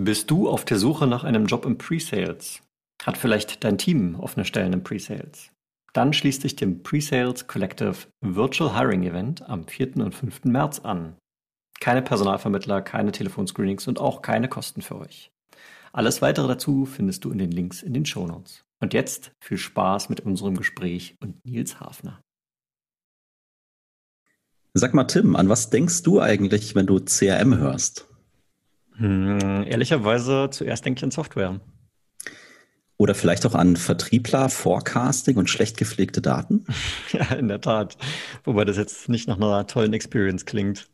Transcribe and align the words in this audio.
Bist 0.00 0.30
du 0.30 0.48
auf 0.48 0.64
der 0.64 0.78
Suche 0.78 1.08
nach 1.08 1.24
einem 1.24 1.46
Job 1.46 1.66
im 1.66 1.76
Pre-Sales? 1.76 2.62
Hat 3.02 3.18
vielleicht 3.18 3.64
dein 3.64 3.78
Team 3.78 4.14
offene 4.14 4.44
Stellen 4.44 4.72
im 4.72 4.84
Pre-Sales? 4.84 5.50
Dann 5.92 6.12
schließ 6.12 6.38
dich 6.38 6.54
dem 6.54 6.84
Pre-Sales 6.84 7.48
Collective 7.48 7.96
Virtual 8.20 8.78
Hiring 8.78 9.02
Event 9.02 9.42
am 9.48 9.66
4. 9.66 9.96
und 9.96 10.14
5. 10.14 10.44
März 10.44 10.78
an. 10.78 11.16
Keine 11.80 12.02
Personalvermittler, 12.02 12.80
keine 12.80 13.10
Telefonscreenings 13.10 13.88
und 13.88 13.98
auch 13.98 14.22
keine 14.22 14.48
Kosten 14.48 14.82
für 14.82 15.00
euch. 15.00 15.32
Alles 15.90 16.22
weitere 16.22 16.46
dazu 16.46 16.86
findest 16.86 17.24
du 17.24 17.32
in 17.32 17.38
den 17.38 17.50
Links 17.50 17.82
in 17.82 17.92
den 17.92 18.06
Shownotes. 18.06 18.62
Und 18.80 18.94
jetzt 18.94 19.32
viel 19.42 19.58
Spaß 19.58 20.10
mit 20.10 20.20
unserem 20.20 20.56
Gespräch 20.56 21.16
und 21.20 21.44
Nils 21.44 21.80
Hafner. 21.80 22.22
Sag 24.74 24.94
mal, 24.94 25.04
Tim, 25.08 25.34
an 25.34 25.48
was 25.48 25.70
denkst 25.70 26.04
du 26.04 26.20
eigentlich, 26.20 26.76
wenn 26.76 26.86
du 26.86 27.00
CRM 27.00 27.56
hörst? 27.56 28.06
Hm, 28.98 29.64
ehrlicherweise 29.66 30.48
zuerst 30.50 30.84
denke 30.84 30.98
ich 30.98 31.04
an 31.04 31.10
Software. 31.10 31.60
Oder 32.96 33.14
vielleicht 33.14 33.46
auch 33.46 33.54
an 33.54 33.76
Vertriebler, 33.76 34.48
Forecasting 34.48 35.36
und 35.36 35.48
schlecht 35.48 35.76
gepflegte 35.76 36.20
Daten? 36.20 36.64
ja, 37.12 37.36
in 37.36 37.46
der 37.48 37.60
Tat. 37.60 37.96
Wobei 38.44 38.64
das 38.64 38.76
jetzt 38.76 39.08
nicht 39.08 39.28
nach 39.28 39.36
einer 39.36 39.66
tollen 39.66 39.92
Experience 39.92 40.44
klingt. 40.46 40.88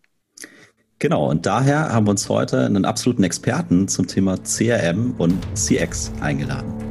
Genau, 0.99 1.29
und 1.29 1.47
daher 1.47 1.93
haben 1.93 2.07
wir 2.07 2.11
uns 2.11 2.29
heute 2.29 2.65
einen 2.67 2.85
absoluten 2.85 3.25
Experten 3.25 3.89
zum 3.89 4.07
Thema 4.07 4.37
CRM 4.39 5.15
und 5.19 5.45
CX 5.55 6.13
eingeladen. 6.21 6.84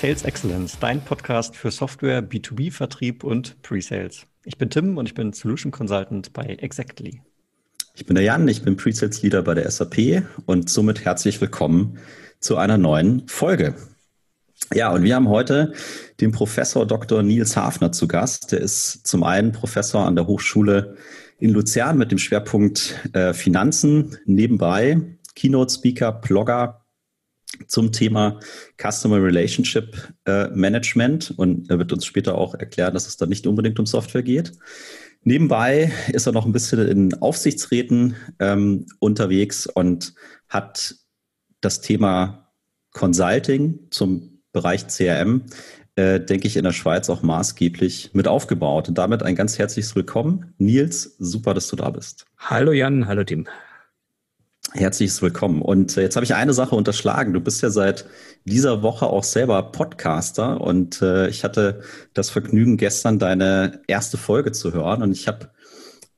Sales 0.00 0.22
Excellence, 0.22 0.78
dein 0.80 1.04
Podcast 1.04 1.54
für 1.54 1.70
Software, 1.70 2.22
B2B-Vertrieb 2.22 3.22
und 3.22 3.60
Pre-Sales. 3.60 4.24
Ich 4.46 4.56
bin 4.56 4.70
Tim 4.70 4.96
und 4.96 5.04
ich 5.04 5.12
bin 5.12 5.34
Solution 5.34 5.70
Consultant 5.70 6.32
bei 6.32 6.56
Exactly. 6.58 7.20
Ich 7.94 8.06
bin 8.06 8.14
der 8.14 8.24
Jan, 8.24 8.48
ich 8.48 8.62
bin 8.62 8.78
Pre-Sales 8.78 9.20
Leader 9.20 9.42
bei 9.42 9.52
der 9.52 9.70
SAP 9.70 10.22
und 10.46 10.70
somit 10.70 11.04
herzlich 11.04 11.38
willkommen 11.42 11.98
zu 12.38 12.56
einer 12.56 12.78
neuen 12.78 13.28
Folge. 13.28 13.74
Ja, 14.72 14.90
und 14.90 15.02
wir 15.02 15.14
haben 15.14 15.28
heute 15.28 15.74
den 16.18 16.32
Professor 16.32 16.86
Dr. 16.86 17.22
Nils 17.22 17.54
Hafner 17.54 17.92
zu 17.92 18.08
Gast. 18.08 18.52
Der 18.52 18.60
ist 18.60 19.06
zum 19.06 19.22
einen 19.22 19.52
Professor 19.52 20.06
an 20.06 20.16
der 20.16 20.26
Hochschule 20.26 20.96
in 21.38 21.50
Luzern 21.50 21.98
mit 21.98 22.10
dem 22.10 22.16
Schwerpunkt 22.16 22.98
äh, 23.12 23.34
Finanzen, 23.34 24.16
nebenbei 24.24 24.98
Keynote 25.34 25.74
Speaker, 25.74 26.12
Blogger, 26.12 26.79
zum 27.66 27.92
Thema 27.92 28.40
Customer 28.80 29.22
Relationship 29.22 30.12
äh, 30.24 30.48
Management 30.48 31.32
und 31.36 31.70
er 31.70 31.78
wird 31.78 31.92
uns 31.92 32.04
später 32.06 32.36
auch 32.36 32.54
erklären, 32.54 32.94
dass 32.94 33.06
es 33.06 33.16
da 33.16 33.26
nicht 33.26 33.46
unbedingt 33.46 33.78
um 33.78 33.86
Software 33.86 34.22
geht. 34.22 34.52
Nebenbei 35.22 35.92
ist 36.08 36.26
er 36.26 36.32
noch 36.32 36.46
ein 36.46 36.52
bisschen 36.52 36.86
in 36.88 37.14
Aufsichtsräten 37.20 38.16
ähm, 38.38 38.86
unterwegs 39.00 39.66
und 39.66 40.14
hat 40.48 40.94
das 41.60 41.82
Thema 41.82 42.50
Consulting 42.92 43.78
zum 43.90 44.40
Bereich 44.52 44.86
CRM, 44.88 45.42
äh, 45.94 46.20
denke 46.20 46.48
ich, 46.48 46.56
in 46.56 46.64
der 46.64 46.72
Schweiz 46.72 47.10
auch 47.10 47.22
maßgeblich 47.22 48.10
mit 48.14 48.26
aufgebaut. 48.28 48.88
Und 48.88 48.96
damit 48.96 49.22
ein 49.22 49.36
ganz 49.36 49.58
herzliches 49.58 49.94
Willkommen. 49.94 50.54
Nils, 50.58 51.16
super, 51.18 51.54
dass 51.54 51.68
du 51.68 51.76
da 51.76 51.90
bist. 51.90 52.24
Hallo 52.38 52.72
Jan, 52.72 53.06
hallo 53.06 53.22
Tim. 53.22 53.46
Herzliches 54.72 55.20
Willkommen. 55.20 55.62
Und 55.62 55.96
äh, 55.96 56.02
jetzt 56.02 56.14
habe 56.14 56.24
ich 56.24 56.34
eine 56.34 56.52
Sache 56.52 56.76
unterschlagen. 56.76 57.32
Du 57.32 57.40
bist 57.40 57.60
ja 57.62 57.70
seit 57.70 58.06
dieser 58.44 58.82
Woche 58.82 59.06
auch 59.06 59.24
selber 59.24 59.72
Podcaster 59.72 60.60
und 60.60 61.02
äh, 61.02 61.28
ich 61.28 61.42
hatte 61.42 61.80
das 62.14 62.30
Vergnügen, 62.30 62.76
gestern 62.76 63.18
deine 63.18 63.82
erste 63.88 64.16
Folge 64.16 64.52
zu 64.52 64.72
hören 64.72 65.02
und 65.02 65.12
ich 65.12 65.26
habe 65.26 65.50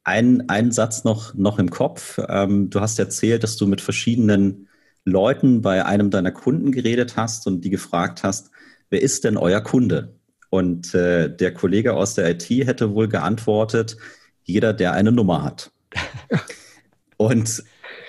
einen, 0.05 0.49
einen 0.51 0.71
Satz 0.71 1.05
noch, 1.05 1.33
noch 1.35 1.59
im 1.59 1.71
Kopf. 1.71 2.21
Ähm, 2.29 2.69
du 2.69 2.81
hast 2.81 2.99
erzählt, 2.99 3.43
dass 3.43 3.57
du 3.57 3.67
mit 3.67 3.81
verschiedenen 3.81 4.69
Leuten 5.05 5.63
bei 5.63 5.87
einem 5.87 6.11
deiner 6.11 6.31
Kunden 6.31 6.73
geredet 6.73 7.17
hast 7.17 7.47
und 7.47 7.63
die 7.63 7.71
gefragt 7.71 8.23
hast, 8.23 8.51
wer 8.91 9.01
ist 9.01 9.25
denn 9.25 9.39
euer 9.39 9.63
Kunde? 9.63 10.15
Und 10.51 10.95
äh, 10.95 11.35
der 11.35 11.55
Kollege 11.55 11.95
aus 11.95 12.15
der 12.15 12.31
IT 12.31 12.51
hätte 12.51 12.95
wohl 12.95 13.09
geantwortet, 13.09 13.97
jeder, 14.45 14.75
der 14.75 14.93
eine 14.93 15.11
Nummer 15.11 15.43
hat. 15.43 15.71
Und 17.17 17.63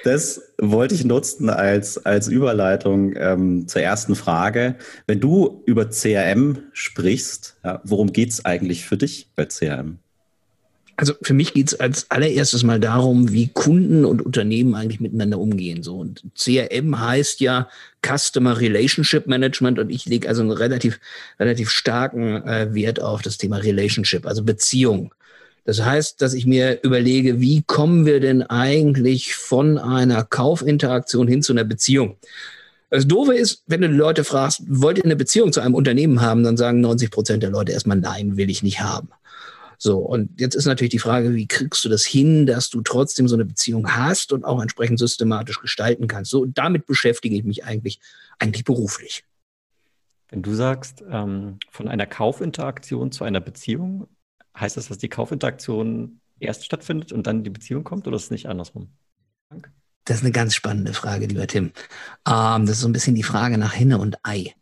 das 0.03 0.53
wollte 0.59 0.95
ich 0.95 1.05
nutzen 1.05 1.49
als, 1.49 2.05
als 2.05 2.27
Überleitung 2.27 3.13
ähm, 3.15 3.67
zur 3.67 3.81
ersten 3.81 4.15
Frage. 4.15 4.75
Wenn 5.07 5.19
du 5.19 5.63
über 5.65 5.89
CRM 5.89 6.59
sprichst, 6.73 7.55
ja, 7.63 7.81
worum 7.83 8.11
geht 8.11 8.29
es 8.29 8.45
eigentlich 8.45 8.85
für 8.85 8.97
dich 8.97 9.29
bei 9.35 9.45
CRM? 9.45 9.99
Also 10.95 11.13
für 11.21 11.33
mich 11.33 11.53
geht 11.53 11.69
es 11.69 11.79
als 11.79 12.11
allererstes 12.11 12.63
mal 12.63 12.79
darum, 12.79 13.31
wie 13.31 13.47
Kunden 13.47 14.05
und 14.05 14.21
Unternehmen 14.21 14.75
eigentlich 14.75 14.99
miteinander 14.99 15.39
umgehen. 15.39 15.81
So 15.81 15.97
und 15.97 16.23
CRM 16.37 16.99
heißt 16.99 17.39
ja 17.39 17.67
Customer 18.05 18.59
Relationship 18.59 19.25
Management 19.25 19.79
und 19.79 19.89
ich 19.89 20.05
lege 20.05 20.27
also 20.27 20.41
einen 20.41 20.51
relativ 20.51 20.99
relativ 21.39 21.69
starken 21.69 22.43
äh, 22.45 22.73
Wert 22.75 23.01
auf 23.01 23.21
das 23.23 23.37
Thema 23.37 23.57
Relationship, 23.57 24.27
also 24.27 24.43
Beziehung. 24.43 25.13
Das 25.65 25.81
heißt, 25.81 26.21
dass 26.21 26.33
ich 26.33 26.45
mir 26.45 26.83
überlege, 26.83 27.39
wie 27.39 27.63
kommen 27.63 28.05
wir 28.05 28.19
denn 28.19 28.43
eigentlich 28.43 29.35
von 29.35 29.77
einer 29.77 30.23
Kaufinteraktion 30.23 31.27
hin 31.27 31.41
zu 31.41 31.53
einer 31.53 31.63
Beziehung? 31.63 32.17
Das 32.89 33.07
Doofe 33.07 33.33
ist, 33.33 33.63
wenn 33.65 33.81
du 33.81 33.89
die 33.89 33.95
Leute 33.95 34.23
fragst, 34.23 34.61
wollt 34.67 34.97
ihr 34.97 35.05
eine 35.05 35.15
Beziehung 35.15 35.51
zu 35.51 35.61
einem 35.61 35.73
Unternehmen 35.73 36.21
haben, 36.21 36.43
dann 36.43 36.57
sagen 36.57 36.81
90 36.81 37.09
Prozent 37.09 37.43
der 37.43 37.49
Leute 37.49 37.71
erstmal, 37.71 37.97
nein, 37.97 38.37
will 38.37 38.49
ich 38.49 38.61
nicht 38.61 38.81
haben. 38.81 39.09
So, 39.79 39.97
und 39.97 40.39
jetzt 40.39 40.55
ist 40.55 40.65
natürlich 40.65 40.91
die 40.91 40.99
Frage, 40.99 41.33
wie 41.33 41.47
kriegst 41.47 41.83
du 41.83 41.89
das 41.89 42.05
hin, 42.05 42.45
dass 42.45 42.69
du 42.69 42.81
trotzdem 42.81 43.27
so 43.27 43.35
eine 43.35 43.45
Beziehung 43.45 43.95
hast 43.95 44.31
und 44.31 44.45
auch 44.45 44.61
entsprechend 44.61 44.99
systematisch 44.99 45.59
gestalten 45.59 46.07
kannst? 46.07 46.31
So, 46.31 46.45
damit 46.45 46.85
beschäftige 46.85 47.35
ich 47.35 47.43
mich 47.43 47.65
eigentlich, 47.65 47.99
eigentlich 48.39 48.63
beruflich. 48.63 49.23
Wenn 50.29 50.41
du 50.41 50.53
sagst, 50.53 51.03
ähm, 51.09 51.57
von 51.69 51.87
einer 51.87 52.05
Kaufinteraktion 52.05 53.11
zu 53.11 53.23
einer 53.23 53.41
Beziehung, 53.41 54.07
Heißt 54.59 54.77
das, 54.77 54.87
dass 54.87 54.97
die 54.97 55.09
Kaufinteraktion 55.09 56.19
erst 56.39 56.65
stattfindet 56.65 57.11
und 57.11 57.25
dann 57.27 57.43
die 57.43 57.49
Beziehung 57.49 57.83
kommt 57.83 58.07
oder 58.07 58.15
ist 58.15 58.25
es 58.25 58.31
nicht 58.31 58.47
andersrum? 58.47 58.89
Das 60.05 60.17
ist 60.17 60.23
eine 60.23 60.31
ganz 60.31 60.53
spannende 60.53 60.93
Frage, 60.93 61.27
lieber 61.27 61.47
Tim. 61.47 61.71
Ähm, 62.27 62.65
das 62.65 62.71
ist 62.77 62.81
so 62.81 62.89
ein 62.89 62.93
bisschen 62.93 63.15
die 63.15 63.23
Frage 63.23 63.57
nach 63.57 63.73
Hinne 63.73 63.99
und 63.99 64.17
Ei. 64.23 64.53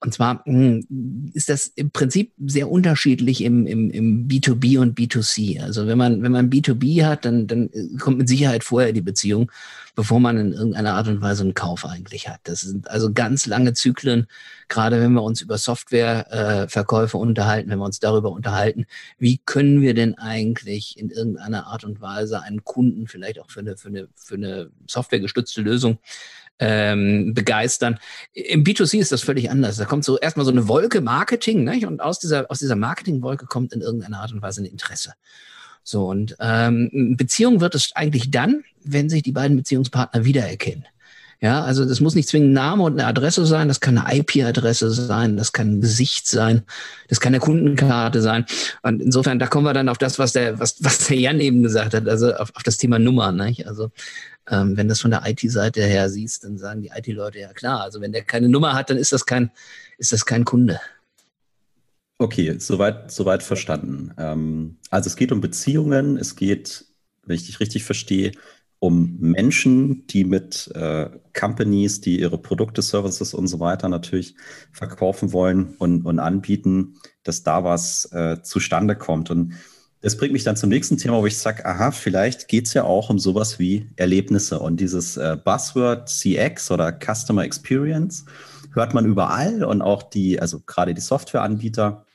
Und 0.00 0.12
zwar 0.12 0.44
hm, 0.44 1.30
ist 1.32 1.48
das 1.48 1.68
im 1.68 1.90
Prinzip 1.90 2.32
sehr 2.44 2.70
unterschiedlich 2.70 3.42
im, 3.42 3.66
im, 3.66 3.90
im 3.90 4.28
B2B 4.28 4.78
und 4.78 4.98
B2C. 4.98 5.62
Also 5.62 5.86
wenn 5.86 5.96
man, 5.96 6.22
wenn 6.22 6.32
man 6.32 6.50
B2B 6.50 7.06
hat, 7.06 7.24
dann, 7.24 7.46
dann 7.46 7.70
kommt 7.98 8.18
mit 8.18 8.28
Sicherheit 8.28 8.62
vorher 8.62 8.92
die 8.92 9.00
Beziehung, 9.00 9.50
bevor 9.94 10.20
man 10.20 10.36
in 10.36 10.52
irgendeiner 10.52 10.94
Art 10.94 11.08
und 11.08 11.22
Weise 11.22 11.44
einen 11.44 11.54
Kauf 11.54 11.86
eigentlich 11.86 12.28
hat. 12.28 12.40
Das 12.44 12.60
sind 12.60 12.90
also 12.90 13.10
ganz 13.10 13.46
lange 13.46 13.72
Zyklen, 13.72 14.26
gerade 14.68 15.00
wenn 15.00 15.12
wir 15.14 15.22
uns 15.22 15.40
über 15.40 15.56
Softwareverkäufe 15.56 17.16
äh, 17.16 17.20
unterhalten, 17.20 17.70
wenn 17.70 17.78
wir 17.78 17.86
uns 17.86 17.98
darüber 17.98 18.32
unterhalten, 18.32 18.84
wie 19.18 19.38
können 19.46 19.80
wir 19.80 19.94
denn 19.94 20.14
eigentlich 20.18 20.98
in 20.98 21.08
irgendeiner 21.08 21.68
Art 21.68 21.84
und 21.84 22.02
Weise 22.02 22.42
einen 22.42 22.64
Kunden 22.64 23.06
vielleicht 23.06 23.40
auch 23.40 23.50
für 23.50 23.60
eine, 23.60 23.78
für 23.78 23.88
eine, 23.88 24.08
für 24.14 24.34
eine 24.34 24.70
softwaregestützte 24.86 25.62
Lösung 25.62 25.98
ähm, 26.58 27.34
begeistern. 27.34 27.98
Im 28.32 28.64
B2C 28.64 28.98
ist 28.98 29.12
das 29.12 29.22
völlig 29.22 29.50
anders. 29.50 29.76
Da 29.76 29.84
kommt 29.84 30.04
so 30.04 30.18
erstmal 30.18 30.46
so 30.46 30.52
eine 30.52 30.68
Wolke 30.68 31.00
Marketing, 31.00 31.64
ne? 31.64 31.86
und 31.86 32.00
aus 32.00 32.18
dieser, 32.18 32.50
aus 32.50 32.58
dieser 32.58 32.76
Marketingwolke 32.76 33.46
kommt 33.46 33.72
in 33.72 33.80
irgendeiner 33.80 34.20
Art 34.20 34.32
und 34.32 34.42
Weise 34.42 34.62
ein 34.62 34.66
Interesse. 34.66 35.12
So, 35.82 36.08
und 36.08 36.34
ähm, 36.40 37.14
Beziehung 37.16 37.60
wird 37.60 37.74
es 37.74 37.92
eigentlich 37.94 38.30
dann, 38.30 38.64
wenn 38.82 39.08
sich 39.08 39.22
die 39.22 39.32
beiden 39.32 39.56
Beziehungspartner 39.56 40.24
wiedererkennen. 40.24 40.84
Ja, 41.40 41.62
also 41.62 41.84
das 41.84 42.00
muss 42.00 42.14
nicht 42.14 42.28
zwingend 42.28 42.54
Name 42.54 42.82
und 42.82 42.94
eine 42.94 43.06
Adresse 43.06 43.44
sein, 43.44 43.68
das 43.68 43.80
kann 43.80 43.98
eine 43.98 44.18
IP-Adresse 44.20 44.90
sein, 44.90 45.36
das 45.36 45.52
kann 45.52 45.74
ein 45.74 45.80
Gesicht 45.82 46.26
sein, 46.26 46.62
das 47.08 47.20
kann 47.20 47.34
eine 47.34 47.40
Kundenkarte 47.40 48.22
sein. 48.22 48.46
Und 48.82 49.02
insofern, 49.02 49.38
da 49.38 49.46
kommen 49.46 49.66
wir 49.66 49.74
dann 49.74 49.90
auf 49.90 49.98
das, 49.98 50.18
was 50.18 50.32
der, 50.32 50.58
was, 50.58 50.82
was 50.82 51.06
der 51.06 51.18
Jan 51.18 51.40
eben 51.40 51.62
gesagt 51.62 51.92
hat, 51.92 52.08
also 52.08 52.32
auf, 52.34 52.56
auf 52.56 52.62
das 52.62 52.78
Thema 52.78 52.98
Nummer. 52.98 53.32
Nicht? 53.32 53.68
Also 53.68 53.90
ähm, 54.50 54.76
wenn 54.76 54.88
das 54.88 55.00
von 55.00 55.10
der 55.10 55.22
IT-Seite 55.26 55.82
her 55.82 56.08
siehst, 56.08 56.44
dann 56.44 56.58
sagen 56.58 56.82
die 56.82 56.90
IT-Leute 56.94 57.40
ja 57.40 57.52
klar. 57.52 57.80
Also 57.80 58.00
wenn 58.00 58.12
der 58.12 58.22
keine 58.22 58.48
Nummer 58.48 58.74
hat, 58.74 58.90
dann 58.90 58.96
ist 58.96 59.12
das 59.12 59.26
kein, 59.26 59.50
ist 59.98 60.12
das 60.12 60.24
kein 60.24 60.44
Kunde. 60.44 60.80
Okay, 62.18 62.56
soweit, 62.58 63.10
soweit 63.10 63.42
verstanden. 63.42 64.12
Ähm, 64.16 64.76
also 64.90 65.08
es 65.08 65.16
geht 65.16 65.32
um 65.32 65.40
Beziehungen, 65.40 66.16
es 66.16 66.36
geht, 66.36 66.86
wenn 67.24 67.36
ich 67.36 67.46
dich 67.46 67.60
richtig 67.60 67.84
verstehe, 67.84 68.32
um 68.78 69.16
Menschen, 69.18 70.06
die 70.06 70.24
mit 70.24 70.70
äh, 70.74 71.08
Companies, 71.38 72.00
die 72.00 72.20
ihre 72.20 72.38
Produkte, 72.38 72.82
Services 72.82 73.34
und 73.34 73.48
so 73.48 73.58
weiter 73.58 73.88
natürlich 73.88 74.34
verkaufen 74.70 75.32
wollen 75.32 75.74
und, 75.78 76.04
und 76.04 76.18
anbieten, 76.18 76.94
dass 77.22 77.42
da 77.42 77.64
was 77.64 78.10
äh, 78.12 78.42
zustande 78.42 78.94
kommt. 78.94 79.30
Und 79.30 79.54
Das 80.06 80.16
bringt 80.16 80.32
mich 80.32 80.44
dann 80.44 80.54
zum 80.54 80.70
nächsten 80.70 80.98
Thema, 80.98 81.20
wo 81.20 81.26
ich 81.26 81.36
sage, 81.36 81.66
aha, 81.66 81.90
vielleicht 81.90 82.46
geht 82.46 82.68
es 82.68 82.74
ja 82.74 82.84
auch 82.84 83.10
um 83.10 83.18
sowas 83.18 83.58
wie 83.58 83.90
Erlebnisse. 83.96 84.60
Und 84.60 84.78
dieses 84.78 85.16
äh, 85.16 85.36
Buzzword 85.44 86.08
CX 86.08 86.70
oder 86.70 86.96
Customer 86.96 87.42
Experience 87.42 88.24
hört 88.72 88.94
man 88.94 89.04
überall 89.04 89.64
und 89.64 89.82
auch 89.82 90.04
die, 90.04 90.40
also 90.40 90.60
gerade 90.60 90.94
die 90.94 91.00
Softwareanbieter 91.00 92.06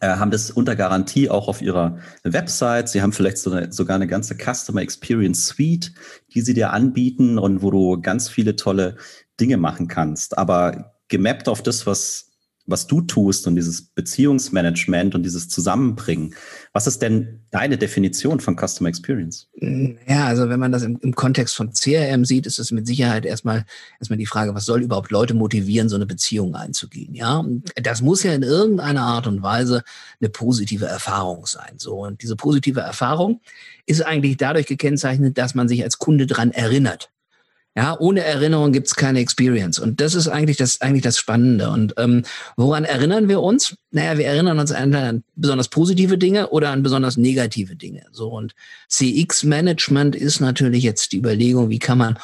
äh, 0.00 0.10
haben 0.10 0.30
das 0.30 0.52
unter 0.52 0.76
Garantie 0.76 1.28
auch 1.28 1.48
auf 1.48 1.60
ihrer 1.60 1.98
Website. 2.22 2.88
Sie 2.88 3.02
haben 3.02 3.12
vielleicht 3.12 3.38
so 3.38 3.50
eine, 3.50 3.72
sogar 3.72 3.96
eine 3.96 4.06
ganze 4.06 4.36
Customer 4.36 4.80
Experience 4.80 5.44
Suite, 5.44 5.92
die 6.34 6.40
sie 6.42 6.54
dir 6.54 6.72
anbieten 6.72 7.36
und 7.36 7.62
wo 7.62 7.72
du 7.72 8.00
ganz 8.00 8.28
viele 8.28 8.54
tolle 8.54 8.94
Dinge 9.40 9.56
machen 9.56 9.88
kannst. 9.88 10.38
Aber 10.38 10.94
gemappt 11.08 11.48
auf 11.48 11.64
das, 11.64 11.84
was 11.84 12.27
was 12.68 12.86
du 12.86 13.00
tust 13.00 13.46
und 13.46 13.56
dieses 13.56 13.82
Beziehungsmanagement 13.82 15.14
und 15.14 15.22
dieses 15.22 15.48
Zusammenbringen. 15.48 16.34
Was 16.74 16.86
ist 16.86 17.00
denn 17.00 17.40
deine 17.50 17.78
Definition 17.78 18.40
von 18.40 18.56
Customer 18.56 18.90
Experience? 18.90 19.48
Ja, 20.06 20.26
also 20.26 20.50
wenn 20.50 20.60
man 20.60 20.70
das 20.70 20.82
im, 20.82 20.98
im, 21.00 21.14
Kontext 21.14 21.56
von 21.56 21.72
CRM 21.72 22.26
sieht, 22.26 22.46
ist 22.46 22.58
es 22.58 22.70
mit 22.70 22.86
Sicherheit 22.86 23.24
erstmal, 23.24 23.64
erstmal 23.98 24.18
die 24.18 24.26
Frage, 24.26 24.54
was 24.54 24.66
soll 24.66 24.82
überhaupt 24.82 25.10
Leute 25.10 25.32
motivieren, 25.32 25.88
so 25.88 25.96
eine 25.96 26.06
Beziehung 26.06 26.54
einzugehen? 26.54 27.14
Ja, 27.14 27.42
das 27.82 28.02
muss 28.02 28.22
ja 28.22 28.34
in 28.34 28.42
irgendeiner 28.42 29.02
Art 29.02 29.26
und 29.26 29.42
Weise 29.42 29.82
eine 30.20 30.28
positive 30.28 30.84
Erfahrung 30.84 31.46
sein. 31.46 31.78
So. 31.78 32.04
Und 32.04 32.22
diese 32.22 32.36
positive 32.36 32.80
Erfahrung 32.80 33.40
ist 33.86 34.02
eigentlich 34.02 34.36
dadurch 34.36 34.66
gekennzeichnet, 34.66 35.38
dass 35.38 35.54
man 35.54 35.68
sich 35.68 35.82
als 35.82 35.98
Kunde 35.98 36.26
dran 36.26 36.50
erinnert. 36.50 37.10
Ja, 37.78 37.96
ohne 38.00 38.24
Erinnerung 38.24 38.72
gibt's 38.72 38.96
keine 38.96 39.20
Experience. 39.20 39.78
Und 39.78 40.00
das 40.00 40.16
ist 40.16 40.26
eigentlich 40.26 40.56
das, 40.56 40.80
eigentlich 40.80 41.04
das 41.04 41.16
Spannende. 41.16 41.70
Und 41.70 41.94
ähm, 41.96 42.24
woran 42.56 42.82
erinnern 42.82 43.28
wir 43.28 43.40
uns? 43.40 43.76
Naja, 43.92 44.18
wir 44.18 44.26
erinnern 44.26 44.58
uns 44.58 44.72
an 44.72 45.22
besonders 45.36 45.68
positive 45.68 46.18
Dinge 46.18 46.48
oder 46.48 46.70
an 46.70 46.82
besonders 46.82 47.16
negative 47.16 47.76
Dinge. 47.76 48.02
So 48.10 48.30
und 48.30 48.56
CX-Management 48.88 50.16
ist 50.16 50.40
natürlich 50.40 50.82
jetzt 50.82 51.12
die 51.12 51.18
Überlegung, 51.18 51.70
wie 51.70 51.78
kann 51.78 51.98
man 51.98 52.18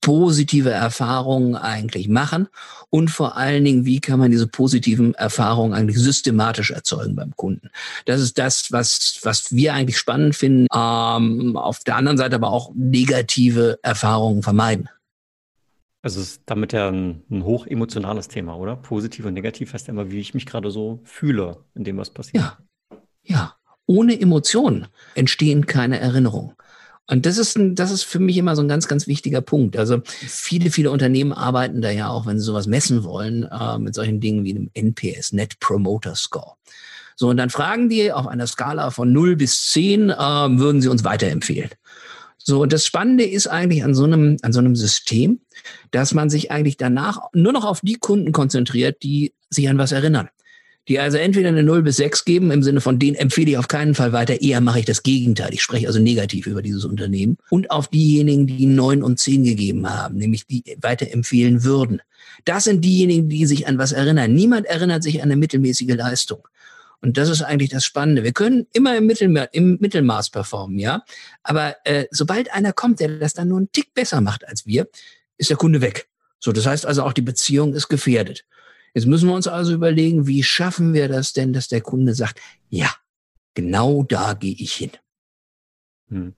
positive 0.00 0.70
Erfahrungen 0.70 1.54
eigentlich 1.54 2.08
machen 2.08 2.48
und 2.88 3.10
vor 3.10 3.36
allen 3.36 3.64
Dingen, 3.64 3.84
wie 3.84 4.00
kann 4.00 4.18
man 4.18 4.30
diese 4.30 4.46
positiven 4.46 5.14
Erfahrungen 5.14 5.74
eigentlich 5.74 5.98
systematisch 5.98 6.70
erzeugen 6.70 7.14
beim 7.14 7.36
Kunden. 7.36 7.70
Das 8.06 8.20
ist 8.20 8.38
das, 8.38 8.72
was, 8.72 9.18
was 9.22 9.54
wir 9.54 9.74
eigentlich 9.74 9.98
spannend 9.98 10.34
finden, 10.34 10.66
ähm, 10.74 11.56
auf 11.56 11.80
der 11.80 11.96
anderen 11.96 12.16
Seite 12.16 12.36
aber 12.36 12.52
auch 12.52 12.70
negative 12.74 13.78
Erfahrungen 13.82 14.42
vermeiden. 14.42 14.88
Also 16.04 16.20
ist 16.20 16.42
damit 16.44 16.74
ja 16.74 16.88
ein, 16.88 17.22
ein 17.30 17.44
hoch 17.44 17.66
emotionales 17.66 18.28
Thema, 18.28 18.58
oder? 18.58 18.76
Positiv 18.76 19.24
und 19.24 19.32
negativ 19.32 19.72
heißt 19.72 19.86
ja 19.86 19.94
immer, 19.94 20.10
wie 20.10 20.20
ich 20.20 20.34
mich 20.34 20.44
gerade 20.44 20.70
so 20.70 21.00
fühle, 21.02 21.64
in 21.74 21.82
dem 21.82 21.96
was 21.96 22.10
passiert. 22.10 22.44
Ja, 22.44 22.58
ja. 23.22 23.54
Ohne 23.86 24.20
Emotionen 24.20 24.88
entstehen 25.14 25.64
keine 25.64 25.98
Erinnerungen. 26.00 26.52
Und 27.06 27.24
das 27.24 27.38
ist, 27.38 27.56
ein, 27.56 27.74
das 27.74 27.90
ist 27.90 28.02
für 28.02 28.18
mich 28.18 28.36
immer 28.36 28.54
so 28.54 28.60
ein 28.60 28.68
ganz, 28.68 28.86
ganz 28.86 29.06
wichtiger 29.06 29.40
Punkt. 29.40 29.78
Also 29.78 30.02
viele, 30.04 30.70
viele 30.70 30.90
Unternehmen 30.90 31.32
arbeiten 31.32 31.80
da 31.80 31.90
ja 31.90 32.10
auch, 32.10 32.26
wenn 32.26 32.38
sie 32.38 32.44
sowas 32.44 32.66
messen 32.66 33.02
wollen, 33.04 33.44
äh, 33.44 33.78
mit 33.78 33.94
solchen 33.94 34.20
Dingen 34.20 34.44
wie 34.44 34.54
einem 34.54 34.70
NPS, 34.74 35.32
Net 35.32 35.58
Promoter 35.58 36.14
Score. 36.16 36.56
So, 37.16 37.30
und 37.30 37.38
dann 37.38 37.48
fragen 37.48 37.88
die 37.88 38.12
auf 38.12 38.26
einer 38.26 38.46
Skala 38.46 38.90
von 38.90 39.10
0 39.10 39.36
bis 39.36 39.70
10, 39.70 40.10
äh, 40.10 40.16
würden 40.16 40.82
sie 40.82 40.88
uns 40.88 41.02
weiterempfehlen. 41.02 41.70
So, 42.46 42.62
und 42.62 42.72
das 42.72 42.84
Spannende 42.86 43.24
ist 43.24 43.46
eigentlich 43.46 43.82
an 43.84 43.94
so 43.94 44.04
einem, 44.04 44.36
an 44.42 44.52
so 44.52 44.60
einem 44.60 44.76
System, 44.76 45.40
dass 45.90 46.14
man 46.14 46.30
sich 46.30 46.50
eigentlich 46.50 46.76
danach 46.76 47.18
nur 47.32 47.52
noch 47.52 47.64
auf 47.64 47.80
die 47.80 47.94
Kunden 47.94 48.32
konzentriert, 48.32 49.02
die 49.02 49.32
sich 49.50 49.68
an 49.68 49.78
was 49.78 49.92
erinnern 49.92 50.28
die 50.88 50.98
also 50.98 51.16
entweder 51.16 51.48
eine 51.48 51.62
0 51.62 51.82
bis 51.82 51.96
6 51.96 52.24
geben, 52.24 52.50
im 52.50 52.62
Sinne 52.62 52.80
von 52.80 52.98
denen 52.98 53.16
empfehle 53.16 53.52
ich 53.52 53.58
auf 53.58 53.68
keinen 53.68 53.94
Fall 53.94 54.12
weiter, 54.12 54.42
eher 54.42 54.60
mache 54.60 54.80
ich 54.80 54.84
das 54.84 55.02
Gegenteil. 55.02 55.54
Ich 55.54 55.62
spreche 55.62 55.86
also 55.86 55.98
negativ 55.98 56.46
über 56.46 56.60
dieses 56.60 56.84
Unternehmen. 56.84 57.38
Und 57.50 57.70
auf 57.70 57.88
diejenigen, 57.88 58.46
die 58.46 58.66
9 58.66 59.02
und 59.02 59.18
10 59.18 59.44
gegeben 59.44 59.88
haben, 59.88 60.16
nämlich 60.16 60.46
die 60.46 60.62
weiter 60.80 61.10
empfehlen 61.10 61.64
würden. 61.64 62.02
Das 62.44 62.64
sind 62.64 62.84
diejenigen, 62.84 63.28
die 63.28 63.46
sich 63.46 63.66
an 63.66 63.78
was 63.78 63.92
erinnern. 63.92 64.34
Niemand 64.34 64.66
erinnert 64.66 65.02
sich 65.02 65.22
an 65.22 65.30
eine 65.30 65.36
mittelmäßige 65.36 65.94
Leistung. 65.94 66.46
Und 67.04 67.18
das 67.18 67.28
ist 67.28 67.42
eigentlich 67.42 67.68
das 67.68 67.84
Spannende. 67.84 68.24
Wir 68.24 68.32
können 68.32 68.66
immer 68.72 68.96
im, 68.96 69.04
Mittelma 69.04 69.42
im 69.52 69.76
Mittelmaß 69.78 70.30
performen, 70.30 70.78
ja. 70.78 71.04
Aber 71.42 71.76
äh, 71.84 72.06
sobald 72.10 72.50
einer 72.54 72.72
kommt, 72.72 72.98
der 72.98 73.18
das 73.18 73.34
dann 73.34 73.48
nur 73.48 73.58
einen 73.58 73.70
Tick 73.72 73.92
besser 73.92 74.22
macht 74.22 74.48
als 74.48 74.64
wir, 74.64 74.88
ist 75.36 75.50
der 75.50 75.58
Kunde 75.58 75.82
weg. 75.82 76.08
So, 76.38 76.50
das 76.50 76.64
heißt 76.64 76.86
also 76.86 77.02
auch 77.02 77.12
die 77.12 77.20
Beziehung 77.20 77.74
ist 77.74 77.88
gefährdet. 77.88 78.46
Jetzt 78.94 79.04
müssen 79.04 79.28
wir 79.28 79.34
uns 79.34 79.46
also 79.46 79.74
überlegen, 79.74 80.26
wie 80.26 80.42
schaffen 80.42 80.94
wir 80.94 81.08
das 81.08 81.34
denn, 81.34 81.52
dass 81.52 81.68
der 81.68 81.82
Kunde 81.82 82.14
sagt, 82.14 82.40
ja, 82.70 82.88
genau 83.52 84.02
da 84.02 84.32
gehe 84.32 84.56
ich 84.56 84.72
hin. 84.72 84.92
Hm. 86.08 86.34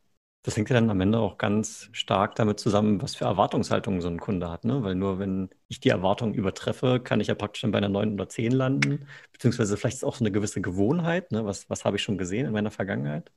Das 0.47 0.57
hängt 0.57 0.71
ja 0.71 0.75
dann 0.75 0.91
am 0.91 1.01
Ende 1.01 1.19
auch 1.19 1.39
ganz 1.39 1.89
stark 1.91 2.37
damit 2.37 2.61
zusammen, 2.61 3.03
was 3.03 3.17
für 3.17 3.25
Erwartungshaltungen 3.25 4.01
so 4.01 4.07
ein 4.07 4.21
Kunde 4.21 4.49
hat. 4.49 4.65
Ne? 4.65 4.81
Weil 4.85 4.95
nur 4.95 5.19
wenn 5.19 5.49
ich 5.67 5.81
die 5.81 5.89
Erwartungen 5.89 6.35
übertreffe, 6.35 7.01
kann 7.01 7.19
ich 7.19 7.27
ja 7.27 7.35
praktisch 7.35 7.63
dann 7.63 7.73
bei 7.73 7.79
einer 7.79 7.89
9 7.89 8.13
oder 8.13 8.29
10 8.29 8.53
landen. 8.53 9.09
Beziehungsweise 9.33 9.77
vielleicht 9.77 9.97
ist 9.97 10.05
auch 10.05 10.15
so 10.15 10.23
eine 10.25 10.31
gewisse 10.31 10.61
Gewohnheit. 10.61 11.33
Ne? 11.33 11.45
Was, 11.45 11.69
was 11.69 11.85
habe 11.85 11.97
ich 11.97 12.05
schon 12.05 12.17
gesehen 12.17 12.47
in 12.47 12.53
meiner 12.53 12.71
Vergangenheit? 12.71 13.33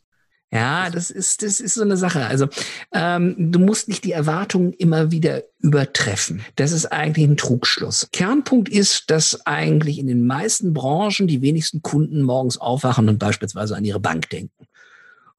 Ja, 0.52 0.92
das 0.92 1.10
ist, 1.10 1.42
das 1.42 1.60
ist 1.60 1.74
so 1.74 1.82
eine 1.82 1.98
Sache. 1.98 2.28
Also 2.28 2.48
ähm, 2.94 3.52
du 3.52 3.58
musst 3.58 3.88
nicht 3.88 4.04
die 4.04 4.12
Erwartungen 4.12 4.74
immer 4.74 5.10
wieder 5.10 5.46
übertreffen. 5.58 6.46
Das 6.58 6.72
ist 6.72 6.86
eigentlich 6.86 7.28
ein 7.28 7.38
Trugschluss. 7.38 8.10
Kernpunkt 8.12 8.70
ist, 8.70 9.10
dass 9.10 9.48
eigentlich 9.48 9.98
in 9.98 10.06
den 10.06 10.28
meisten 10.28 10.76
Branchen 10.76 11.26
die 11.26 11.42
wenigsten 11.42 11.82
Kunden 11.82 12.22
morgens 12.22 12.60
aufwachen 12.60 13.10
und 13.10 13.18
beispielsweise 13.18 13.76
an 13.76 13.84
ihre 13.84 14.00
Bank 14.00 14.30
denken 14.30 14.68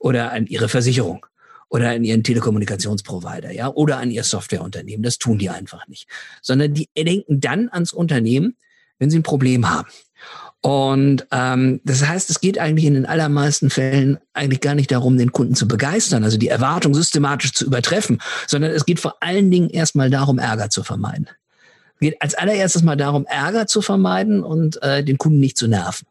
oder 0.00 0.32
an 0.32 0.48
ihre 0.48 0.68
Versicherung 0.68 1.26
oder 1.70 1.90
an 1.90 2.04
ihren 2.04 2.22
Telekommunikationsprovider, 2.22 3.52
ja, 3.52 3.68
oder 3.68 3.98
an 3.98 4.10
ihr 4.10 4.24
Softwareunternehmen. 4.24 5.02
Das 5.02 5.18
tun 5.18 5.38
die 5.38 5.48
einfach 5.48 5.86
nicht, 5.88 6.06
sondern 6.42 6.74
die 6.74 6.88
denken 6.98 7.40
dann 7.40 7.70
ans 7.70 7.92
Unternehmen, 7.92 8.56
wenn 8.98 9.08
sie 9.08 9.18
ein 9.18 9.22
Problem 9.22 9.70
haben. 9.70 9.88
Und 10.62 11.26
ähm, 11.30 11.80
das 11.84 12.06
heißt, 12.06 12.28
es 12.28 12.40
geht 12.40 12.58
eigentlich 12.58 12.84
in 12.84 12.92
den 12.92 13.06
allermeisten 13.06 13.70
Fällen 13.70 14.18
eigentlich 14.34 14.60
gar 14.60 14.74
nicht 14.74 14.90
darum, 14.90 15.16
den 15.16 15.32
Kunden 15.32 15.54
zu 15.54 15.66
begeistern, 15.66 16.22
also 16.22 16.36
die 16.36 16.48
Erwartung 16.48 16.92
systematisch 16.92 17.52
zu 17.52 17.64
übertreffen, 17.64 18.20
sondern 18.46 18.72
es 18.72 18.84
geht 18.84 19.00
vor 19.00 19.16
allen 19.20 19.50
Dingen 19.50 19.70
erstmal 19.70 20.10
darum, 20.10 20.38
Ärger 20.38 20.68
zu 20.68 20.82
vermeiden. 20.82 21.28
Es 21.94 22.00
geht 22.00 22.20
als 22.20 22.34
allererstes 22.34 22.82
mal 22.82 22.96
darum, 22.96 23.24
Ärger 23.24 23.66
zu 23.66 23.80
vermeiden 23.80 24.42
und 24.42 24.82
äh, 24.82 25.02
den 25.02 25.16
Kunden 25.16 25.40
nicht 25.40 25.56
zu 25.56 25.66
nerven. 25.66 26.06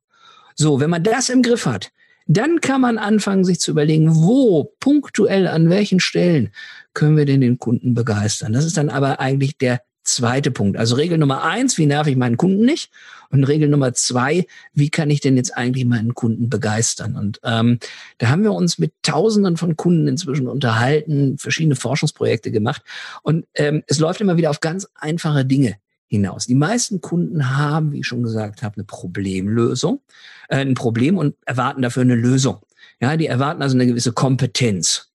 So, 0.56 0.80
wenn 0.80 0.90
man 0.90 1.04
das 1.04 1.30
im 1.30 1.44
Griff 1.44 1.68
hat, 1.68 1.92
dann 2.30 2.62
kann 2.62 2.80
man 2.80 3.00
anfangen, 3.00 3.44
sich 3.44 3.60
zu 3.60 3.72
überlegen, 3.72 4.16
wo 4.16 4.76
punktuell, 4.80 5.48
an 5.48 5.72
welchen 5.72 6.00
Stellen 6.00 6.52
können 6.94 7.18
wir 7.18 7.26
denn 7.26 7.42
den 7.42 7.58
Kunden 7.58 7.96
begeistern. 7.96 8.54
Das 8.54 8.66
ist 8.66 8.78
dann 8.78 8.90
aber 8.90 9.20
eigentlich 9.20 9.58
der 9.58 9.82
zweite 10.04 10.52
Punkt. 10.52 10.78
Also 10.78 10.96
Regel 10.96 11.18
Nummer 11.18 11.44
eins, 11.44 11.80
wie 11.80 11.88
nerv 11.88 12.06
ich 12.06 12.16
meinen 12.16 12.38
Kunden 12.38 12.66
nicht? 12.66 12.92
Und 13.32 13.44
Regel 13.46 13.68
Nummer 13.68 13.94
zwei, 13.94 14.46
wie 14.74 14.92
kann 14.92 15.10
ich 15.10 15.22
denn 15.22 15.38
jetzt 15.38 15.58
eigentlich 15.58 15.86
meinen 15.86 16.14
Kunden 16.14 16.52
begeistern? 16.52 17.16
Und 17.16 17.40
ähm, 17.44 17.80
da 18.20 18.30
haben 18.30 18.44
wir 18.44 18.54
uns 18.54 18.78
mit 18.78 18.94
Tausenden 19.02 19.58
von 19.58 19.76
Kunden 19.76 20.08
inzwischen 20.08 20.48
unterhalten, 20.48 21.40
verschiedene 21.40 21.76
Forschungsprojekte 21.76 22.52
gemacht. 22.52 22.84
Und 23.24 23.48
ähm, 23.56 23.84
es 23.88 23.98
läuft 23.98 24.22
immer 24.22 24.38
wieder 24.38 24.52
auf 24.52 24.60
ganz 24.60 24.88
einfache 24.94 25.46
Dinge 25.46 25.78
hinaus. 26.10 26.48
Die 26.48 26.56
meisten 26.56 27.02
Kunden 27.02 27.56
haben, 27.56 27.92
wie 27.92 28.00
ich 28.00 28.08
schon 28.08 28.24
gesagt 28.24 28.64
habe, 28.64 28.76
eine 28.76 28.84
Problemlösung, 28.84 30.02
äh, 30.50 30.58
ein 30.58 30.74
Problem 30.74 31.18
und 31.18 31.36
erwarten 31.46 31.82
dafür 31.82 32.02
eine 32.02 32.16
Lösung. 32.16 32.60
Ja, 33.00 33.16
die 33.16 33.28
erwarten 33.28 33.62
also 33.62 33.78
eine 33.78 33.88
gewisse 33.88 34.12
Kompetenz. 34.12 35.12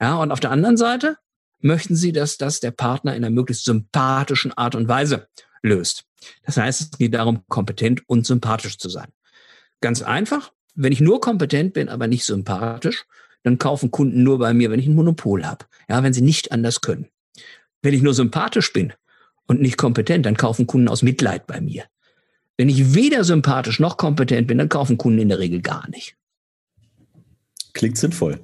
Ja, 0.00 0.16
und 0.16 0.32
auf 0.32 0.40
der 0.40 0.50
anderen 0.50 0.76
Seite 0.76 1.16
möchten 1.60 1.94
sie, 1.94 2.12
dass 2.12 2.36
das 2.36 2.60
der 2.60 2.72
Partner 2.72 3.14
in 3.14 3.24
einer 3.24 3.32
möglichst 3.32 3.64
sympathischen 3.64 4.52
Art 4.52 4.74
und 4.74 4.88
Weise 4.88 5.28
löst. 5.62 6.04
Das 6.44 6.56
heißt, 6.56 6.80
es 6.80 6.98
geht 6.98 7.14
darum, 7.14 7.44
kompetent 7.48 8.02
und 8.08 8.26
sympathisch 8.26 8.78
zu 8.78 8.88
sein. 8.88 9.08
Ganz 9.80 10.02
einfach, 10.02 10.52
wenn 10.74 10.92
ich 10.92 11.00
nur 11.00 11.20
kompetent 11.20 11.72
bin, 11.72 11.88
aber 11.88 12.08
nicht 12.08 12.24
sympathisch, 12.24 13.04
dann 13.44 13.58
kaufen 13.58 13.90
Kunden 13.90 14.22
nur 14.22 14.38
bei 14.38 14.54
mir, 14.54 14.70
wenn 14.70 14.80
ich 14.80 14.86
ein 14.86 14.94
Monopol 14.94 15.44
habe. 15.44 15.66
Ja, 15.88 16.02
wenn 16.02 16.12
sie 16.12 16.22
nicht 16.22 16.52
anders 16.52 16.80
können. 16.80 17.08
Wenn 17.80 17.94
ich 17.94 18.02
nur 18.02 18.14
sympathisch 18.14 18.72
bin 18.72 18.92
und 19.52 19.60
nicht 19.60 19.76
kompetent, 19.76 20.26
dann 20.26 20.36
kaufen 20.36 20.66
Kunden 20.66 20.88
aus 20.88 21.02
Mitleid 21.02 21.46
bei 21.46 21.60
mir. 21.60 21.84
Wenn 22.56 22.68
ich 22.68 22.94
weder 22.94 23.24
sympathisch 23.24 23.80
noch 23.80 23.96
kompetent 23.96 24.46
bin, 24.46 24.58
dann 24.58 24.68
kaufen 24.68 24.98
Kunden 24.98 25.20
in 25.20 25.28
der 25.28 25.38
Regel 25.38 25.60
gar 25.60 25.88
nicht. 25.90 26.16
Klingt 27.72 27.96
sinnvoll. 27.96 28.40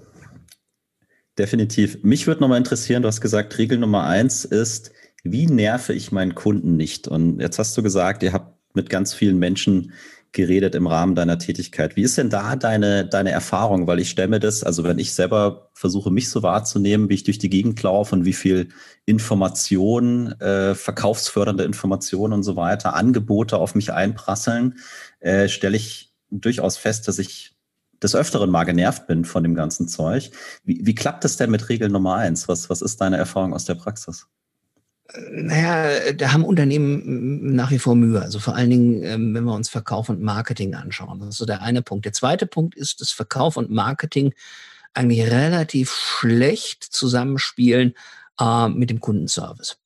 Definitiv. 1.39 2.03
Mich 2.03 2.27
würde 2.27 2.41
nochmal 2.41 2.59
interessieren, 2.59 3.03
du 3.03 3.09
hast 3.09 3.21
gesagt, 3.21 3.59
Regel 3.59 3.79
Nummer 3.79 4.05
eins 4.05 4.45
ist, 4.45 4.93
wie 5.23 5.47
nerve 5.47 5.93
ich 5.93 6.13
meinen 6.13 6.35
Kunden 6.35 6.77
nicht? 6.77 7.09
Und 7.09 7.41
jetzt 7.41 7.59
hast 7.59 7.77
du 7.77 7.83
gesagt, 7.83 8.23
ihr 8.23 8.33
habt 8.33 8.57
mit 8.75 8.91
ganz 8.91 9.15
vielen 9.15 9.39
Menschen 9.39 9.93
geredet 10.33 10.75
im 10.75 10.87
Rahmen 10.87 11.15
deiner 11.15 11.39
Tätigkeit. 11.39 11.97
Wie 11.97 12.03
ist 12.03 12.19
denn 12.19 12.31
da 12.31 12.57
deine, 12.57 13.07
deine 13.07 13.31
Erfahrung? 13.31 13.87
Weil 13.87 13.99
ich 13.99 14.11
stelle 14.11 14.29
mir 14.29 14.41
das, 14.41 14.63
also 14.63 14.85
wenn 14.85 14.99
ich 14.99 15.15
selber 15.15 15.71
versuche, 15.73 16.11
mich 16.11 16.29
so 16.29 16.43
wahrzunehmen, 16.43 17.09
wie 17.09 17.15
ich 17.15 17.25
durch 17.25 17.39
die 17.39 17.51
Gegend 17.51 17.83
laufe 17.83 18.15
und 18.15 18.25
wie 18.25 18.33
viel 18.33 18.69
Informationen, 19.07 20.39
äh, 20.41 20.75
verkaufsfördernde 20.75 21.65
Informationen 21.65 22.35
und 22.35 22.43
so 22.43 22.57
weiter, 22.57 22.95
Angebote 22.95 23.57
auf 23.57 23.75
mich 23.75 23.93
einprasseln, 23.93 24.79
äh, 25.21 25.49
stelle 25.49 25.77
ich 25.77 26.13
durchaus 26.31 26.77
fest, 26.77 27.09
dass 27.09 27.19
ich 27.19 27.57
des 28.03 28.15
Öfteren 28.15 28.51
mal 28.51 28.65
genervt 28.65 29.07
bin 29.07 29.25
von 29.25 29.43
dem 29.43 29.55
ganzen 29.55 29.89
Zeug. 29.89 30.31
Wie, 30.65 30.81
wie 30.85 30.95
klappt 30.95 31.25
es 31.25 31.37
denn 31.37 31.51
mit 31.51 31.69
Regel 31.69 31.89
Nummer 31.89 32.17
eins? 32.17 32.49
Was, 32.49 32.71
was 32.71 32.83
ist 32.83 33.01
deine 33.01 33.17
Erfahrung 33.17 33.55
aus 33.55 33.65
der 33.65 33.75
Praxis? 33.75 34.27
Naja, 35.31 36.13
da 36.13 36.33
haben 36.33 36.45
Unternehmen 36.45 37.55
nach 37.55 37.71
wie 37.71 37.79
vor 37.79 37.97
Mühe. 37.97 38.21
Also 38.21 38.41
vor 38.41 38.55
allen 38.55 38.69
Dingen, 38.69 39.03
ähm, 39.05 39.35
wenn 39.35 39.45
wir 39.45 39.55
uns 39.55 39.71
Verkauf 39.71 40.11
und 40.11 40.21
Marketing 40.21 40.75
anschauen. 40.75 41.19
Das 41.21 41.31
ist 41.31 41.39
so 41.39 41.47
der 41.47 41.63
eine 41.63 41.81
Punkt. 41.81 42.05
Der 42.05 42.13
zweite 42.13 42.47
Punkt 42.47 42.75
ist, 42.75 43.01
dass 43.01 43.11
Verkauf 43.11 43.57
und 43.57 43.71
Marketing 43.71 44.35
eigentlich 44.93 45.23
relativ 45.31 45.93
schlecht 45.93 46.85
zusammenspielen 46.85 47.95
äh, 48.39 48.69
mit 48.69 48.91
dem 48.91 49.01
Kundenservice. 49.01 49.79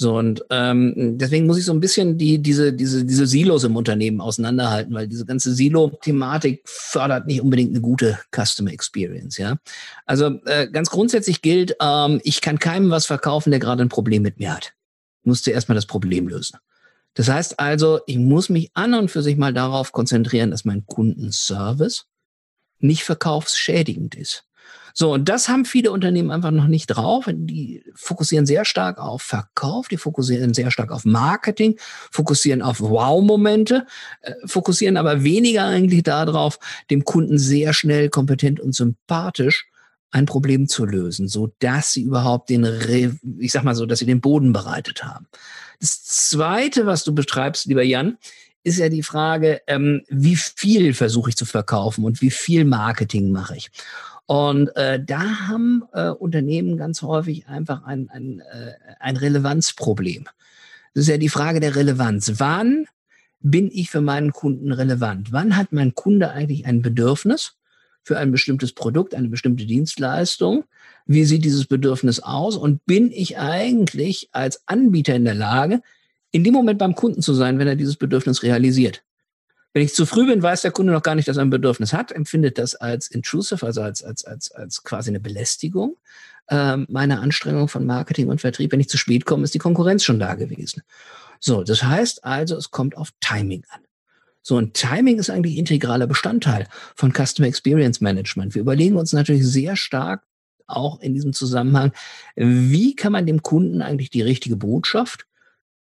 So, 0.00 0.16
und 0.16 0.44
ähm, 0.50 1.18
deswegen 1.18 1.46
muss 1.46 1.58
ich 1.58 1.64
so 1.64 1.72
ein 1.72 1.80
bisschen 1.80 2.18
die, 2.18 2.38
diese, 2.38 2.72
diese, 2.72 3.04
diese 3.04 3.26
Silos 3.26 3.64
im 3.64 3.74
Unternehmen 3.74 4.20
auseinanderhalten, 4.20 4.94
weil 4.94 5.08
diese 5.08 5.26
ganze 5.26 5.52
Silo-Thematik 5.52 6.62
fördert 6.66 7.26
nicht 7.26 7.42
unbedingt 7.42 7.70
eine 7.70 7.80
gute 7.80 8.16
Customer 8.30 8.70
Experience, 8.70 9.38
ja. 9.38 9.58
Also 10.06 10.38
äh, 10.44 10.68
ganz 10.70 10.90
grundsätzlich 10.90 11.42
gilt, 11.42 11.74
ähm, 11.82 12.20
ich 12.22 12.40
kann 12.40 12.60
keinem 12.60 12.90
was 12.90 13.06
verkaufen, 13.06 13.50
der 13.50 13.58
gerade 13.58 13.82
ein 13.82 13.88
Problem 13.88 14.22
mit 14.22 14.38
mir 14.38 14.54
hat. 14.54 14.72
Ich 15.22 15.26
muss 15.26 15.42
zuerst 15.42 15.68
mal 15.68 15.74
das 15.74 15.86
Problem 15.86 16.28
lösen. 16.28 16.58
Das 17.14 17.28
heißt 17.28 17.58
also, 17.58 17.98
ich 18.06 18.18
muss 18.18 18.50
mich 18.50 18.70
an 18.74 18.94
und 18.94 19.10
für 19.10 19.24
sich 19.24 19.36
mal 19.36 19.52
darauf 19.52 19.90
konzentrieren, 19.90 20.52
dass 20.52 20.64
mein 20.64 20.86
Kundenservice 20.86 22.06
nicht 22.78 23.02
verkaufsschädigend 23.02 24.14
ist. 24.14 24.44
So, 25.00 25.12
und 25.12 25.28
das 25.28 25.48
haben 25.48 25.64
viele 25.64 25.92
Unternehmen 25.92 26.32
einfach 26.32 26.50
noch 26.50 26.66
nicht 26.66 26.88
drauf. 26.88 27.26
Die 27.32 27.84
fokussieren 27.94 28.46
sehr 28.46 28.64
stark 28.64 28.98
auf 28.98 29.22
Verkauf, 29.22 29.86
die 29.86 29.96
fokussieren 29.96 30.54
sehr 30.54 30.72
stark 30.72 30.90
auf 30.90 31.04
Marketing, 31.04 31.78
fokussieren 32.10 32.62
auf 32.62 32.80
Wow-Momente, 32.80 33.86
äh, 34.22 34.32
fokussieren 34.44 34.96
aber 34.96 35.22
weniger 35.22 35.66
eigentlich 35.66 36.02
darauf, 36.02 36.58
dem 36.90 37.04
Kunden 37.04 37.38
sehr 37.38 37.74
schnell, 37.74 38.08
kompetent 38.08 38.58
und 38.58 38.74
sympathisch 38.74 39.68
ein 40.10 40.26
Problem 40.26 40.66
zu 40.66 40.84
lösen, 40.84 41.28
so 41.28 41.54
dass 41.60 41.92
sie 41.92 42.02
überhaupt 42.02 42.50
den, 42.50 42.64
Re 42.64 43.16
ich 43.38 43.52
sag 43.52 43.62
mal 43.62 43.76
so, 43.76 43.86
dass 43.86 44.00
sie 44.00 44.06
den 44.06 44.20
Boden 44.20 44.52
bereitet 44.52 45.04
haben. 45.04 45.28
Das 45.78 46.02
zweite, 46.02 46.86
was 46.86 47.04
du 47.04 47.14
betreibst, 47.14 47.66
lieber 47.66 47.84
Jan, 47.84 48.18
ist 48.64 48.78
ja 48.78 48.88
die 48.88 49.04
Frage, 49.04 49.60
ähm, 49.68 50.02
wie 50.08 50.34
viel 50.34 50.92
versuche 50.92 51.30
ich 51.30 51.36
zu 51.36 51.44
verkaufen 51.44 52.04
und 52.04 52.20
wie 52.20 52.32
viel 52.32 52.64
Marketing 52.64 53.30
mache 53.30 53.56
ich. 53.56 53.70
Und 54.28 54.76
äh, 54.76 55.02
da 55.02 55.48
haben 55.48 55.84
äh, 55.94 56.10
Unternehmen 56.10 56.76
ganz 56.76 57.00
häufig 57.00 57.48
einfach 57.48 57.84
ein, 57.84 58.10
ein, 58.10 58.40
äh, 58.40 58.72
ein 59.00 59.16
Relevanzproblem. 59.16 60.24
Das 60.92 61.04
ist 61.04 61.08
ja 61.08 61.16
die 61.16 61.30
Frage 61.30 61.60
der 61.60 61.74
Relevanz. 61.74 62.34
Wann 62.36 62.84
bin 63.40 63.70
ich 63.72 63.88
für 63.88 64.02
meinen 64.02 64.32
Kunden 64.32 64.70
relevant? 64.70 65.32
Wann 65.32 65.56
hat 65.56 65.72
mein 65.72 65.94
Kunde 65.94 66.30
eigentlich 66.30 66.66
ein 66.66 66.82
Bedürfnis 66.82 67.54
für 68.02 68.18
ein 68.18 68.30
bestimmtes 68.30 68.74
Produkt, 68.74 69.14
eine 69.14 69.28
bestimmte 69.28 69.64
Dienstleistung? 69.64 70.64
Wie 71.06 71.24
sieht 71.24 71.46
dieses 71.46 71.64
Bedürfnis 71.64 72.20
aus? 72.20 72.58
Und 72.58 72.84
bin 72.84 73.10
ich 73.10 73.38
eigentlich 73.38 74.28
als 74.32 74.62
Anbieter 74.66 75.14
in 75.14 75.24
der 75.24 75.36
Lage, 75.36 75.80
in 76.32 76.44
dem 76.44 76.52
Moment 76.52 76.78
beim 76.78 76.94
Kunden 76.94 77.22
zu 77.22 77.32
sein, 77.32 77.58
wenn 77.58 77.66
er 77.66 77.76
dieses 77.76 77.96
Bedürfnis 77.96 78.42
realisiert? 78.42 79.02
Wenn 79.78 79.84
ich 79.84 79.94
zu 79.94 80.06
früh 80.06 80.26
bin, 80.26 80.42
weiß 80.42 80.62
der 80.62 80.72
Kunde 80.72 80.92
noch 80.92 81.04
gar 81.04 81.14
nicht, 81.14 81.28
dass 81.28 81.36
er 81.36 81.42
ein 81.42 81.50
Bedürfnis 81.50 81.92
hat, 81.92 82.10
empfindet 82.10 82.58
das 82.58 82.74
als 82.74 83.06
intrusive, 83.06 83.64
also 83.64 83.80
als, 83.80 84.02
als, 84.02 84.24
als, 84.24 84.50
als 84.50 84.82
quasi 84.82 85.10
eine 85.10 85.20
Belästigung 85.20 85.96
ähm, 86.50 86.88
meiner 86.90 87.20
Anstrengung 87.20 87.68
von 87.68 87.86
Marketing 87.86 88.26
und 88.26 88.40
Vertrieb. 88.40 88.72
Wenn 88.72 88.80
ich 88.80 88.88
zu 88.88 88.98
spät 88.98 89.24
komme, 89.24 89.44
ist 89.44 89.54
die 89.54 89.60
Konkurrenz 89.60 90.02
schon 90.02 90.18
da 90.18 90.34
gewesen. 90.34 90.82
So, 91.38 91.62
das 91.62 91.84
heißt 91.84 92.24
also, 92.24 92.56
es 92.56 92.72
kommt 92.72 92.96
auf 92.96 93.10
Timing 93.20 93.62
an. 93.68 93.82
So, 94.42 94.56
und 94.56 94.74
Timing 94.74 95.20
ist 95.20 95.30
eigentlich 95.30 95.56
integraler 95.56 96.08
Bestandteil 96.08 96.66
von 96.96 97.12
Customer 97.12 97.46
Experience 97.46 98.00
Management. 98.00 98.56
Wir 98.56 98.62
überlegen 98.62 98.96
uns 98.96 99.12
natürlich 99.12 99.46
sehr 99.46 99.76
stark 99.76 100.24
auch 100.66 100.98
in 100.98 101.14
diesem 101.14 101.32
Zusammenhang, 101.32 101.92
wie 102.34 102.96
kann 102.96 103.12
man 103.12 103.26
dem 103.26 103.42
Kunden 103.42 103.80
eigentlich 103.80 104.10
die 104.10 104.22
richtige 104.22 104.56
Botschaft 104.56 105.28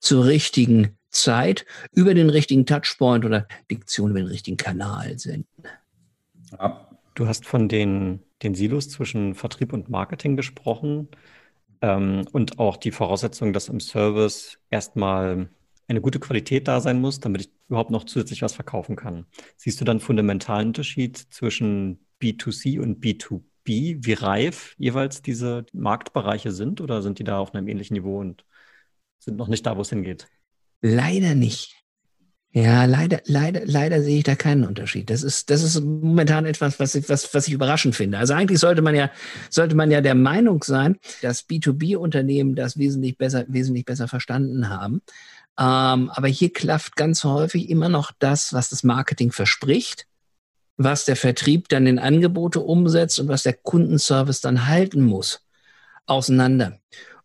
zur 0.00 0.26
richtigen 0.26 0.99
Zeit 1.23 1.67
über 1.93 2.15
den 2.15 2.31
richtigen 2.31 2.67
Touchpoint 2.67 3.25
oder 3.25 3.47
Diktion 3.71 4.11
über 4.11 4.21
den 4.21 4.29
richtigen 4.29 4.57
Kanal 4.57 5.19
senden. 5.19 5.65
Ja. 6.53 6.89
Du 7.15 7.27
hast 7.27 7.47
von 7.47 7.69
den, 7.69 8.23
den 8.43 8.55
Silos 8.55 8.91
zwischen 8.91 9.35
Vertrieb 9.35 9.73
und 9.73 9.89
Marketing 9.89 10.37
gesprochen 10.37 11.09
ähm, 11.81 12.27
und 12.33 12.59
auch 12.59 12.77
die 12.77 12.93
Voraussetzung, 12.93 13.53
dass 13.53 13.69
im 13.69 13.81
Service 13.81 14.59
erstmal 14.71 15.49
eine 15.89 16.01
gute 16.01 16.21
Qualität 16.21 16.69
da 16.69 16.81
sein 16.81 17.01
muss, 17.01 17.21
damit 17.21 17.43
ich 17.43 17.51
überhaupt 17.69 17.91
noch 17.91 18.05
zusätzlich 18.05 18.43
was 18.43 18.55
verkaufen 18.55 18.97
kann. 18.97 19.27
Siehst 19.57 19.81
du 19.81 19.85
dann 19.85 20.01
fundamentalen 20.01 20.69
Unterschied 20.69 21.17
zwischen 21.17 22.01
B2C 22.21 22.81
und 22.81 23.03
B2B, 23.03 24.05
wie 24.05 24.13
reif 24.13 24.75
jeweils 24.79 25.23
diese 25.23 25.65
Marktbereiche 25.73 26.51
sind 26.51 26.81
oder 26.81 27.03
sind 27.03 27.19
die 27.19 27.25
da 27.25 27.39
auf 27.39 27.55
einem 27.55 27.69
ähnlichen 27.69 27.95
Niveau 27.95 28.21
und 28.21 28.45
sind 29.19 29.37
noch 29.37 29.49
nicht 29.49 29.65
da, 29.65 29.77
wo 29.77 29.81
es 29.81 29.91
hingeht? 29.91 30.29
Leider 30.88 31.35
nicht. 31.35 31.75
Ja, 32.52 32.85
leider, 32.85 33.21
leider, 33.26 33.62
leider 33.64 34.02
sehe 34.02 34.19
ich 34.19 34.25
da 34.25 34.37
keinen 34.37 34.64
Unterschied. 34.64 35.11
Das 35.11 35.25
ist, 35.25 35.50
das 35.50 35.64
ist 35.64 35.81
momentan 35.81 36.47
etwas, 36.47 36.78
was 36.78 36.95
ich, 36.95 37.09
was, 37.09 37.35
was 37.35 37.49
ich 37.49 37.52
überraschend 37.52 37.97
finde. 37.97 38.19
Also 38.19 38.35
eigentlich 38.35 38.61
sollte 38.61 38.83
man 38.83 38.95
ja, 38.95 39.11
sollte 39.50 39.75
man 39.75 39.90
ja 39.90 40.00
der 40.00 40.14
Meinung 40.14 40.62
sein, 40.62 40.97
dass 41.23 41.49
B2B-Unternehmen 41.49 42.55
das 42.55 42.78
wesentlich 42.78 43.19
besser, 43.19 43.45
wesentlich 43.49 43.85
besser 43.85 44.07
verstanden 44.07 44.69
haben. 44.69 45.02
Ähm, 45.59 46.09
aber 46.11 46.28
hier 46.28 46.52
klafft 46.52 46.95
ganz 46.95 47.25
häufig 47.25 47.69
immer 47.69 47.88
noch 47.88 48.12
das, 48.21 48.52
was 48.52 48.69
das 48.69 48.85
Marketing 48.85 49.33
verspricht, 49.33 50.07
was 50.76 51.05
der 51.05 51.16
Vertrieb 51.16 51.69
dann 51.69 51.87
in 51.87 51.99
Angebote 51.99 52.61
umsetzt 52.61 53.19
und 53.19 53.26
was 53.26 53.43
der 53.43 53.55
Kundenservice 53.55 54.40
dann 54.40 54.66
halten 54.66 55.02
muss, 55.02 55.40
auseinander. 56.07 56.78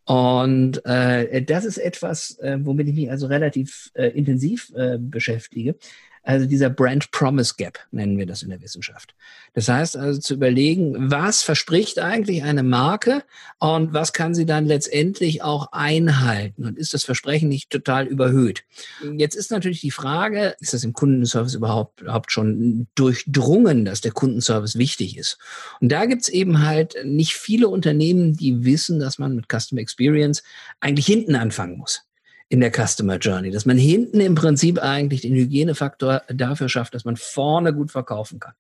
Und 0.06 0.84
äh, 0.86 1.44
das 1.44 1.66
ist 1.66 1.78
etwas, 1.78 2.38
äh, 2.40 2.58
womit 2.62 2.88
ich 2.90 2.96
mich 2.96 3.12
also 3.12 3.28
relativ 3.28 3.92
äh, 3.94 4.08
intensiv 4.08 4.72
äh, 4.76 4.98
beschäftige. 5.00 5.76
Also 6.24 6.46
dieser 6.46 6.70
Brand 6.70 7.10
Promise 7.12 7.56
Gap 7.58 7.80
nennen 7.92 8.18
wir 8.18 8.28
das 8.28 8.44
in 8.44 8.50
der 8.50 8.62
Wissenschaft. 8.62 9.16
Das 9.54 9.68
heißt 9.68 9.98
also 9.98 10.20
zu 10.20 10.36
überlegen, 10.36 11.12
was 11.12 11.42
verspricht 11.42 11.98
eigentlich 11.98 12.44
eine 12.44 12.62
Marke 12.62 13.24
und 13.60 13.94
was 13.94 14.14
kann 14.14 14.36
sie 14.36 14.46
dann 14.46 14.66
letztendlich 14.66 15.42
auch 15.42 15.72
einhalten 15.72 16.66
und 16.66 16.78
ist 16.78 16.94
das 16.94 17.04
Versprechen 17.04 17.50
nicht 17.50 17.72
total 17.72 18.06
überhöht? 18.06 18.64
Jetzt 19.18 19.36
ist 19.36 19.50
natürlich 19.50 19.82
die 19.82 19.92
Frage, 19.92 20.56
ist 20.60 20.74
das 20.74 20.84
im 20.84 20.94
Kundenservice 20.94 21.56
überhaupt, 21.56 22.02
überhaupt 22.02 22.32
schon 22.32 22.88
durchdrungen, 22.94 23.84
dass 23.84 24.02
der 24.02 24.12
Kundenservice 24.12 24.78
wichtig 24.78 25.18
ist? 25.18 25.40
Und 25.80 25.92
da 25.92 26.06
gibt's 26.06 26.30
eben 26.30 26.64
halt 26.64 26.96
nicht 27.04 27.34
viele 27.34 27.68
Unternehmen, 27.68 28.38
die 28.38 28.64
wissen, 28.64 29.00
dass 29.00 29.18
man 29.18 29.36
mit 29.36 29.48
Customer 29.52 29.82
Experience 29.82 30.44
eigentlich 30.80 31.08
hinten 31.08 31.36
anfangen 31.36 31.78
muss 31.78 32.04
in 32.52 32.60
der 32.60 32.72
Customer 32.72 33.18
Journey, 33.18 33.50
dass 33.50 33.66
man 33.66 33.78
hinten 33.78 34.20
im 34.20 34.36
Prinzip 34.36 34.78
eigentlich 34.84 35.22
den 35.22 35.34
Hygienefaktor 35.34 36.24
dafür 36.28 36.68
schafft, 36.68 36.94
dass 36.94 37.06
man 37.06 37.16
vorne 37.16 37.74
gut 37.74 37.92
verkaufen 37.92 38.42
kann. 38.42 38.54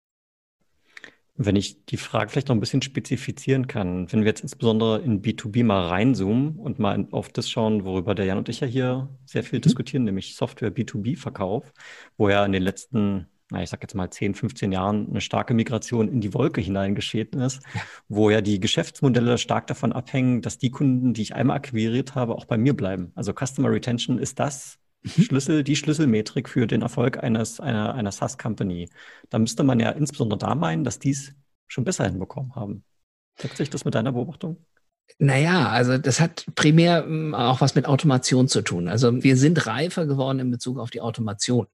Wenn 1.35 1.57
ich 1.57 1.85
die 1.85 1.97
Frage 1.97 2.29
vielleicht 2.29 2.47
noch 2.47 2.55
ein 2.55 2.61
bisschen 2.61 2.81
spezifizieren 2.81 3.67
kann, 3.67 4.09
wenn 4.11 4.21
wir 4.21 4.27
jetzt 4.27 4.43
insbesondere 4.43 5.01
in 5.01 5.21
B2B 5.21 5.65
mal 5.65 5.87
reinzoomen 5.87 6.55
und 6.55 6.79
mal 6.79 7.05
auf 7.11 7.29
das 7.29 7.49
schauen, 7.49 7.83
worüber 7.83 8.15
der 8.15 8.25
Jan 8.25 8.37
und 8.37 8.47
ich 8.47 8.61
ja 8.61 8.67
hier 8.67 9.09
sehr 9.25 9.43
viel 9.43 9.59
mhm. 9.59 9.63
diskutieren, 9.63 10.03
nämlich 10.05 10.35
Software 10.35 10.73
B2B-Verkauf, 10.73 11.73
wo 12.15 12.29
ja 12.29 12.45
in 12.45 12.53
den 12.53 12.63
letzten 12.63 13.27
na, 13.51 13.61
ich 13.61 13.69
sag 13.69 13.81
jetzt 13.81 13.95
mal 13.95 14.09
10, 14.09 14.33
15 14.33 14.71
Jahren 14.71 15.09
eine 15.09 15.19
starke 15.19 15.53
Migration 15.53 16.07
in 16.07 16.21
die 16.21 16.33
Wolke 16.33 16.61
hineingeschehen 16.61 17.33
ist, 17.33 17.61
wo 18.07 18.29
ja 18.29 18.41
die 18.41 18.59
Geschäftsmodelle 18.59 19.37
stark 19.37 19.67
davon 19.67 19.91
abhängen, 19.91 20.41
dass 20.41 20.57
die 20.57 20.71
Kunden, 20.71 21.13
die 21.13 21.21
ich 21.21 21.35
einmal 21.35 21.57
akquiriert 21.57 22.15
habe, 22.15 22.35
auch 22.35 22.45
bei 22.45 22.57
mir 22.57 22.75
bleiben. 22.75 23.11
Also 23.13 23.33
Customer 23.33 23.69
Retention 23.69 24.17
ist 24.17 24.39
das 24.39 24.79
mhm. 25.03 25.23
Schlüssel, 25.23 25.63
die 25.63 25.75
Schlüsselmetrik 25.75 26.47
für 26.47 26.65
den 26.65 26.81
Erfolg 26.81 27.21
eines, 27.21 27.59
einer, 27.59 27.93
einer 27.93 28.13
SaaS-Company. 28.13 28.89
Da 29.29 29.37
müsste 29.37 29.63
man 29.63 29.81
ja 29.81 29.89
insbesondere 29.89 30.39
da 30.39 30.55
meinen, 30.55 30.85
dass 30.85 30.99
die 30.99 31.11
es 31.11 31.33
schon 31.67 31.83
besser 31.83 32.05
hinbekommen 32.05 32.55
haben. 32.55 32.85
Deckt 33.43 33.57
sich 33.57 33.69
das 33.69 33.83
mit 33.83 33.95
deiner 33.95 34.13
Beobachtung? 34.13 34.65
Naja, 35.19 35.67
also 35.67 35.97
das 35.97 36.21
hat 36.21 36.45
primär 36.55 37.03
hm, 37.03 37.35
auch 37.35 37.59
was 37.59 37.75
mit 37.75 37.85
Automation 37.85 38.47
zu 38.47 38.61
tun. 38.61 38.87
Also 38.87 39.23
wir 39.23 39.35
sind 39.35 39.67
reifer 39.67 40.05
geworden 40.05 40.39
in 40.39 40.51
Bezug 40.51 40.79
auf 40.79 40.89
die 40.89 41.01
Automation. 41.01 41.67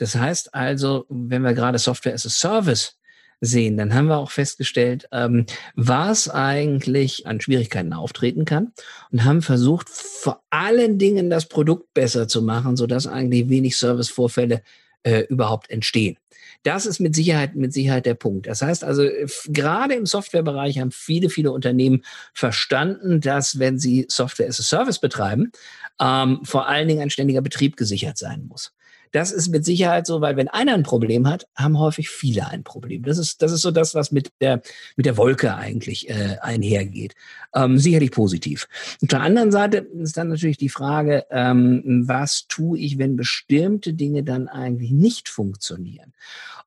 Das 0.00 0.14
heißt 0.14 0.54
also, 0.54 1.04
wenn 1.10 1.42
wir 1.42 1.52
gerade 1.52 1.78
Software 1.78 2.14
as 2.14 2.24
a 2.24 2.30
Service 2.30 2.96
sehen, 3.42 3.76
dann 3.76 3.92
haben 3.92 4.06
wir 4.06 4.16
auch 4.16 4.30
festgestellt, 4.30 5.06
ähm, 5.12 5.44
was 5.74 6.30
eigentlich 6.30 7.26
an 7.26 7.40
Schwierigkeiten 7.40 7.92
auftreten 7.92 8.46
kann 8.46 8.72
und 9.12 9.24
haben 9.24 9.42
versucht, 9.42 9.90
vor 9.90 10.42
allen 10.48 10.98
Dingen 10.98 11.28
das 11.28 11.46
Produkt 11.46 11.92
besser 11.92 12.28
zu 12.28 12.40
machen, 12.40 12.78
sodass 12.78 13.06
eigentlich 13.06 13.50
wenig 13.50 13.76
Servicevorfälle 13.76 14.62
äh, 15.02 15.24
überhaupt 15.28 15.70
entstehen. 15.70 16.16
Das 16.62 16.86
ist 16.86 16.98
mit 16.98 17.14
Sicherheit, 17.14 17.54
mit 17.54 17.74
Sicherheit 17.74 18.06
der 18.06 18.14
Punkt. 18.14 18.46
Das 18.46 18.62
heißt 18.62 18.84
also, 18.84 19.06
gerade 19.48 19.94
im 19.94 20.06
Softwarebereich 20.06 20.78
haben 20.78 20.92
viele, 20.92 21.28
viele 21.28 21.52
Unternehmen 21.52 22.04
verstanden, 22.32 23.20
dass 23.20 23.58
wenn 23.58 23.78
sie 23.78 24.06
Software 24.08 24.48
as 24.48 24.60
a 24.60 24.62
Service 24.62 24.98
betreiben, 24.98 25.52
ähm, 26.00 26.40
vor 26.42 26.68
allen 26.68 26.88
Dingen 26.88 27.02
ein 27.02 27.10
ständiger 27.10 27.42
Betrieb 27.42 27.76
gesichert 27.76 28.16
sein 28.16 28.46
muss. 28.48 28.72
Das 29.12 29.32
ist 29.32 29.48
mit 29.48 29.64
Sicherheit 29.64 30.06
so, 30.06 30.20
weil 30.20 30.36
wenn 30.36 30.48
einer 30.48 30.74
ein 30.74 30.82
Problem 30.82 31.28
hat, 31.28 31.46
haben 31.56 31.78
häufig 31.78 32.08
viele 32.08 32.48
ein 32.48 32.62
Problem. 32.62 33.02
Das 33.02 33.18
ist, 33.18 33.42
das 33.42 33.52
ist 33.52 33.62
so 33.62 33.70
das, 33.70 33.94
was 33.94 34.12
mit 34.12 34.32
der, 34.40 34.62
mit 34.96 35.06
der 35.06 35.16
Wolke 35.16 35.54
eigentlich 35.54 36.08
äh, 36.08 36.36
einhergeht. 36.40 37.14
Ähm, 37.54 37.78
sicherlich 37.78 38.12
positiv. 38.12 38.68
Auf 39.02 39.08
der 39.08 39.20
anderen 39.22 39.50
Seite 39.50 39.78
ist 39.78 40.16
dann 40.16 40.28
natürlich 40.28 40.58
die 40.58 40.68
Frage, 40.68 41.26
ähm, 41.30 42.04
was 42.06 42.46
tue 42.46 42.78
ich, 42.78 42.98
wenn 42.98 43.16
bestimmte 43.16 43.94
Dinge 43.94 44.22
dann 44.22 44.48
eigentlich 44.48 44.92
nicht 44.92 45.28
funktionieren? 45.28 46.12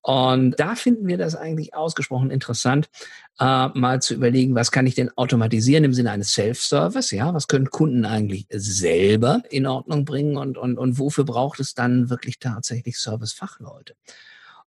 Und 0.04 0.60
da 0.60 0.76
finden 0.76 1.08
wir 1.08 1.18
das 1.18 1.34
eigentlich 1.34 1.74
ausgesprochen 1.74 2.30
interessant, 2.30 2.90
äh, 3.40 3.68
mal 3.70 4.02
zu 4.02 4.14
überlegen, 4.14 4.54
was 4.54 4.72
kann 4.72 4.86
ich 4.86 4.96
denn 4.96 5.10
automatisieren 5.16 5.86
im 5.86 5.94
Sinne 5.94 6.12
eines 6.12 6.34
Self-Service? 6.34 7.12
Ja, 7.12 7.34
was 7.34 7.48
können 7.48 7.70
Kunden 7.70 8.04
eigentlich 8.04 8.46
selber 8.52 9.44
in 9.50 9.66
Ordnung 9.66 10.04
bringen 10.04 10.36
und, 10.36 10.58
und, 10.58 10.78
und 10.78 11.00
wofür 11.00 11.24
braucht 11.24 11.62
es 11.62 11.74
dann 11.74 12.10
wirklich 12.10 12.40
tatsächlich 12.40 12.98
Service-Fachleute? 12.98 13.96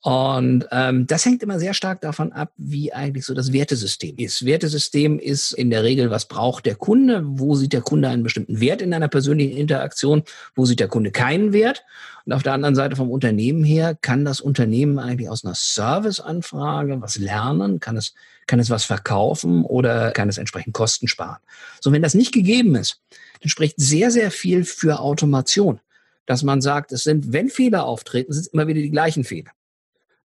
Und 0.03 0.65
ähm, 0.71 1.05
das 1.05 1.25
hängt 1.25 1.43
immer 1.43 1.59
sehr 1.59 1.75
stark 1.75 2.01
davon 2.01 2.33
ab, 2.33 2.51
wie 2.57 2.91
eigentlich 2.91 3.23
so 3.23 3.35
das 3.35 3.53
Wertesystem 3.53 4.17
ist. 4.17 4.43
Wertesystem 4.45 5.19
ist 5.19 5.51
in 5.51 5.69
der 5.69 5.83
Regel, 5.83 6.09
was 6.09 6.27
braucht 6.27 6.65
der 6.65 6.75
Kunde? 6.75 7.21
Wo 7.23 7.55
sieht 7.55 7.71
der 7.71 7.81
Kunde 7.81 8.09
einen 8.09 8.23
bestimmten 8.23 8.59
Wert 8.59 8.81
in 8.81 8.95
einer 8.95 9.09
persönlichen 9.09 9.55
Interaktion? 9.55 10.23
Wo 10.55 10.65
sieht 10.65 10.79
der 10.79 10.88
Kunde 10.88 11.11
keinen 11.11 11.53
Wert? 11.53 11.83
Und 12.25 12.33
auf 12.33 12.43
der 12.43 12.53
anderen 12.53 12.75
Seite 12.75 12.95
vom 12.95 13.09
Unternehmen 13.09 13.63
her, 13.63 13.97
kann 13.99 14.25
das 14.25 14.41
Unternehmen 14.41 14.99
eigentlich 14.99 15.29
aus 15.29 15.43
einer 15.43 15.55
Serviceanfrage 15.55 17.01
was 17.01 17.17
lernen? 17.17 17.79
Kann 17.79 17.97
es, 17.97 18.13
kann 18.47 18.59
es 18.59 18.69
was 18.69 18.83
verkaufen 18.83 19.63
oder 19.63 20.11
kann 20.11 20.29
es 20.29 20.37
entsprechend 20.37 20.73
Kosten 20.73 21.07
sparen? 21.07 21.39
So, 21.79 21.91
wenn 21.91 22.01
das 22.01 22.13
nicht 22.13 22.33
gegeben 22.33 22.75
ist, 22.75 23.01
dann 23.41 23.49
spricht 23.49 23.79
sehr, 23.79 24.11
sehr 24.11 24.31
viel 24.31 24.63
für 24.63 24.99
Automation. 24.99 25.79
Dass 26.27 26.43
man 26.43 26.61
sagt, 26.61 26.91
es 26.91 27.03
sind, 27.03 27.33
wenn 27.33 27.49
Fehler 27.49 27.85
auftreten, 27.85 28.31
sind 28.31 28.41
es 28.41 28.47
immer 28.47 28.67
wieder 28.67 28.81
die 28.81 28.91
gleichen 28.91 29.23
Fehler. 29.23 29.51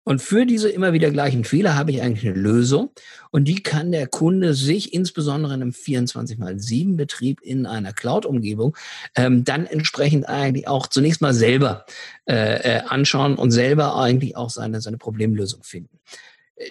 Und 0.05 0.21
für 0.21 0.45
diese 0.45 0.69
immer 0.69 0.93
wieder 0.93 1.09
gleichen 1.09 1.43
Fehler 1.43 1.75
habe 1.75 1.91
ich 1.91 2.01
eigentlich 2.01 2.25
eine 2.27 2.39
Lösung. 2.39 2.91
Und 3.31 3.45
die 3.45 3.63
kann 3.63 3.91
der 3.91 4.07
Kunde 4.07 4.53
sich 4.53 4.93
insbesondere 4.93 5.55
in 5.55 5.61
einem 5.63 5.73
24 5.73 6.37
mal 6.37 6.59
7 6.59 6.95
Betrieb 6.95 7.41
in 7.41 7.65
einer 7.65 7.91
Cloud-Umgebung 7.91 8.77
ähm, 9.15 9.43
dann 9.43 9.65
entsprechend 9.65 10.29
eigentlich 10.29 10.67
auch 10.67 10.87
zunächst 10.87 11.21
mal 11.21 11.33
selber 11.33 11.85
äh, 12.29 12.77
äh 12.77 12.81
anschauen 12.87 13.35
und 13.35 13.51
selber 13.51 13.97
eigentlich 13.97 14.37
auch 14.37 14.51
seine, 14.51 14.79
seine 14.79 14.97
Problemlösung 14.97 15.63
finden 15.63 15.99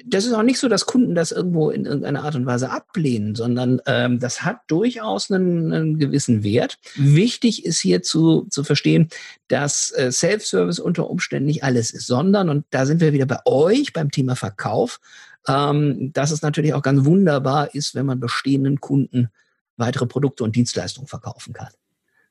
das 0.06 0.24
ist 0.24 0.32
auch 0.32 0.42
nicht 0.42 0.58
so, 0.58 0.68
dass 0.68 0.86
Kunden 0.86 1.14
das 1.14 1.30
irgendwo 1.30 1.70
in 1.70 1.84
irgendeiner 1.84 2.24
Art 2.24 2.34
und 2.36 2.46
Weise 2.46 2.70
ablehnen, 2.70 3.34
sondern 3.34 3.82
ähm, 3.86 4.18
das 4.18 4.42
hat 4.42 4.60
durchaus 4.68 5.30
einen, 5.30 5.72
einen 5.72 5.98
gewissen 5.98 6.42
Wert. 6.42 6.78
Wichtig 6.96 7.66
ist 7.66 7.80
hier 7.80 8.02
zu, 8.02 8.46
zu 8.48 8.64
verstehen, 8.64 9.08
dass 9.48 9.92
äh, 9.92 10.10
Self-Service 10.10 10.78
unter 10.78 11.10
Umständen 11.10 11.46
nicht 11.46 11.64
alles 11.64 11.90
ist, 11.90 12.06
sondern, 12.06 12.48
und 12.48 12.64
da 12.70 12.86
sind 12.86 13.00
wir 13.00 13.12
wieder 13.12 13.26
bei 13.26 13.40
euch 13.44 13.92
beim 13.92 14.10
Thema 14.10 14.36
Verkauf, 14.36 15.00
ähm, 15.46 16.12
dass 16.14 16.30
es 16.30 16.40
natürlich 16.40 16.72
auch 16.72 16.82
ganz 16.82 17.04
wunderbar 17.04 17.74
ist, 17.74 17.94
wenn 17.94 18.06
man 18.06 18.20
bestehenden 18.20 18.80
Kunden 18.80 19.28
weitere 19.76 20.06
Produkte 20.06 20.44
und 20.44 20.56
Dienstleistungen 20.56 21.08
verkaufen 21.08 21.52
kann. 21.52 21.68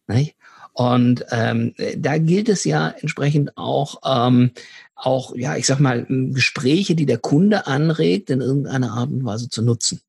Nicht? 0.07 0.35
Und 0.73 1.23
ähm, 1.29 1.73
da 1.97 2.17
gilt 2.17 2.49
es 2.49 2.63
ja 2.63 2.89
entsprechend 2.99 3.57
auch, 3.57 4.01
ähm, 4.03 4.51
auch, 4.95 5.35
ja, 5.35 5.55
ich 5.55 5.67
sag 5.67 5.79
mal, 5.79 6.05
Gespräche, 6.07 6.95
die 6.95 7.05
der 7.05 7.19
Kunde 7.19 7.67
anregt, 7.67 8.29
in 8.29 8.41
irgendeiner 8.41 8.91
Art 8.91 9.11
und 9.11 9.23
Weise 9.23 9.49
zu 9.49 9.61
nutzen. 9.61 10.01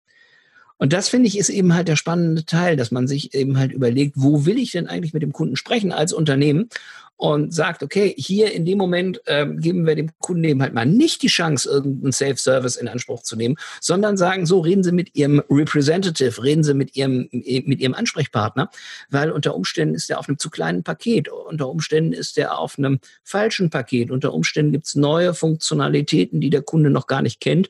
Und 0.77 0.93
das 0.93 1.09
finde 1.09 1.29
ich 1.29 1.39
ist 1.39 1.51
eben 1.51 1.75
halt 1.75 1.89
der 1.89 1.97
spannende 1.97 2.45
Teil, 2.45 2.77
dass 2.77 2.91
man 2.91 3.07
sich 3.07 3.35
eben 3.35 3.59
halt 3.59 3.73
überlegt, 3.73 4.15
wo 4.17 4.45
will 4.45 4.59
ich 4.59 4.73
denn 4.73 4.89
eigentlich 4.89 5.15
mit 5.15 5.23
dem 5.23 5.33
Kunden 5.33 5.57
sprechen 5.57 5.93
als 5.93 6.13
Unternehmen 6.13 6.69
und 7.17 7.55
sagt, 7.55 7.83
okay, 7.83 8.13
hier 8.17 8.53
in 8.53 8.65
dem 8.65 8.79
Moment 8.79 9.21
äh, 9.27 9.47
geben 9.47 9.87
wir 9.87 9.95
dem 9.95 10.11
Kunden 10.19 10.45
eben 10.45 10.63
halt 10.63 10.75
mal 10.75 10.85
nicht 10.85 11.23
die 11.23 11.29
Chance, 11.29 11.69
irgendeinen 11.69 12.13
Self-Service 12.13 12.77
in 12.77 12.89
Anspruch 12.89 13.23
zu 13.23 13.37
nehmen, 13.37 13.57
sondern 13.81 14.17
sagen, 14.17 14.47
so 14.47 14.61
reden 14.61 14.83
Sie 14.83 14.93
mit 14.93 15.15
Ihrem 15.15 15.43
Representative, 15.49 16.43
reden 16.43 16.65
Sie 16.65 16.75
mit 16.75 16.97
Ihrem, 16.97 17.29
mit 17.31 17.81
Ihrem 17.81 17.95
Ansprechpartner, 17.95 18.71
weil 19.11 19.31
unter 19.31 19.55
Umständen 19.55 19.95
ist 19.95 20.11
er 20.11 20.19
auf 20.19 20.29
einem 20.29 20.39
zu 20.39 20.51
kleinen 20.51 20.83
Paket, 20.83 21.29
unter 21.29 21.69
Umständen 21.69 22.13
ist 22.13 22.37
er 22.37 22.59
auf 22.59 22.79
einem 22.79 22.99
falschen 23.23 23.71
Paket, 23.71 24.11
unter 24.11 24.35
Umständen 24.35 24.73
gibt 24.73 24.87
es 24.87 24.97
neue 24.97 25.35
Funktionalitäten, 25.35 26.41
die 26.41 26.51
der 26.51 26.63
Kunde 26.63 26.91
noch 26.91 27.07
gar 27.07 27.23
nicht 27.23 27.41
kennt, 27.41 27.69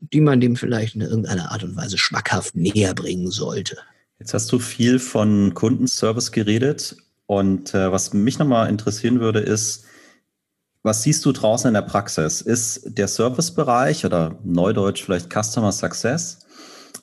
die 0.00 0.20
man 0.20 0.40
dem 0.40 0.56
vielleicht 0.56 0.96
in 0.96 1.02
irgendeiner 1.02 1.52
Art 1.52 1.62
und 1.62 1.76
Weise 1.76 1.98
schmackhaft 1.98 2.56
näher 2.56 2.94
bringen 2.94 3.30
sollte. 3.30 3.78
Jetzt 4.18 4.34
hast 4.34 4.50
du 4.50 4.58
viel 4.58 4.98
von 4.98 5.54
Kundenservice 5.54 6.32
geredet 6.32 6.96
und 7.38 7.72
äh, 7.72 7.90
was 7.90 8.12
mich 8.12 8.38
nochmal 8.38 8.68
interessieren 8.68 9.18
würde, 9.18 9.40
ist, 9.40 9.86
was 10.82 11.02
siehst 11.02 11.24
du 11.24 11.32
draußen 11.32 11.68
in 11.68 11.72
der 11.72 11.80
Praxis? 11.80 12.42
Ist 12.42 12.82
der 12.98 13.08
Servicebereich 13.08 14.04
oder 14.04 14.38
Neudeutsch 14.44 15.02
vielleicht 15.02 15.32
Customer 15.32 15.72
Success, 15.72 16.40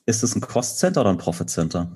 ist 0.05 0.21
es 0.21 0.35
ein 0.35 0.41
Cost 0.41 0.77
Center 0.77 1.01
oder 1.01 1.09
ein 1.09 1.17
Profit 1.17 1.49
Center? 1.49 1.91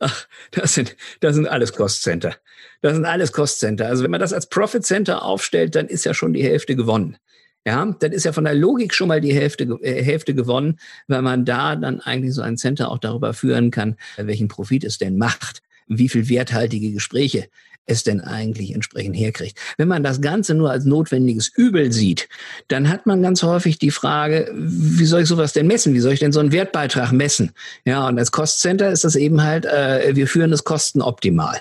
Ach, 0.00 0.26
das 0.50 0.74
sind, 0.74 0.96
das 1.20 1.36
sind 1.36 1.46
alles 1.46 1.72
Cost 1.72 2.02
Center. 2.02 2.34
Das 2.82 2.94
sind 2.94 3.04
alles 3.04 3.30
Cost 3.30 3.60
Center. 3.60 3.86
Also 3.86 4.02
wenn 4.02 4.10
man 4.10 4.20
das 4.20 4.32
als 4.32 4.48
Profit 4.48 4.84
Center 4.84 5.22
aufstellt, 5.22 5.76
dann 5.76 5.86
ist 5.86 6.04
ja 6.04 6.14
schon 6.14 6.32
die 6.32 6.42
Hälfte 6.42 6.74
gewonnen. 6.74 7.18
Ja, 7.64 7.86
dann 8.00 8.10
ist 8.10 8.24
ja 8.24 8.32
von 8.32 8.44
der 8.44 8.54
Logik 8.54 8.94
schon 8.94 9.06
mal 9.06 9.20
die 9.20 9.34
Hälfte, 9.34 9.64
äh, 9.82 10.02
Hälfte 10.02 10.34
gewonnen, 10.34 10.80
weil 11.06 11.22
man 11.22 11.44
da 11.44 11.76
dann 11.76 12.00
eigentlich 12.00 12.34
so 12.34 12.42
ein 12.42 12.56
Center 12.56 12.90
auch 12.90 12.98
darüber 12.98 13.32
führen 13.32 13.70
kann, 13.70 13.96
welchen 14.16 14.48
Profit 14.48 14.82
es 14.82 14.98
denn 14.98 15.18
macht 15.18 15.62
wie 15.88 16.08
viel 16.08 16.28
werthaltige 16.28 16.92
Gespräche 16.92 17.48
es 17.88 18.02
denn 18.02 18.20
eigentlich 18.20 18.74
entsprechend 18.74 19.16
herkriegt. 19.16 19.58
Wenn 19.78 19.88
man 19.88 20.02
das 20.02 20.20
Ganze 20.20 20.54
nur 20.54 20.70
als 20.70 20.84
notwendiges 20.84 21.48
Übel 21.48 21.90
sieht, 21.90 22.28
dann 22.68 22.88
hat 22.88 23.06
man 23.06 23.22
ganz 23.22 23.42
häufig 23.42 23.78
die 23.78 23.90
Frage, 23.90 24.52
wie 24.54 25.06
soll 25.06 25.22
ich 25.22 25.28
sowas 25.28 25.54
denn 25.54 25.66
messen? 25.66 25.94
Wie 25.94 26.00
soll 26.00 26.12
ich 26.12 26.20
denn 26.20 26.32
so 26.32 26.40
einen 26.40 26.52
Wertbeitrag 26.52 27.12
messen? 27.12 27.52
Ja, 27.84 28.06
und 28.06 28.18
als 28.18 28.30
Cost 28.30 28.60
Center 28.60 28.90
ist 28.90 29.04
das 29.04 29.16
eben 29.16 29.42
halt, 29.42 29.64
äh, 29.64 30.14
wir 30.14 30.28
führen 30.28 30.50
das 30.50 30.64
kostenoptimal. 30.64 31.60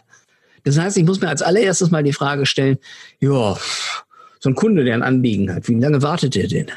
Das 0.64 0.78
heißt, 0.78 0.98
ich 0.98 1.06
muss 1.06 1.22
mir 1.22 1.30
als 1.30 1.42
allererstes 1.42 1.92
mal 1.92 2.04
die 2.04 2.14
Frage 2.14 2.46
stellen, 2.46 2.78
ja, 3.22 3.58
so 4.40 4.50
ein 4.50 4.56
Kunde, 4.56 4.84
der 4.84 4.96
ein 4.96 5.04
Anliegen 5.04 5.54
hat, 5.54 5.68
wie 5.70 5.80
lange 5.80 6.02
wartet 6.02 6.36
der 6.36 6.48
denn? 6.48 6.68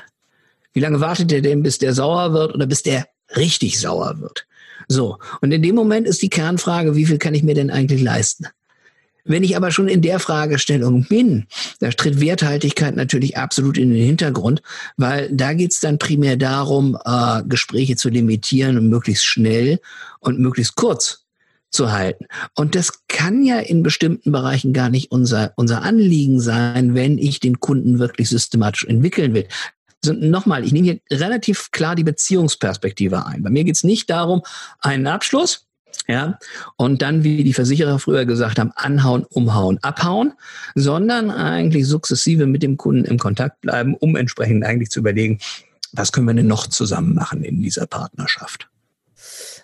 Wie 0.73 0.81
lange 0.81 1.01
wartet 1.01 1.31
der 1.31 1.43
denn, 1.43 1.63
bis 1.63 1.79
der 1.79 1.93
sauer 1.93 2.33
wird 2.33 2.55
oder 2.55 2.67
bis 2.67 2.85
der 2.85 3.09
richtig 3.37 3.81
sauer 3.81 4.21
wird? 4.21 4.47
So. 4.91 5.19
Und 5.41 5.53
in 5.53 5.63
dem 5.63 5.77
Moment 5.77 6.09
ist 6.09 6.21
die 6.21 6.31
Kernfrage, 6.31 6.97
wie 6.97 7.07
viel 7.07 7.19
kann 7.19 7.33
ich 7.33 7.45
mir 7.45 7.55
denn 7.55 7.71
eigentlich 7.71 8.03
leisten? 8.03 8.47
Wenn 9.25 9.45
ich 9.45 9.57
aber 9.57 9.71
schon 9.71 9.87
in 9.87 10.03
der 10.03 10.19
Fragestellung 10.19 11.05
bin, 11.05 11.47
da 11.79 11.91
tritt 11.91 12.21
Werthaltigkeit 12.21 12.97
natürlich 12.97 13.37
absolut 13.37 13.79
in 13.79 13.91
den 13.91 14.05
Hintergrund, 14.05 14.63
weil 14.97 15.31
da 15.31 15.53
geht 15.53 15.71
es 15.71 15.79
dann 15.79 15.99
primär 15.99 16.37
darum, 16.37 16.99
äh, 17.05 17.43
Gespräche 17.45 17.95
zu 17.95 18.09
limitieren 18.09 18.79
und 18.79 18.89
möglichst 18.89 19.25
schnell 19.25 19.79
und 20.19 20.41
möglichst 20.41 20.75
kurz 20.75 21.25
zu 21.71 21.93
halten. 21.93 22.27
Und 22.57 22.75
das 22.75 23.05
kann 23.07 23.45
ja 23.45 23.61
in 23.61 23.85
bestimmten 23.85 24.33
Bereichen 24.33 24.73
gar 24.73 24.91
nicht 24.91 25.13
unser, 25.13 25.53
unser 25.55 25.83
Anliegen 25.83 26.41
sein, 26.41 26.97
wenn 26.97 27.17
ich 27.17 27.39
den 27.39 27.61
Kunden 27.61 28.01
wirklich 28.01 28.29
systematisch 28.29 28.87
entwickeln 28.87 29.35
will. 29.35 29.47
Also 30.03 30.19
nochmal, 30.19 30.65
ich 30.65 30.73
nehme 30.73 30.85
hier 30.87 31.19
relativ 31.19 31.71
klar 31.73 31.95
die 31.95 32.05
Beziehungsperspektive 32.05 33.27
ein. 33.27 33.43
Bei 33.43 33.51
mir 33.51 33.65
geht 33.65 33.77
es 33.77 33.85
nicht 33.85 34.09
darum, 34.09 34.43
einen 34.81 35.07
Abschluss, 35.07 35.67
ja, 36.09 36.39
und 36.77 37.03
dann, 37.03 37.25
wie 37.25 37.45
die 37.45 37.53
Versicherer 37.53 37.99
früher 37.99 38.25
gesagt 38.25 38.59
haben, 38.59 38.73
anhauen, 38.75 39.25
umhauen, 39.25 39.79
abhauen, 39.83 40.33
sondern 40.75 41.31
eigentlich 41.31 41.87
sukzessive 41.87 42.47
mit 42.47 42.63
dem 42.63 42.77
Kunden 42.77 43.05
im 43.05 43.19
Kontakt 43.19 43.61
bleiben, 43.61 43.95
um 43.95 44.17
entsprechend 44.17 44.65
eigentlich 44.65 44.91
zu 44.91 45.01
überlegen, 45.01 45.39
was 45.93 46.13
können 46.13 46.27
wir 46.27 46.35
denn 46.35 46.47
noch 46.47 46.67
zusammen 46.67 47.15
machen 47.15 47.45
in 47.45 47.61
dieser 47.61 47.87
Partnerschaft. 47.87 48.69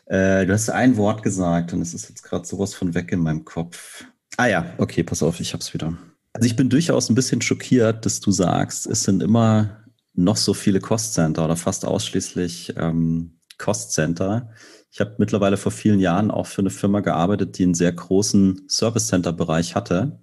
Äh, 0.06 0.46
du 0.46 0.52
hast 0.52 0.70
ein 0.70 0.96
Wort 0.96 1.22
gesagt 1.22 1.72
und 1.72 1.80
es 1.80 1.94
ist 1.94 2.08
jetzt 2.08 2.22
gerade 2.22 2.46
sowas 2.46 2.74
von 2.74 2.94
weg 2.94 3.10
in 3.12 3.20
meinem 3.20 3.44
Kopf. 3.44 4.04
Ah 4.36 4.46
ja, 4.46 4.66
okay, 4.78 5.02
pass 5.02 5.22
auf, 5.22 5.40
ich 5.40 5.52
hab's 5.52 5.72
wieder. 5.74 5.96
Also 6.32 6.46
ich 6.46 6.56
bin 6.56 6.68
durchaus 6.68 7.08
ein 7.08 7.14
bisschen 7.14 7.40
schockiert, 7.40 8.04
dass 8.04 8.20
du 8.20 8.30
sagst, 8.30 8.86
es 8.86 9.02
sind 9.02 9.22
immer 9.22 9.80
noch 10.16 10.36
so 10.36 10.54
viele 10.54 10.80
Cost-Center 10.80 11.44
oder 11.44 11.56
fast 11.56 11.84
ausschließlich 11.84 12.74
ähm, 12.76 13.38
Cost-Center. 13.58 14.50
Ich 14.90 15.00
habe 15.00 15.16
mittlerweile 15.18 15.56
vor 15.56 15.72
vielen 15.72 16.00
Jahren 16.00 16.30
auch 16.30 16.46
für 16.46 16.62
eine 16.62 16.70
Firma 16.70 17.00
gearbeitet, 17.00 17.58
die 17.58 17.64
einen 17.64 17.74
sehr 17.74 17.92
großen 17.92 18.66
Service-Center-Bereich 18.68 19.74
hatte. 19.74 20.20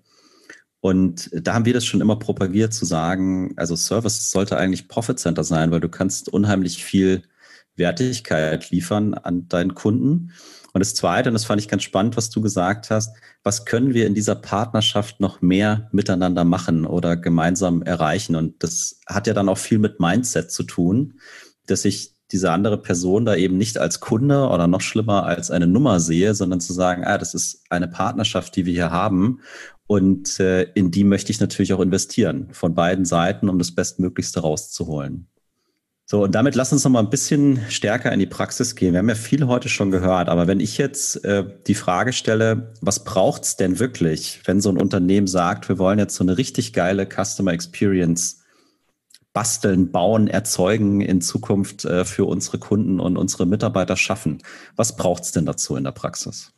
Und 0.79 1.29
da 1.33 1.53
haben 1.53 1.65
wir 1.65 1.73
das 1.73 1.85
schon 1.85 2.01
immer 2.01 2.17
propagiert 2.17 2.73
zu 2.73 2.85
sagen, 2.85 3.53
also 3.55 3.75
Service 3.75 4.31
sollte 4.31 4.57
eigentlich 4.57 4.89
Profit 4.89 5.19
Center 5.19 5.43
sein, 5.43 5.71
weil 5.71 5.79
du 5.79 5.89
kannst 5.89 6.27
unheimlich 6.27 6.83
viel 6.83 7.23
Wertigkeit 7.75 8.69
liefern 8.69 9.13
an 9.13 9.47
deinen 9.47 9.75
Kunden. 9.75 10.31
Und 10.73 10.79
das 10.79 10.95
Zweite, 10.95 11.29
und 11.29 11.33
das 11.33 11.45
fand 11.45 11.61
ich 11.61 11.67
ganz 11.67 11.83
spannend, 11.83 12.17
was 12.17 12.31
du 12.31 12.41
gesagt 12.41 12.89
hast, 12.89 13.15
was 13.43 13.65
können 13.65 13.93
wir 13.93 14.07
in 14.07 14.15
dieser 14.15 14.33
Partnerschaft 14.33 15.19
noch 15.19 15.41
mehr 15.41 15.87
miteinander 15.91 16.43
machen 16.43 16.85
oder 16.85 17.15
gemeinsam 17.15 17.83
erreichen? 17.83 18.35
Und 18.35 18.63
das 18.63 18.99
hat 19.05 19.27
ja 19.27 19.33
dann 19.33 19.49
auch 19.49 19.57
viel 19.59 19.77
mit 19.77 19.99
Mindset 19.99 20.51
zu 20.51 20.63
tun, 20.63 21.19
dass 21.67 21.85
ich 21.85 22.15
diese 22.31 22.51
andere 22.51 22.81
Person 22.81 23.25
da 23.25 23.35
eben 23.35 23.57
nicht 23.57 23.77
als 23.77 23.99
Kunde 23.99 24.47
oder 24.47 24.65
noch 24.65 24.81
schlimmer 24.81 25.25
als 25.25 25.51
eine 25.51 25.67
Nummer 25.67 25.99
sehe, 25.99 26.33
sondern 26.33 26.59
zu 26.59 26.73
sagen, 26.73 27.03
ah, 27.05 27.19
das 27.19 27.35
ist 27.35 27.63
eine 27.69 27.87
Partnerschaft, 27.87 28.55
die 28.55 28.65
wir 28.65 28.73
hier 28.73 28.91
haben 28.91 29.41
Und 29.85 30.39
äh, 30.39 30.63
in 30.73 30.89
die 30.89 31.03
möchte 31.03 31.31
ich 31.31 31.39
natürlich 31.39 31.73
auch 31.73 31.79
investieren, 31.79 32.47
von 32.51 32.73
beiden 32.73 33.05
Seiten, 33.05 33.49
um 33.49 33.59
das 33.59 33.75
Bestmöglichste 33.75 34.39
rauszuholen. 34.39 35.27
So, 36.13 36.25
und 36.25 36.35
damit 36.35 36.53
lass 36.53 36.71
uns 36.71 36.83
noch 36.83 36.91
mal 36.91 36.99
ein 36.99 37.09
bisschen 37.09 37.59
stärker 37.69 38.11
in 38.11 38.19
die 38.19 38.27
Praxis 38.27 38.75
gehen. 38.75 38.93
Wir 38.93 38.99
haben 38.99 39.09
ja 39.09 39.15
viel 39.15 39.47
heute 39.47 39.67
schon 39.67 39.89
gehört, 39.89 40.29
aber 40.29 40.45
wenn 40.45 40.59
ich 40.59 40.77
jetzt 40.77 41.25
äh, 41.25 41.43
die 41.65 41.73
Frage 41.73 42.13
stelle, 42.13 42.71
was 42.81 43.03
braucht's 43.03 43.57
denn 43.57 43.79
wirklich, 43.79 44.39
wenn 44.45 44.61
so 44.61 44.69
ein 44.69 44.79
Unternehmen 44.79 45.25
sagt, 45.25 45.69
wir 45.69 45.79
wollen 45.79 45.97
jetzt 45.97 46.13
so 46.13 46.23
eine 46.23 46.37
richtig 46.37 46.71
geile 46.71 47.07
Customer 47.07 47.51
Experience 47.51 48.43
basteln, 49.33 49.91
bauen, 49.91 50.27
erzeugen 50.27 51.01
in 51.01 51.19
Zukunft 51.19 51.83
äh, 51.85 52.05
für 52.05 52.25
unsere 52.25 52.59
Kunden 52.59 52.99
und 52.99 53.17
unsere 53.17 53.47
Mitarbeiter 53.47 53.97
schaffen. 53.97 54.43
Was 54.75 54.95
braucht's 54.95 55.31
denn 55.31 55.47
dazu 55.47 55.75
in 55.77 55.83
der 55.83 55.93
Praxis? 55.93 56.53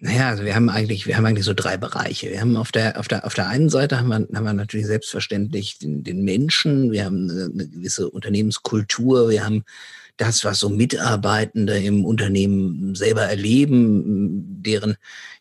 Naja, 0.00 0.28
also 0.28 0.44
wir 0.44 0.54
haben 0.54 0.68
eigentlich, 0.68 1.06
wir 1.08 1.16
haben 1.16 1.26
eigentlich 1.26 1.44
so 1.44 1.54
drei 1.54 1.76
Bereiche. 1.76 2.30
Wir 2.30 2.40
haben 2.40 2.56
auf 2.56 2.70
der, 2.70 3.00
auf 3.00 3.08
der, 3.08 3.26
auf 3.26 3.34
der 3.34 3.48
einen 3.48 3.68
Seite 3.68 3.98
haben 3.98 4.08
wir, 4.08 4.28
haben 4.32 4.44
wir 4.44 4.52
natürlich 4.52 4.86
selbstverständlich 4.86 5.78
den, 5.78 6.04
den 6.04 6.22
Menschen, 6.22 6.92
wir 6.92 7.04
haben 7.04 7.28
eine, 7.28 7.68
gewisse 7.68 8.08
Unternehmenskultur, 8.08 9.28
wir 9.28 9.44
haben 9.44 9.64
das, 10.16 10.44
was 10.44 10.60
so 10.60 10.68
Mitarbeitende 10.68 11.78
im 11.78 12.04
Unternehmen 12.04 12.94
selber 12.94 13.22
erleben, 13.22 14.62
deren, 14.62 14.96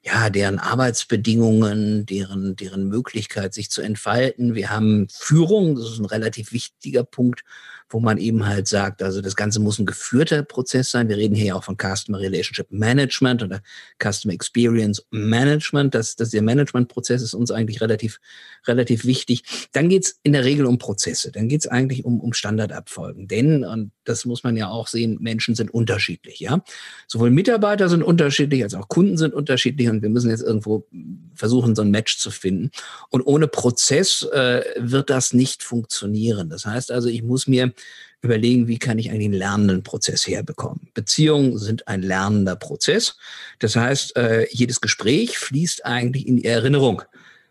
ja, 0.08 0.30
deren 0.30 0.60
Arbeitsbedingungen, 0.60 2.06
deren, 2.06 2.56
deren 2.56 2.88
Möglichkeit, 2.88 3.54
sich 3.54 3.70
zu 3.70 3.82
entfalten. 3.82 4.56
Wir 4.56 4.70
haben 4.70 5.08
Führung, 5.12 5.76
das 5.76 5.91
ist 5.91 6.00
ein 6.00 6.06
relativ 6.06 6.54
wichtiger 6.54 7.04
Punkt 7.04 7.43
wo 7.89 8.00
man 8.00 8.17
eben 8.17 8.46
halt 8.46 8.67
sagt, 8.67 9.02
also 9.02 9.22
das 9.22 9.36
Ganze 9.36 9.60
muss 9.60 9.80
ein 9.80 9.86
geführter 9.86 10.43
Prozess 10.43 10.91
sein. 10.91 11.08
Wir 11.08 11.17
reden 11.17 11.36
hier 11.36 11.46
ja 11.46 11.56
auch 11.56 11.63
von 11.63 11.78
Customer 11.78 12.20
Relationship 12.20 12.67
Management 12.70 13.43
oder 13.43 13.62
Customer 14.02 14.34
Experience 14.34 15.06
Management. 15.12 15.96
Das, 15.96 16.15
das 16.15 16.32
der 16.32 16.41
Managementprozess 16.41 17.22
ist 17.22 17.34
uns 17.34 17.52
eigentlich 17.52 17.80
relativ, 17.82 18.20
relativ 18.67 19.06
wichtig. 19.06 19.70
Dann 19.72 19.88
geht's 19.88 20.20
in 20.24 20.34
der 20.34 20.43
Regel 20.43 20.65
um 20.65 20.78
Prozesse. 20.78 21.32
Dann 21.32 21.48
geht's 21.48 21.67
eigentlich 21.67 22.04
um, 22.04 22.20
um 22.20 22.34
Standardabfolgen. 22.34 23.28
Denn, 23.28 23.63
und 23.63 23.91
das 24.04 24.26
muss 24.26 24.43
man 24.43 24.58
ja 24.58 24.67
auch 24.67 24.88
sehen, 24.88 25.17
Menschen 25.22 25.56
sind 25.56 25.74
unterschiedlich, 25.74 26.39
ja. 26.39 26.62
Sowohl 27.08 27.32
Mitarbeiter 27.32 27.88
sind 27.88 28.04
unterschiedlich, 28.04 28.63
als 28.63 28.74
auch 28.74 28.89
Kunden 28.89 29.17
sind 29.17 29.34
unterschiedlich 29.34 29.88
wir 30.02 30.10
müssen 30.10 30.30
jetzt 30.30 30.44
irgendwo 30.44 30.88
versuchen, 31.34 31.76
so 31.76 31.82
ein 31.82 31.92
Match 31.92 32.18
zu 32.18 32.32
finden. 32.32 32.72
Und 33.10 33.22
ohne 33.22 33.48
Prozess 33.48 34.24
äh, 34.34 34.64
wird 34.78 35.10
das 35.10 35.34
nicht 35.34 35.64
funktionieren. 35.64 36.50
Das 36.50 36.66
heißt 36.66 36.92
also, 36.92 37.10
ich 37.10 37.24
muss 37.24 37.48
mir 37.48 37.74
überlegen, 38.22 38.68
wie 38.68 38.80
kann 38.80 38.98
ich 38.98 39.12
einen 39.12 39.34
lernenden 39.34 39.84
Prozess 39.84 40.28
herbekommen. 40.28 40.90
Beziehungen 40.94 41.58
sind 41.58 41.88
ein 41.88 42.02
lernender 42.02 42.56
Prozess. 42.56 43.18
Das 43.60 43.76
heißt, 43.76 44.16
äh, 44.18 44.48
jedes 44.52 44.82
Gespräch 44.82 45.38
fließt 45.38 45.86
eigentlich 45.86 46.28
in 46.28 46.38
die 46.38 46.46
Erinnerung 46.46 47.04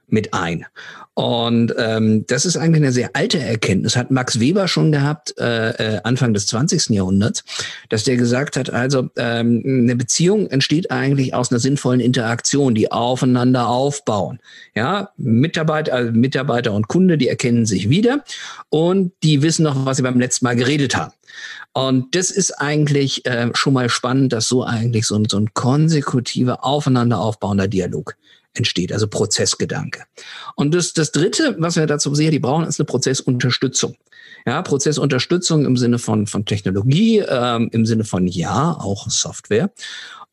mit 0.09 0.35
ein. 0.35 0.67
Und 1.15 1.75
ähm, 1.79 2.27
das 2.27 2.45
ist 2.45 2.57
eigentlich 2.57 2.83
eine 2.83 2.93
sehr 2.93 3.11
alte 3.15 3.39
Erkenntnis. 3.39 3.97
Hat 3.97 4.11
Max 4.11 4.39
Weber 4.39 4.69
schon 4.69 4.93
gehabt, 4.93 5.35
äh, 5.39 5.71
äh 5.71 6.01
Anfang 6.05 6.35
des 6.35 6.47
20. 6.47 6.91
Jahrhunderts, 6.91 7.43
dass 7.89 8.05
der 8.05 8.17
gesagt 8.17 8.57
hat, 8.57 8.71
also 8.71 9.09
ähm, 9.17 9.63
eine 9.65 9.97
Beziehung 9.97 10.47
entsteht 10.49 10.91
eigentlich 10.91 11.35
aus 11.35 11.51
einer 11.51 11.59
sinnvollen 11.59 12.01
Interaktion, 12.01 12.75
die 12.75 12.93
aufeinander 12.93 13.69
aufbauen. 13.69 14.41
Ja, 14.75 15.11
Mitarbeiter, 15.17 15.95
also 15.95 16.13
Mitarbeiter 16.13 16.73
und 16.73 16.89
Kunde, 16.89 17.17
die 17.17 17.29
erkennen 17.29 17.67
sich 17.67 17.89
wieder 17.89 18.23
und 18.69 19.13
die 19.23 19.43
wissen 19.43 19.63
noch, 19.63 19.87
was 19.87 19.97
sie 19.97 20.03
beim 20.03 20.21
letzten 20.21 20.45
Mal 20.45 20.57
geredet 20.57 20.97
haben. 20.97 21.13
Und 21.73 22.15
das 22.15 22.31
ist 22.31 22.53
eigentlich 22.53 23.27
äh, 23.27 23.51
schon 23.55 23.75
mal 23.75 23.89
spannend, 23.89 24.33
dass 24.33 24.49
so 24.49 24.65
eigentlich 24.65 25.07
so 25.07 25.23
so 25.29 25.39
ein 25.39 25.53
konsekutiver, 25.53 26.65
aufeinander 26.65 27.21
aufbauender 27.21 27.69
Dialog 27.69 28.17
entsteht, 28.57 28.93
also 28.93 29.07
Prozessgedanke. 29.07 30.05
Und 30.55 30.75
das, 30.75 30.93
das 30.93 31.13
Dritte, 31.13 31.57
was 31.59 31.77
wir 31.77 31.87
dazu 31.87 32.13
die 32.13 32.39
brauchen, 32.39 32.67
ist 32.67 32.81
eine 32.81 32.87
Prozessunterstützung. 32.87 33.97
Ja, 34.47 34.63
Prozessunterstützung 34.63 35.65
im 35.65 35.77
Sinne 35.77 35.99
von, 35.99 36.27
von 36.27 36.45
Technologie, 36.45 37.19
ähm, 37.19 37.69
im 37.73 37.85
Sinne 37.85 38.05
von 38.05 38.29
ja, 38.29 38.73
auch 38.73 39.11
Software, 39.11 39.73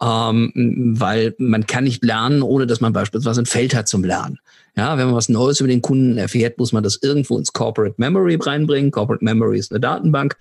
ähm, 0.01 0.51
weil 0.95 1.33
man 1.39 1.65
kann 1.65 1.85
nicht 1.85 2.03
lernen, 2.03 2.43
ohne 2.43 2.67
dass 2.67 2.79
man 2.79 2.93
beispielsweise 2.93 3.41
ein 3.41 3.47
Feld 3.47 3.73
hat 3.73 3.87
zum 3.87 4.03
Lernen. 4.03 4.39
Ja, 4.75 4.97
wenn 4.97 5.05
man 5.05 5.15
was 5.15 5.29
Neues 5.29 5.59
über 5.59 5.67
den 5.67 5.83
Kunden 5.83 6.17
erfährt, 6.17 6.57
muss 6.57 6.73
man 6.73 6.83
das 6.83 6.99
irgendwo 7.01 7.37
ins 7.37 7.53
Corporate 7.53 7.95
Memory 7.97 8.39
reinbringen. 8.41 8.91
Corporate 8.91 9.23
Memory 9.23 9.59
ist 9.59 9.71
eine 9.71 9.79
Datenbank 9.79 10.35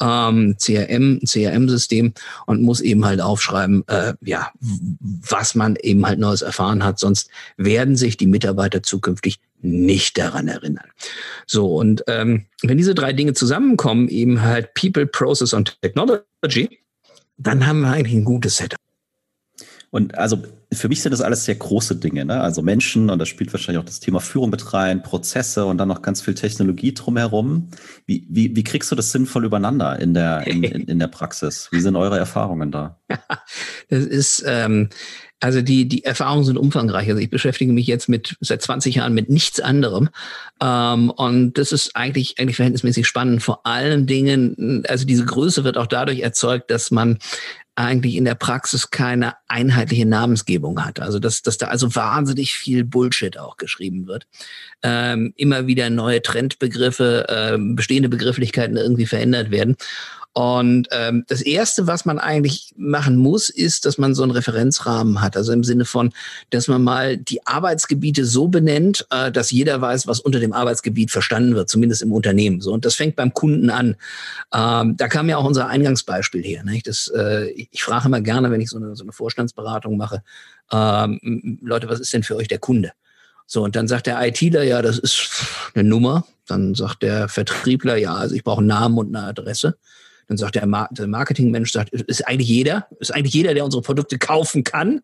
ähm, 0.00 0.56
CRM, 0.58 1.20
CRM-System 1.24 2.12
und 2.46 2.62
muss 2.62 2.80
eben 2.80 3.04
halt 3.04 3.20
aufschreiben, 3.20 3.86
äh, 3.88 4.14
ja, 4.20 4.50
was 4.60 5.54
man 5.54 5.76
eben 5.76 6.06
halt 6.06 6.18
Neues 6.18 6.42
erfahren 6.42 6.84
hat. 6.84 6.98
Sonst 6.98 7.30
werden 7.56 7.96
sich 7.96 8.16
die 8.16 8.26
Mitarbeiter 8.26 8.82
zukünftig 8.82 9.38
nicht 9.60 10.18
daran 10.18 10.48
erinnern. 10.48 10.86
So, 11.46 11.76
und 11.76 12.02
ähm, 12.08 12.46
wenn 12.62 12.78
diese 12.78 12.94
drei 12.94 13.12
Dinge 13.12 13.32
zusammenkommen, 13.32 14.08
eben 14.08 14.42
halt 14.42 14.74
People, 14.74 15.06
Process 15.06 15.52
und 15.52 15.80
Technology, 15.82 16.80
dann 17.36 17.66
haben 17.66 17.80
wir 17.80 17.90
eigentlich 17.90 18.16
ein 18.16 18.24
gutes 18.24 18.56
Setup. 18.56 18.78
Und 19.90 20.16
also 20.16 20.42
für 20.72 20.88
mich 20.88 21.02
sind 21.02 21.12
das 21.12 21.20
alles 21.20 21.44
sehr 21.44 21.54
große 21.54 21.96
Dinge, 21.96 22.24
ne? 22.24 22.40
Also 22.40 22.62
Menschen, 22.62 23.10
und 23.10 23.18
da 23.18 23.26
spielt 23.26 23.52
wahrscheinlich 23.52 23.80
auch 23.80 23.86
das 23.86 24.00
Thema 24.00 24.20
Führung 24.20 24.50
mit 24.50 24.72
rein, 24.72 25.02
Prozesse 25.02 25.66
und 25.66 25.78
dann 25.78 25.88
noch 25.88 26.02
ganz 26.02 26.22
viel 26.22 26.34
Technologie 26.34 26.94
drumherum. 26.94 27.68
Wie, 28.06 28.26
wie, 28.28 28.56
wie 28.56 28.64
kriegst 28.64 28.90
du 28.90 28.94
das 28.94 29.12
sinnvoll 29.12 29.44
übereinander 29.44 29.98
in 29.98 30.14
der, 30.14 30.46
in, 30.46 30.62
in, 30.64 30.82
in 30.82 30.98
der 30.98 31.08
Praxis? 31.08 31.68
Wie 31.72 31.80
sind 31.80 31.96
eure 31.96 32.18
Erfahrungen 32.18 32.70
da? 32.70 32.98
das 33.88 34.04
ist, 34.04 34.44
ähm, 34.46 34.88
also 35.42 35.60
die, 35.60 35.88
die 35.88 36.04
Erfahrungen 36.04 36.44
sind 36.44 36.56
umfangreich. 36.56 37.08
Also 37.08 37.20
ich 37.20 37.28
beschäftige 37.28 37.72
mich 37.72 37.88
jetzt 37.88 38.08
mit 38.08 38.36
seit 38.40 38.62
20 38.62 38.94
Jahren 38.94 39.12
mit 39.12 39.28
nichts 39.28 39.58
anderem. 39.58 40.08
Ähm, 40.62 41.10
und 41.10 41.58
das 41.58 41.72
ist 41.72 41.96
eigentlich, 41.96 42.38
eigentlich 42.38 42.56
verhältnismäßig 42.56 43.08
spannend. 43.08 43.42
Vor 43.42 43.66
allen 43.66 44.06
Dingen, 44.06 44.84
also 44.88 45.04
diese 45.04 45.24
Größe 45.24 45.64
wird 45.64 45.76
auch 45.76 45.88
dadurch 45.88 46.20
erzeugt, 46.20 46.70
dass 46.70 46.92
man 46.92 47.18
eigentlich 47.74 48.16
in 48.16 48.24
der 48.24 48.34
Praxis 48.34 48.90
keine 48.90 49.34
einheitliche 49.48 50.06
Namensgebung 50.06 50.61
hat. 50.84 51.00
Also 51.00 51.18
dass, 51.18 51.42
dass 51.42 51.58
da 51.58 51.68
also 51.68 51.94
wahnsinnig 51.94 52.54
viel 52.54 52.84
Bullshit 52.84 53.38
auch 53.38 53.56
geschrieben 53.56 54.06
wird. 54.06 54.26
Ähm, 54.82 55.32
immer 55.36 55.66
wieder 55.66 55.90
neue 55.90 56.22
Trendbegriffe, 56.22 57.26
äh, 57.28 57.58
bestehende 57.58 58.08
Begrifflichkeiten 58.08 58.76
irgendwie 58.76 59.06
verändert 59.06 59.50
werden. 59.50 59.76
Und 60.34 60.88
ähm, 60.92 61.24
das 61.28 61.42
Erste, 61.42 61.86
was 61.86 62.06
man 62.06 62.18
eigentlich 62.18 62.72
machen 62.76 63.16
muss, 63.16 63.50
ist, 63.50 63.84
dass 63.84 63.98
man 63.98 64.14
so 64.14 64.22
einen 64.22 64.32
Referenzrahmen 64.32 65.20
hat. 65.20 65.36
Also 65.36 65.52
im 65.52 65.62
Sinne 65.62 65.84
von, 65.84 66.12
dass 66.48 66.68
man 66.68 66.82
mal 66.82 67.18
die 67.18 67.46
Arbeitsgebiete 67.46 68.24
so 68.24 68.48
benennt, 68.48 69.06
äh, 69.10 69.30
dass 69.30 69.50
jeder 69.50 69.80
weiß, 69.80 70.06
was 70.06 70.20
unter 70.20 70.40
dem 70.40 70.54
Arbeitsgebiet 70.54 71.10
verstanden 71.10 71.54
wird, 71.54 71.68
zumindest 71.68 72.00
im 72.00 72.12
Unternehmen. 72.12 72.62
So 72.62 72.72
und 72.72 72.86
das 72.86 72.94
fängt 72.94 73.16
beim 73.16 73.34
Kunden 73.34 73.68
an. 73.68 73.96
Ähm, 74.54 74.96
da 74.96 75.08
kam 75.08 75.28
ja 75.28 75.36
auch 75.36 75.44
unser 75.44 75.68
Eingangsbeispiel 75.68 76.42
her. 76.42 76.64
Nicht? 76.64 76.86
Das, 76.86 77.08
äh, 77.14 77.50
ich 77.50 77.82
frage 77.82 78.06
immer 78.06 78.22
gerne, 78.22 78.50
wenn 78.50 78.62
ich 78.62 78.70
so 78.70 78.78
eine, 78.78 78.96
so 78.96 79.04
eine 79.04 79.12
Vorstandsberatung 79.12 79.98
mache, 79.98 80.22
ähm, 80.70 81.58
Leute, 81.60 81.90
was 81.90 82.00
ist 82.00 82.12
denn 82.14 82.22
für 82.22 82.36
euch 82.36 82.48
der 82.48 82.58
Kunde? 82.58 82.92
So, 83.46 83.62
und 83.64 83.76
dann 83.76 83.88
sagt 83.88 84.06
der 84.06 84.20
ITler, 84.26 84.62
ja, 84.62 84.82
das 84.82 84.98
ist 84.98 85.30
eine 85.74 85.84
Nummer. 85.84 86.24
Dann 86.46 86.74
sagt 86.74 87.02
der 87.02 87.28
Vertriebler, 87.28 87.96
ja, 87.96 88.14
also 88.14 88.34
ich 88.34 88.44
brauche 88.44 88.58
einen 88.58 88.68
Namen 88.68 88.98
und 88.98 89.14
eine 89.14 89.26
Adresse. 89.26 89.76
Dann 90.28 90.38
sagt 90.38 90.54
der, 90.54 90.66
Mar 90.66 90.88
der 90.92 91.06
Marketingmensch, 91.06 91.72
sagt, 91.72 91.90
ist 91.90 92.26
eigentlich 92.26 92.48
jeder, 92.48 92.86
ist 93.00 93.14
eigentlich 93.14 93.34
jeder, 93.34 93.54
der 93.54 93.64
unsere 93.64 93.82
Produkte 93.82 94.18
kaufen 94.18 94.64
kann. 94.64 95.00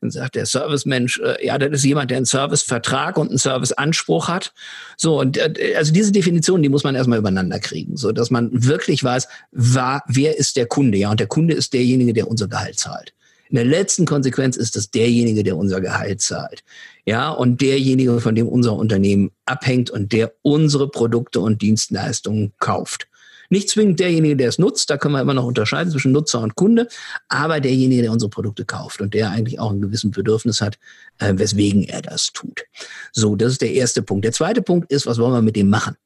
Dann 0.00 0.10
sagt 0.10 0.34
der 0.34 0.44
Servicemensch, 0.44 1.18
äh, 1.20 1.46
ja, 1.46 1.56
das 1.56 1.70
ist 1.72 1.84
jemand, 1.84 2.10
der 2.10 2.18
einen 2.18 2.26
Servicevertrag 2.26 3.16
und 3.16 3.28
einen 3.28 3.38
Serviceanspruch 3.38 4.28
hat. 4.28 4.52
So, 4.96 5.20
und 5.20 5.38
äh, 5.38 5.74
also 5.76 5.92
diese 5.92 6.12
Definition, 6.12 6.62
die 6.62 6.68
muss 6.68 6.84
man 6.84 6.94
erstmal 6.94 7.18
übereinander 7.18 7.58
kriegen, 7.58 7.96
so 7.96 8.12
dass 8.12 8.30
man 8.30 8.50
wirklich 8.52 9.02
weiß, 9.02 9.28
war, 9.52 10.02
wer 10.08 10.36
ist 10.36 10.56
der 10.56 10.66
Kunde? 10.66 10.98
Ja, 10.98 11.10
und 11.10 11.20
der 11.20 11.26
Kunde 11.26 11.54
ist 11.54 11.72
derjenige, 11.72 12.12
der 12.12 12.28
unser 12.28 12.48
Gehalt 12.48 12.78
zahlt. 12.78 13.14
In 13.48 13.56
der 13.56 13.64
letzten 13.64 14.06
Konsequenz 14.06 14.56
ist 14.56 14.76
das 14.76 14.90
derjenige, 14.90 15.44
der 15.44 15.56
unser 15.56 15.80
Gehalt 15.80 16.20
zahlt. 16.20 16.64
Ja, 17.06 17.30
und 17.30 17.60
derjenige, 17.60 18.20
von 18.20 18.34
dem 18.34 18.48
unser 18.48 18.74
Unternehmen 18.74 19.30
abhängt 19.44 19.90
und 19.90 20.12
der 20.12 20.34
unsere 20.42 20.90
Produkte 20.90 21.40
und 21.40 21.62
Dienstleistungen 21.62 22.52
kauft. 22.58 23.06
Nicht 23.48 23.68
zwingend 23.68 24.00
derjenige, 24.00 24.36
der 24.36 24.48
es 24.48 24.58
nutzt, 24.58 24.90
da 24.90 24.96
können 24.96 25.14
wir 25.14 25.20
immer 25.20 25.34
noch 25.34 25.44
unterscheiden 25.44 25.92
zwischen 25.92 26.10
Nutzer 26.10 26.40
und 26.40 26.56
Kunde, 26.56 26.88
aber 27.28 27.60
derjenige, 27.60 28.02
der 28.02 28.10
unsere 28.10 28.28
Produkte 28.28 28.64
kauft 28.64 29.00
und 29.00 29.14
der 29.14 29.30
eigentlich 29.30 29.60
auch 29.60 29.70
ein 29.70 29.80
gewissen 29.80 30.10
Bedürfnis 30.10 30.60
hat, 30.60 30.78
äh, 31.18 31.32
weswegen 31.36 31.84
er 31.84 32.02
das 32.02 32.32
tut. 32.32 32.64
So, 33.12 33.36
das 33.36 33.52
ist 33.52 33.62
der 33.62 33.72
erste 33.72 34.02
Punkt. 34.02 34.24
Der 34.24 34.32
zweite 34.32 34.62
Punkt 34.62 34.90
ist, 34.90 35.06
was 35.06 35.18
wollen 35.18 35.32
wir 35.32 35.42
mit 35.42 35.54
dem 35.54 35.70
machen? 35.70 35.96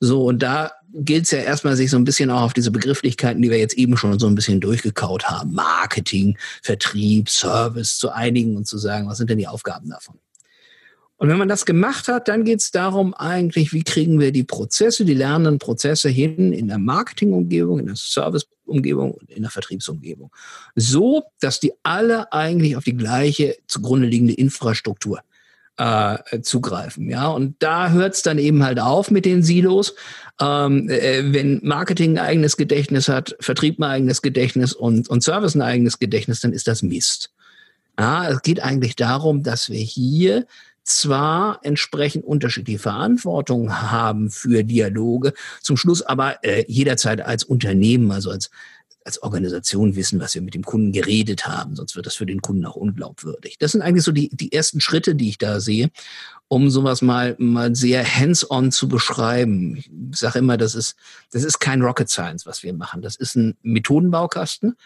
So, 0.00 0.24
und 0.24 0.42
da 0.42 0.72
gilt 0.92 1.24
es 1.24 1.30
ja 1.30 1.38
erstmal, 1.38 1.76
sich 1.76 1.90
so 1.90 1.96
ein 1.96 2.04
bisschen 2.04 2.30
auch 2.30 2.42
auf 2.42 2.52
diese 2.52 2.70
Begrifflichkeiten, 2.70 3.40
die 3.40 3.50
wir 3.50 3.58
jetzt 3.58 3.78
eben 3.78 3.96
schon 3.96 4.18
so 4.18 4.26
ein 4.26 4.34
bisschen 4.34 4.60
durchgekaut 4.60 5.24
haben, 5.24 5.54
Marketing, 5.54 6.36
Vertrieb, 6.62 7.30
Service 7.30 7.96
zu 7.96 8.10
einigen 8.10 8.56
und 8.56 8.66
zu 8.66 8.76
sagen, 8.76 9.08
was 9.08 9.16
sind 9.16 9.30
denn 9.30 9.38
die 9.38 9.48
Aufgaben 9.48 9.88
davon? 9.88 10.18
Und 11.22 11.28
wenn 11.28 11.38
man 11.38 11.46
das 11.46 11.66
gemacht 11.66 12.08
hat, 12.08 12.26
dann 12.26 12.42
geht 12.42 12.58
es 12.58 12.72
darum 12.72 13.14
eigentlich, 13.14 13.72
wie 13.72 13.84
kriegen 13.84 14.18
wir 14.18 14.32
die 14.32 14.42
Prozesse, 14.42 15.04
die 15.04 15.14
lernenden 15.14 15.60
Prozesse 15.60 16.08
hin 16.08 16.52
in 16.52 16.66
der 16.66 16.78
Marketingumgebung, 16.80 17.78
in 17.78 17.86
der 17.86 17.94
Serviceumgebung 17.94 19.12
und 19.12 19.30
in 19.30 19.42
der 19.42 19.52
Vertriebsumgebung. 19.52 20.32
So, 20.74 21.22
dass 21.38 21.60
die 21.60 21.74
alle 21.84 22.32
eigentlich 22.32 22.76
auf 22.76 22.82
die 22.82 22.96
gleiche 22.96 23.56
zugrunde 23.68 24.08
liegende 24.08 24.32
Infrastruktur 24.32 25.20
äh, 25.76 26.40
zugreifen. 26.40 27.08
Ja, 27.08 27.28
und 27.28 27.54
da 27.60 27.90
hört 27.90 28.14
es 28.14 28.22
dann 28.22 28.38
eben 28.38 28.64
halt 28.64 28.80
auf 28.80 29.12
mit 29.12 29.24
den 29.24 29.44
Silos. 29.44 29.94
Ähm, 30.40 30.88
äh, 30.88 31.32
wenn 31.32 31.60
Marketing 31.62 32.18
ein 32.18 32.26
eigenes 32.26 32.56
Gedächtnis 32.56 33.08
hat, 33.08 33.36
Vertrieb 33.38 33.78
ein 33.78 33.84
eigenes 33.84 34.22
Gedächtnis 34.22 34.72
und, 34.72 35.08
und 35.08 35.22
Service 35.22 35.54
ein 35.54 35.62
eigenes 35.62 36.00
Gedächtnis, 36.00 36.40
dann 36.40 36.52
ist 36.52 36.66
das 36.66 36.82
Mist. 36.82 37.30
Ja, 37.96 38.28
es 38.28 38.42
geht 38.42 38.60
eigentlich 38.60 38.96
darum, 38.96 39.44
dass 39.44 39.70
wir 39.70 39.78
hier 39.78 40.46
zwar 40.84 41.60
entsprechend 41.62 42.24
unterschiedliche 42.24 42.78
Verantwortung 42.78 43.72
haben 43.72 44.30
für 44.30 44.64
Dialoge, 44.64 45.32
zum 45.60 45.76
Schluss 45.76 46.02
aber 46.02 46.44
äh, 46.44 46.64
jederzeit 46.68 47.20
als 47.20 47.44
Unternehmen, 47.44 48.10
also 48.10 48.30
als 48.30 48.50
als 49.04 49.22
Organisation 49.22 49.96
wissen, 49.96 50.20
was 50.20 50.34
wir 50.34 50.42
mit 50.42 50.54
dem 50.54 50.64
Kunden 50.64 50.92
geredet 50.92 51.46
haben, 51.46 51.76
sonst 51.76 51.96
wird 51.96 52.06
das 52.06 52.14
für 52.14 52.26
den 52.26 52.42
Kunden 52.42 52.64
auch 52.66 52.76
unglaubwürdig. 52.76 53.58
Das 53.58 53.72
sind 53.72 53.82
eigentlich 53.82 54.04
so 54.04 54.12
die, 54.12 54.28
die 54.32 54.52
ersten 54.52 54.80
Schritte, 54.80 55.14
die 55.14 55.28
ich 55.28 55.38
da 55.38 55.60
sehe, 55.60 55.90
um 56.48 56.70
sowas 56.70 57.02
mal, 57.02 57.34
mal 57.38 57.74
sehr 57.74 58.04
hands-on 58.04 58.72
zu 58.72 58.88
beschreiben. 58.88 59.76
Ich 59.76 59.90
sage 60.12 60.38
immer, 60.38 60.56
das 60.56 60.74
ist, 60.74 60.96
das 61.30 61.44
ist 61.44 61.58
kein 61.58 61.82
Rocket 61.82 62.10
Science, 62.10 62.46
was 62.46 62.62
wir 62.62 62.74
machen. 62.74 63.02
Das 63.02 63.16
ist 63.16 63.36
ein 63.36 63.56
Methodenbaukasten, 63.62 64.76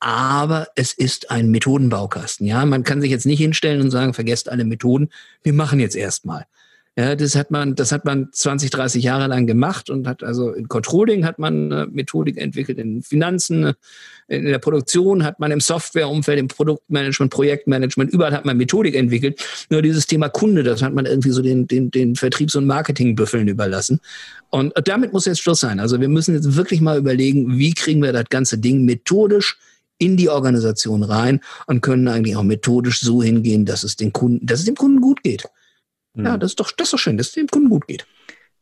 aber 0.00 0.68
es 0.76 0.92
ist 0.92 1.30
ein 1.30 1.50
Methodenbaukasten. 1.50 2.46
Ja, 2.46 2.64
man 2.66 2.84
kann 2.84 3.00
sich 3.00 3.10
jetzt 3.10 3.26
nicht 3.26 3.38
hinstellen 3.38 3.80
und 3.80 3.90
sagen, 3.90 4.14
vergesst 4.14 4.48
alle 4.48 4.64
Methoden. 4.64 5.08
Wir 5.42 5.54
machen 5.54 5.80
jetzt 5.80 5.96
erstmal. 5.96 6.46
Ja, 6.96 7.16
das 7.16 7.34
hat 7.34 7.50
man, 7.50 7.74
das 7.74 7.90
hat 7.90 8.04
man 8.04 8.28
20, 8.30 8.70
30 8.70 9.02
Jahre 9.02 9.26
lang 9.26 9.48
gemacht 9.48 9.90
und 9.90 10.06
hat 10.06 10.22
also 10.22 10.52
in 10.52 10.68
Controlling 10.68 11.24
hat 11.24 11.40
man 11.40 11.72
eine 11.72 11.86
Methodik 11.90 12.36
entwickelt, 12.36 12.78
in 12.78 13.02
Finanzen, 13.02 13.72
in 14.28 14.44
der 14.44 14.60
Produktion 14.60 15.24
hat 15.24 15.40
man 15.40 15.50
im 15.50 15.58
Softwareumfeld, 15.58 16.38
im 16.38 16.46
Produktmanagement, 16.46 17.32
Projektmanagement, 17.32 18.12
überall 18.12 18.32
hat 18.32 18.44
man 18.44 18.56
Methodik 18.56 18.94
entwickelt. 18.94 19.44
Nur 19.70 19.82
dieses 19.82 20.06
Thema 20.06 20.28
Kunde, 20.28 20.62
das 20.62 20.82
hat 20.82 20.94
man 20.94 21.04
irgendwie 21.04 21.30
so 21.30 21.42
den, 21.42 21.66
den, 21.66 21.90
den 21.90 22.14
Vertriebs- 22.14 22.54
und 22.54 22.66
Marketingbüffeln 22.66 23.48
überlassen. 23.48 23.98
Und 24.50 24.72
damit 24.84 25.12
muss 25.12 25.24
jetzt 25.24 25.40
Schluss 25.40 25.58
sein. 25.58 25.80
Also 25.80 26.00
wir 26.00 26.08
müssen 26.08 26.32
jetzt 26.32 26.54
wirklich 26.54 26.80
mal 26.80 26.96
überlegen, 26.96 27.58
wie 27.58 27.74
kriegen 27.74 28.02
wir 28.02 28.12
das 28.12 28.26
ganze 28.30 28.58
Ding 28.58 28.84
methodisch 28.84 29.58
in 29.98 30.16
die 30.16 30.28
Organisation 30.28 31.02
rein 31.02 31.40
und 31.66 31.80
können 31.80 32.06
eigentlich 32.06 32.36
auch 32.36 32.44
methodisch 32.44 33.00
so 33.00 33.20
hingehen, 33.20 33.64
dass 33.64 33.82
es 33.82 33.96
den 33.96 34.12
Kunden, 34.12 34.46
dass 34.46 34.60
es 34.60 34.66
dem 34.66 34.76
Kunden 34.76 35.00
gut 35.00 35.24
geht. 35.24 35.44
Ja, 36.16 36.34
hm. 36.34 36.40
das 36.40 36.52
ist 36.52 36.60
doch, 36.60 36.70
das 36.72 36.88
ist 36.88 36.92
doch 36.92 36.98
schön, 36.98 37.16
dass 37.16 37.28
es 37.28 37.32
dem 37.32 37.48
Kunden 37.48 37.68
gut 37.68 37.86
geht. 37.86 38.06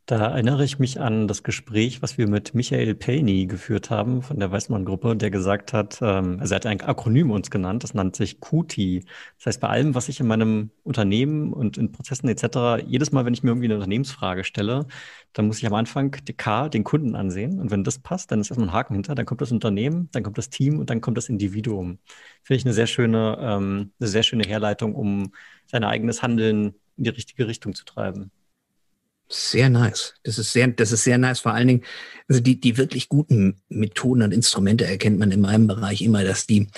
Da 0.06 0.32
erinnere 0.32 0.64
ich 0.64 0.80
mich 0.80 1.00
an 1.00 1.28
das 1.28 1.44
Gespräch, 1.44 2.02
was 2.02 2.18
wir 2.18 2.28
mit 2.28 2.54
Michael 2.54 2.96
Pelny 2.96 3.46
geführt 3.46 3.88
haben 3.88 4.20
von 4.20 4.40
der 4.40 4.50
Weißmann-Gruppe, 4.50 5.14
der 5.14 5.30
gesagt 5.30 5.72
hat, 5.72 6.00
ähm, 6.02 6.38
also 6.40 6.54
er 6.54 6.56
hat 6.56 6.66
ein 6.66 6.80
Akronym 6.80 7.30
uns 7.30 7.52
genannt, 7.52 7.84
das 7.84 7.94
nennt 7.94 8.16
sich 8.16 8.40
QT. 8.40 9.04
Das 9.38 9.46
heißt, 9.46 9.60
bei 9.60 9.68
allem, 9.68 9.94
was 9.94 10.08
ich 10.08 10.18
in 10.18 10.26
meinem 10.26 10.70
Unternehmen 10.82 11.52
und 11.52 11.78
in 11.78 11.92
Prozessen 11.92 12.28
etc., 12.28 12.84
jedes 12.84 13.12
Mal, 13.12 13.24
wenn 13.24 13.32
ich 13.32 13.44
mir 13.44 13.50
irgendwie 13.50 13.66
eine 13.66 13.76
Unternehmensfrage 13.76 14.42
stelle, 14.42 14.86
dann 15.34 15.46
muss 15.46 15.58
ich 15.58 15.66
am 15.68 15.74
Anfang 15.74 16.16
die 16.26 16.34
K, 16.34 16.68
den 16.68 16.82
Kunden 16.82 17.14
ansehen. 17.14 17.60
Und 17.60 17.70
wenn 17.70 17.84
das 17.84 18.00
passt, 18.00 18.32
dann 18.32 18.40
ist 18.40 18.50
erstmal 18.50 18.70
ein 18.70 18.74
Haken 18.74 18.94
hinter, 18.94 19.14
dann 19.14 19.24
kommt 19.24 19.40
das 19.40 19.52
Unternehmen, 19.52 20.08
dann 20.10 20.24
kommt 20.24 20.36
das 20.36 20.50
Team 20.50 20.80
und 20.80 20.90
dann 20.90 21.00
kommt 21.00 21.16
das 21.16 21.28
Individuum. 21.28 22.00
Finde 22.42 22.58
ich 22.58 22.64
eine 22.64 22.74
sehr 22.74 22.88
schöne, 22.88 23.38
ähm, 23.40 23.92
eine 24.00 24.08
sehr 24.08 24.24
schöne 24.24 24.44
Herleitung, 24.44 24.96
um 24.96 25.32
sein 25.66 25.84
eigenes 25.84 26.22
Handeln 26.22 26.74
in 27.02 27.04
die 27.04 27.10
richtige 27.10 27.48
Richtung 27.48 27.74
zu 27.74 27.84
treiben. 27.84 28.30
Sehr 29.28 29.70
nice. 29.70 30.14
Das 30.24 30.38
ist 30.38 30.52
sehr, 30.52 30.68
das 30.68 30.92
ist 30.92 31.04
sehr 31.04 31.18
nice. 31.18 31.40
Vor 31.40 31.52
allen 31.52 31.66
Dingen, 31.66 31.84
also 32.28 32.40
die, 32.40 32.60
die 32.60 32.76
wirklich 32.76 33.08
guten 33.08 33.56
Methoden 33.68 34.22
und 34.22 34.32
Instrumente 34.32 34.84
erkennt 34.84 35.18
man 35.18 35.32
in 35.32 35.40
meinem 35.40 35.66
Bereich 35.66 36.02
immer, 36.02 36.22
dass 36.22 36.46
die, 36.46 36.68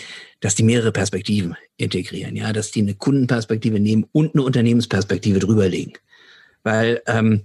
dass 0.40 0.54
die 0.54 0.62
mehrere 0.62 0.92
Perspektiven 0.92 1.56
integrieren, 1.76 2.36
ja, 2.36 2.52
dass 2.52 2.70
die 2.70 2.80
eine 2.80 2.94
Kundenperspektive 2.94 3.80
nehmen 3.80 4.06
und 4.12 4.34
eine 4.34 4.44
Unternehmensperspektive 4.44 5.40
drüberlegen. 5.40 5.94
Weil 6.62 7.02
ähm, 7.06 7.42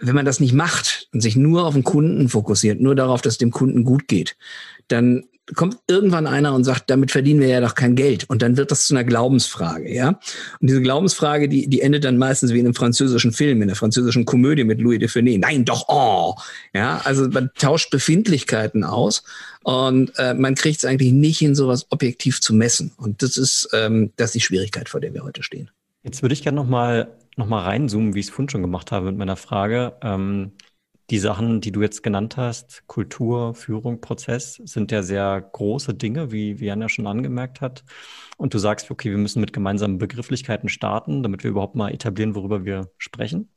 wenn 0.00 0.14
man 0.14 0.26
das 0.26 0.38
nicht 0.38 0.52
macht 0.52 1.08
und 1.12 1.22
sich 1.22 1.34
nur 1.34 1.64
auf 1.64 1.74
den 1.74 1.84
Kunden 1.84 2.28
fokussiert, 2.28 2.80
nur 2.80 2.94
darauf, 2.94 3.22
dass 3.22 3.34
es 3.34 3.38
dem 3.38 3.50
Kunden 3.50 3.84
gut 3.84 4.06
geht, 4.06 4.36
dann 4.88 5.24
kommt 5.54 5.78
irgendwann 5.86 6.26
einer 6.26 6.54
und 6.54 6.64
sagt, 6.64 6.90
damit 6.90 7.12
verdienen 7.12 7.40
wir 7.40 7.48
ja 7.48 7.60
doch 7.60 7.74
kein 7.74 7.94
Geld. 7.94 8.28
Und 8.28 8.42
dann 8.42 8.56
wird 8.56 8.70
das 8.70 8.86
zu 8.86 8.94
einer 8.94 9.04
Glaubensfrage, 9.04 9.92
ja. 9.94 10.08
Und 10.60 10.68
diese 10.68 10.82
Glaubensfrage, 10.82 11.48
die, 11.48 11.68
die 11.68 11.82
endet 11.82 12.04
dann 12.04 12.18
meistens 12.18 12.52
wie 12.52 12.58
in 12.58 12.66
einem 12.66 12.74
französischen 12.74 13.32
Film, 13.32 13.62
in 13.62 13.68
der 13.68 13.76
französischen 13.76 14.24
Komödie 14.24 14.64
mit 14.64 14.80
Louis 14.80 14.98
de 14.98 15.08
Funès. 15.08 15.38
Nein, 15.38 15.64
doch, 15.64 15.84
oh. 15.88 16.34
Ja, 16.74 17.00
also 17.04 17.28
man 17.28 17.50
tauscht 17.58 17.90
Befindlichkeiten 17.90 18.82
aus 18.82 19.22
und 19.62 20.12
äh, 20.18 20.34
man 20.34 20.54
kriegt 20.54 20.78
es 20.78 20.84
eigentlich 20.84 21.12
nicht 21.12 21.38
hin, 21.38 21.54
sowas 21.54 21.86
objektiv 21.90 22.40
zu 22.40 22.54
messen. 22.54 22.92
Und 22.96 23.22
das 23.22 23.36
ist, 23.36 23.68
ähm, 23.72 24.12
das 24.16 24.30
ist 24.30 24.34
die 24.34 24.40
Schwierigkeit, 24.40 24.88
vor 24.88 25.00
der 25.00 25.14
wir 25.14 25.22
heute 25.22 25.42
stehen. 25.42 25.70
Jetzt 26.02 26.22
würde 26.22 26.32
ich 26.32 26.42
gerne 26.42 26.56
nochmal 26.56 27.08
noch 27.36 27.46
mal 27.46 27.62
reinzoomen, 27.62 28.14
wie 28.14 28.20
ich 28.20 28.26
es 28.26 28.30
vorhin 28.32 28.48
schon 28.48 28.62
gemacht 28.62 28.92
habe 28.92 29.06
mit 29.06 29.18
meiner 29.18 29.36
Frage. 29.36 29.92
Ähm, 30.02 30.52
die 31.10 31.18
Sachen, 31.18 31.60
die 31.60 31.70
du 31.70 31.82
jetzt 31.82 32.02
genannt 32.02 32.36
hast, 32.36 32.82
Kultur, 32.86 33.54
Führung, 33.54 34.00
Prozess, 34.00 34.54
sind 34.64 34.90
ja 34.90 35.02
sehr 35.02 35.40
große 35.40 35.94
Dinge, 35.94 36.32
wie, 36.32 36.52
Jan 36.52 36.80
ja 36.80 36.88
schon 36.88 37.06
angemerkt 37.06 37.60
hat. 37.60 37.84
Und 38.36 38.54
du 38.54 38.58
sagst, 38.58 38.90
okay, 38.90 39.10
wir 39.10 39.18
müssen 39.18 39.40
mit 39.40 39.52
gemeinsamen 39.52 39.98
Begrifflichkeiten 39.98 40.68
starten, 40.68 41.22
damit 41.22 41.44
wir 41.44 41.50
überhaupt 41.50 41.76
mal 41.76 41.92
etablieren, 41.92 42.34
worüber 42.34 42.64
wir 42.64 42.90
sprechen. 42.98 43.50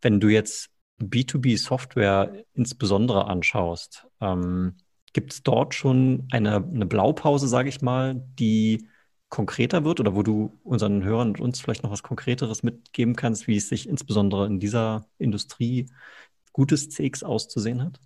Wenn 0.00 0.20
du 0.20 0.28
jetzt 0.28 0.70
B2B-Software 1.00 2.44
insbesondere 2.54 3.26
anschaust, 3.26 4.06
ähm, 4.20 4.76
gibt 5.12 5.32
es 5.32 5.42
dort 5.42 5.74
schon 5.74 6.28
eine, 6.30 6.56
eine 6.56 6.86
Blaupause, 6.86 7.48
sage 7.48 7.68
ich 7.68 7.82
mal, 7.82 8.22
die 8.38 8.88
konkreter 9.28 9.84
wird 9.84 9.98
oder 9.98 10.14
wo 10.14 10.22
du 10.22 10.58
unseren 10.62 11.02
Hörern 11.04 11.28
und 11.28 11.40
uns 11.40 11.60
vielleicht 11.60 11.82
noch 11.82 11.90
was 11.90 12.02
Konkreteres 12.02 12.62
mitgeben 12.62 13.16
kannst, 13.16 13.46
wie 13.46 13.56
es 13.56 13.68
sich 13.68 13.88
insbesondere 13.88 14.46
in 14.46 14.60
dieser 14.60 15.06
Industrie 15.18 15.88
gutes 16.52 16.88
CX 16.90 17.22
auszusehen 17.22 17.82
hat? 17.82 18.00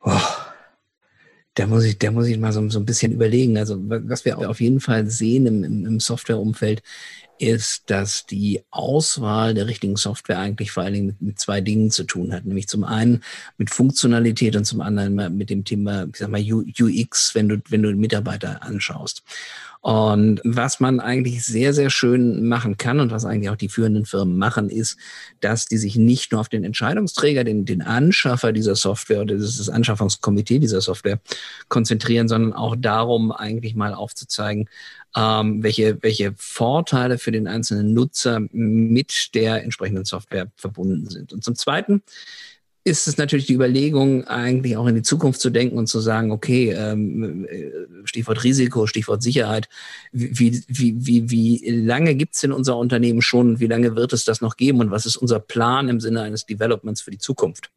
Oh, 0.00 0.20
da 1.54 1.66
muss 1.66 1.84
ich, 1.84 1.98
da 1.98 2.10
muss 2.10 2.28
ich 2.28 2.38
mal 2.38 2.52
so, 2.52 2.68
so 2.70 2.78
ein 2.78 2.86
bisschen 2.86 3.12
überlegen. 3.12 3.58
Also 3.58 3.76
was 3.78 4.24
wir 4.24 4.38
auf 4.48 4.60
jeden 4.60 4.80
Fall 4.80 5.06
sehen 5.10 5.46
im, 5.46 5.64
im, 5.64 5.86
im 5.86 6.00
Softwareumfeld 6.00 6.82
ist, 7.40 7.90
dass 7.90 8.26
die 8.26 8.62
Auswahl 8.70 9.54
der 9.54 9.66
richtigen 9.66 9.96
Software 9.96 10.38
eigentlich 10.38 10.70
vor 10.70 10.82
allen 10.82 10.94
Dingen 10.94 11.06
mit, 11.06 11.22
mit, 11.22 11.38
zwei 11.38 11.60
Dingen 11.60 11.90
zu 11.90 12.04
tun 12.04 12.32
hat. 12.32 12.44
Nämlich 12.44 12.68
zum 12.68 12.84
einen 12.84 13.22
mit 13.56 13.70
Funktionalität 13.70 14.56
und 14.56 14.64
zum 14.64 14.80
anderen 14.80 15.36
mit 15.36 15.50
dem 15.50 15.64
Thema, 15.64 16.04
ich 16.04 16.16
sag 16.16 16.28
mal, 16.28 16.42
UX, 16.42 17.34
wenn 17.34 17.48
du, 17.48 17.60
wenn 17.68 17.82
du 17.82 17.92
Mitarbeiter 17.94 18.62
anschaust. 18.62 19.22
Und 19.80 20.40
was 20.42 20.80
man 20.80 20.98
eigentlich 20.98 21.44
sehr, 21.44 21.72
sehr 21.72 21.88
schön 21.88 22.48
machen 22.48 22.76
kann 22.78 22.98
und 22.98 23.12
was 23.12 23.24
eigentlich 23.24 23.48
auch 23.48 23.56
die 23.56 23.68
führenden 23.68 24.06
Firmen 24.06 24.36
machen, 24.36 24.70
ist, 24.70 24.98
dass 25.40 25.66
die 25.66 25.76
sich 25.76 25.96
nicht 25.96 26.32
nur 26.32 26.40
auf 26.40 26.48
den 26.48 26.64
Entscheidungsträger, 26.64 27.44
den, 27.44 27.64
den 27.64 27.82
Anschaffer 27.82 28.52
dieser 28.52 28.74
Software 28.74 29.22
oder 29.22 29.36
das 29.36 29.68
Anschaffungskomitee 29.68 30.58
dieser 30.58 30.80
Software 30.80 31.20
konzentrieren, 31.68 32.26
sondern 32.26 32.54
auch 32.54 32.74
darum, 32.76 33.30
eigentlich 33.30 33.76
mal 33.76 33.94
aufzuzeigen, 33.94 34.68
ähm, 35.18 35.62
welche, 35.62 36.00
welche 36.02 36.32
Vorteile 36.36 37.18
für 37.18 37.32
den 37.32 37.48
einzelnen 37.48 37.92
Nutzer 37.92 38.40
mit 38.52 39.34
der 39.34 39.64
entsprechenden 39.64 40.04
Software 40.04 40.46
verbunden 40.56 41.10
sind. 41.10 41.32
Und 41.32 41.42
zum 41.42 41.56
Zweiten 41.56 42.02
ist 42.84 43.08
es 43.08 43.18
natürlich 43.18 43.46
die 43.46 43.54
Überlegung, 43.54 44.24
eigentlich 44.28 44.76
auch 44.76 44.86
in 44.86 44.94
die 44.94 45.02
Zukunft 45.02 45.40
zu 45.40 45.50
denken 45.50 45.76
und 45.76 45.88
zu 45.88 45.98
sagen, 46.00 46.30
okay, 46.30 46.70
ähm, 46.70 47.46
äh, 47.46 47.70
Stichwort 48.04 48.44
Risiko, 48.44 48.86
Stichwort 48.86 49.22
Sicherheit, 49.22 49.68
wie, 50.12 50.62
wie, 50.68 50.94
wie, 50.96 51.30
wie 51.30 51.70
lange 51.70 52.14
gibt's 52.14 52.44
in 52.44 52.52
unser 52.52 52.76
Unternehmen 52.76 53.20
schon, 53.20 53.58
wie 53.58 53.66
lange 53.66 53.96
wird 53.96 54.12
es 54.12 54.24
das 54.24 54.40
noch 54.40 54.56
geben 54.56 54.80
und 54.80 54.90
was 54.90 55.04
ist 55.04 55.16
unser 55.16 55.40
Plan 55.40 55.88
im 55.88 56.00
Sinne 56.00 56.22
eines 56.22 56.46
Developments 56.46 57.02
für 57.02 57.10
die 57.10 57.18
Zukunft? 57.18 57.70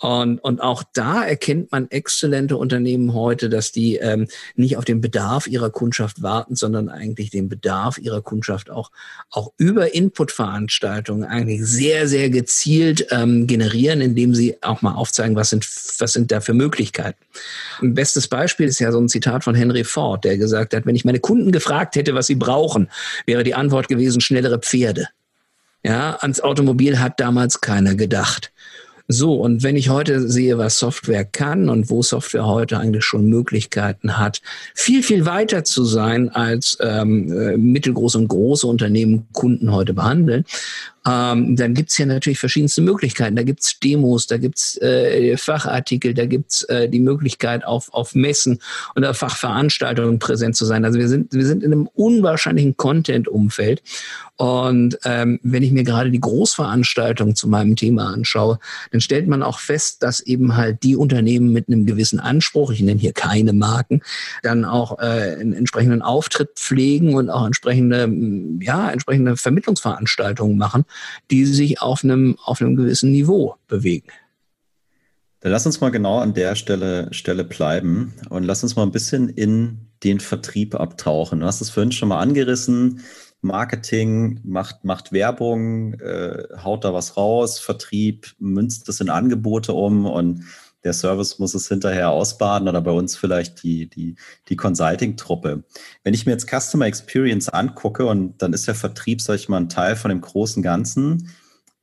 Und, 0.00 0.38
und 0.38 0.60
auch 0.60 0.84
da 0.92 1.24
erkennt 1.24 1.72
man 1.72 1.90
exzellente 1.90 2.56
Unternehmen 2.56 3.14
heute, 3.14 3.48
dass 3.48 3.72
die 3.72 3.96
ähm, 3.96 4.28
nicht 4.54 4.76
auf 4.76 4.84
den 4.84 5.00
Bedarf 5.00 5.46
ihrer 5.48 5.70
Kundschaft 5.70 6.22
warten, 6.22 6.54
sondern 6.54 6.88
eigentlich 6.88 7.30
den 7.30 7.48
Bedarf 7.48 7.98
ihrer 7.98 8.22
Kundschaft 8.22 8.70
auch, 8.70 8.92
auch 9.30 9.52
über 9.56 9.94
Inputveranstaltungen 9.94 11.24
eigentlich 11.24 11.64
sehr, 11.64 12.06
sehr 12.06 12.30
gezielt 12.30 13.08
ähm, 13.10 13.48
generieren, 13.48 14.00
indem 14.00 14.34
sie 14.34 14.62
auch 14.62 14.82
mal 14.82 14.94
aufzeigen, 14.94 15.34
was 15.34 15.50
sind, 15.50 15.68
was 15.98 16.12
sind 16.12 16.30
da 16.30 16.40
für 16.40 16.54
Möglichkeiten. 16.54 17.18
Ein 17.82 17.94
bestes 17.94 18.28
Beispiel 18.28 18.68
ist 18.68 18.78
ja 18.78 18.92
so 18.92 19.00
ein 19.00 19.08
Zitat 19.08 19.42
von 19.42 19.56
Henry 19.56 19.82
Ford, 19.82 20.24
der 20.24 20.38
gesagt 20.38 20.74
hat, 20.74 20.86
wenn 20.86 20.94
ich 20.94 21.04
meine 21.04 21.20
Kunden 21.20 21.50
gefragt 21.50 21.96
hätte, 21.96 22.14
was 22.14 22.28
sie 22.28 22.36
brauchen, 22.36 22.88
wäre 23.26 23.42
die 23.42 23.54
Antwort 23.54 23.88
gewesen, 23.88 24.20
schnellere 24.20 24.60
Pferde. 24.60 25.08
Ja, 25.82 26.16
ans 26.16 26.40
Automobil 26.40 26.98
hat 26.98 27.20
damals 27.20 27.60
keiner 27.60 27.94
gedacht. 27.94 28.52
So, 29.10 29.36
und 29.36 29.62
wenn 29.62 29.76
ich 29.76 29.88
heute 29.88 30.28
sehe, 30.28 30.58
was 30.58 30.78
Software 30.78 31.24
kann 31.24 31.70
und 31.70 31.88
wo 31.88 32.02
Software 32.02 32.44
heute 32.44 32.78
eigentlich 32.78 33.06
schon 33.06 33.24
Möglichkeiten 33.24 34.18
hat, 34.18 34.42
viel, 34.74 35.02
viel 35.02 35.24
weiter 35.24 35.64
zu 35.64 35.86
sein, 35.86 36.28
als 36.28 36.76
ähm, 36.82 37.32
äh, 37.32 37.56
mittelgroße 37.56 38.18
und 38.18 38.28
große 38.28 38.66
Unternehmen 38.66 39.26
Kunden 39.32 39.72
heute 39.72 39.94
behandeln, 39.94 40.44
Ähm, 41.08 41.56
dann 41.56 41.72
gibt's 41.72 41.96
ja 41.96 42.04
natürlich 42.04 42.38
verschiedenste 42.38 42.82
Möglichkeiten. 42.82 43.36
Da 43.36 43.42
gibt's 43.42 43.78
Demos, 43.80 44.26
da 44.26 44.36
gibt's 44.36 44.76
äh, 44.82 45.36
Fachartikel, 45.38 46.12
da 46.12 46.26
gibt's 46.26 46.64
äh, 46.64 46.88
die 46.88 47.00
Möglichkeit, 47.00 47.64
auf, 47.64 47.92
auf 47.94 48.14
Messen 48.14 48.58
oder 48.94 49.14
Fachveranstaltungen 49.14 50.18
präsent 50.18 50.56
zu 50.56 50.66
sein. 50.66 50.84
Also 50.84 50.98
wir 50.98 51.08
sind, 51.08 51.32
wir 51.32 51.46
sind 51.46 51.62
in 51.62 51.72
einem 51.72 51.88
unwahrscheinlichen 51.94 52.76
Content-Umfeld. 52.76 53.82
Und 54.36 54.98
ähm, 55.04 55.40
wenn 55.42 55.64
ich 55.64 55.72
mir 55.72 55.82
gerade 55.82 56.12
die 56.12 56.20
Großveranstaltung 56.20 57.34
zu 57.34 57.48
meinem 57.48 57.74
Thema 57.74 58.12
anschaue, 58.12 58.60
dann 58.92 59.00
stellt 59.00 59.26
man 59.26 59.42
auch 59.42 59.58
fest, 59.58 60.04
dass 60.04 60.20
eben 60.20 60.56
halt 60.56 60.84
die 60.84 60.94
Unternehmen 60.94 61.52
mit 61.52 61.66
einem 61.66 61.86
gewissen 61.86 62.20
Anspruch, 62.20 62.70
ich 62.70 62.80
nenne 62.80 63.00
hier 63.00 63.12
keine 63.12 63.52
Marken, 63.52 64.00
dann 64.44 64.64
auch 64.64 65.00
äh, 65.00 65.36
einen 65.40 65.54
entsprechenden 65.54 66.02
Auftritt 66.02 66.50
pflegen 66.54 67.14
und 67.14 67.30
auch 67.30 67.46
entsprechende, 67.46 68.08
ja, 68.60 68.90
entsprechende 68.90 69.36
Vermittlungsveranstaltungen 69.36 70.56
machen, 70.56 70.84
die 71.30 71.44
sich 71.44 71.80
auf 71.80 72.04
einem, 72.04 72.36
auf 72.44 72.60
einem 72.60 72.76
gewissen 72.76 73.10
Niveau 73.10 73.56
bewegen. 73.66 74.08
Dann 75.40 75.52
lass 75.52 75.66
uns 75.66 75.80
mal 75.80 75.90
genau 75.90 76.18
an 76.18 76.34
der 76.34 76.56
Stelle, 76.56 77.08
Stelle 77.12 77.44
bleiben 77.44 78.14
und 78.28 78.42
lass 78.42 78.62
uns 78.62 78.74
mal 78.74 78.82
ein 78.82 78.92
bisschen 78.92 79.28
in 79.28 79.88
den 80.02 80.20
Vertrieb 80.20 80.74
abtauchen. 80.74 81.40
Du 81.40 81.46
hast 81.46 81.60
es 81.60 81.70
vorhin 81.70 81.92
schon 81.92 82.08
mal 82.08 82.20
angerissen. 82.20 83.02
Marketing 83.40 84.40
macht, 84.42 84.84
macht 84.84 85.12
Werbung, 85.12 85.94
äh, 85.94 86.42
haut 86.62 86.84
da 86.84 86.92
was 86.92 87.16
raus, 87.16 87.60
Vertrieb 87.60 88.34
münzt 88.38 88.88
das 88.88 89.00
in 89.00 89.10
Angebote 89.10 89.72
um 89.72 90.06
und 90.06 90.44
der 90.84 90.92
Service 90.92 91.38
muss 91.38 91.54
es 91.54 91.68
hinterher 91.68 92.10
ausbaden 92.10 92.68
oder 92.68 92.80
bei 92.80 92.90
uns 92.90 93.16
vielleicht 93.16 93.62
die, 93.62 93.88
die, 93.88 94.14
die 94.48 94.56
Consulting-Truppe. 94.56 95.64
Wenn 96.04 96.14
ich 96.14 96.24
mir 96.24 96.32
jetzt 96.32 96.48
Customer 96.48 96.86
Experience 96.86 97.48
angucke 97.48 98.06
und 98.06 98.40
dann 98.42 98.52
ist 98.52 98.68
der 98.68 98.74
Vertrieb, 98.74 99.20
sag 99.20 99.36
ich 99.36 99.48
mal, 99.48 99.58
ein 99.58 99.68
Teil 99.68 99.96
von 99.96 100.08
dem 100.10 100.20
großen 100.20 100.62
Ganzen, 100.62 101.30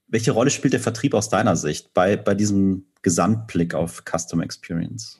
welche 0.07 0.31
Rolle 0.31 0.49
spielt 0.49 0.73
der 0.73 0.79
Vertrieb 0.79 1.13
aus 1.13 1.29
deiner 1.29 1.55
Sicht 1.55 1.93
bei, 1.93 2.15
bei 2.15 2.35
diesem 2.35 2.85
Gesamtblick 3.01 3.73
auf 3.73 4.03
Customer 4.05 4.43
Experience? 4.43 5.19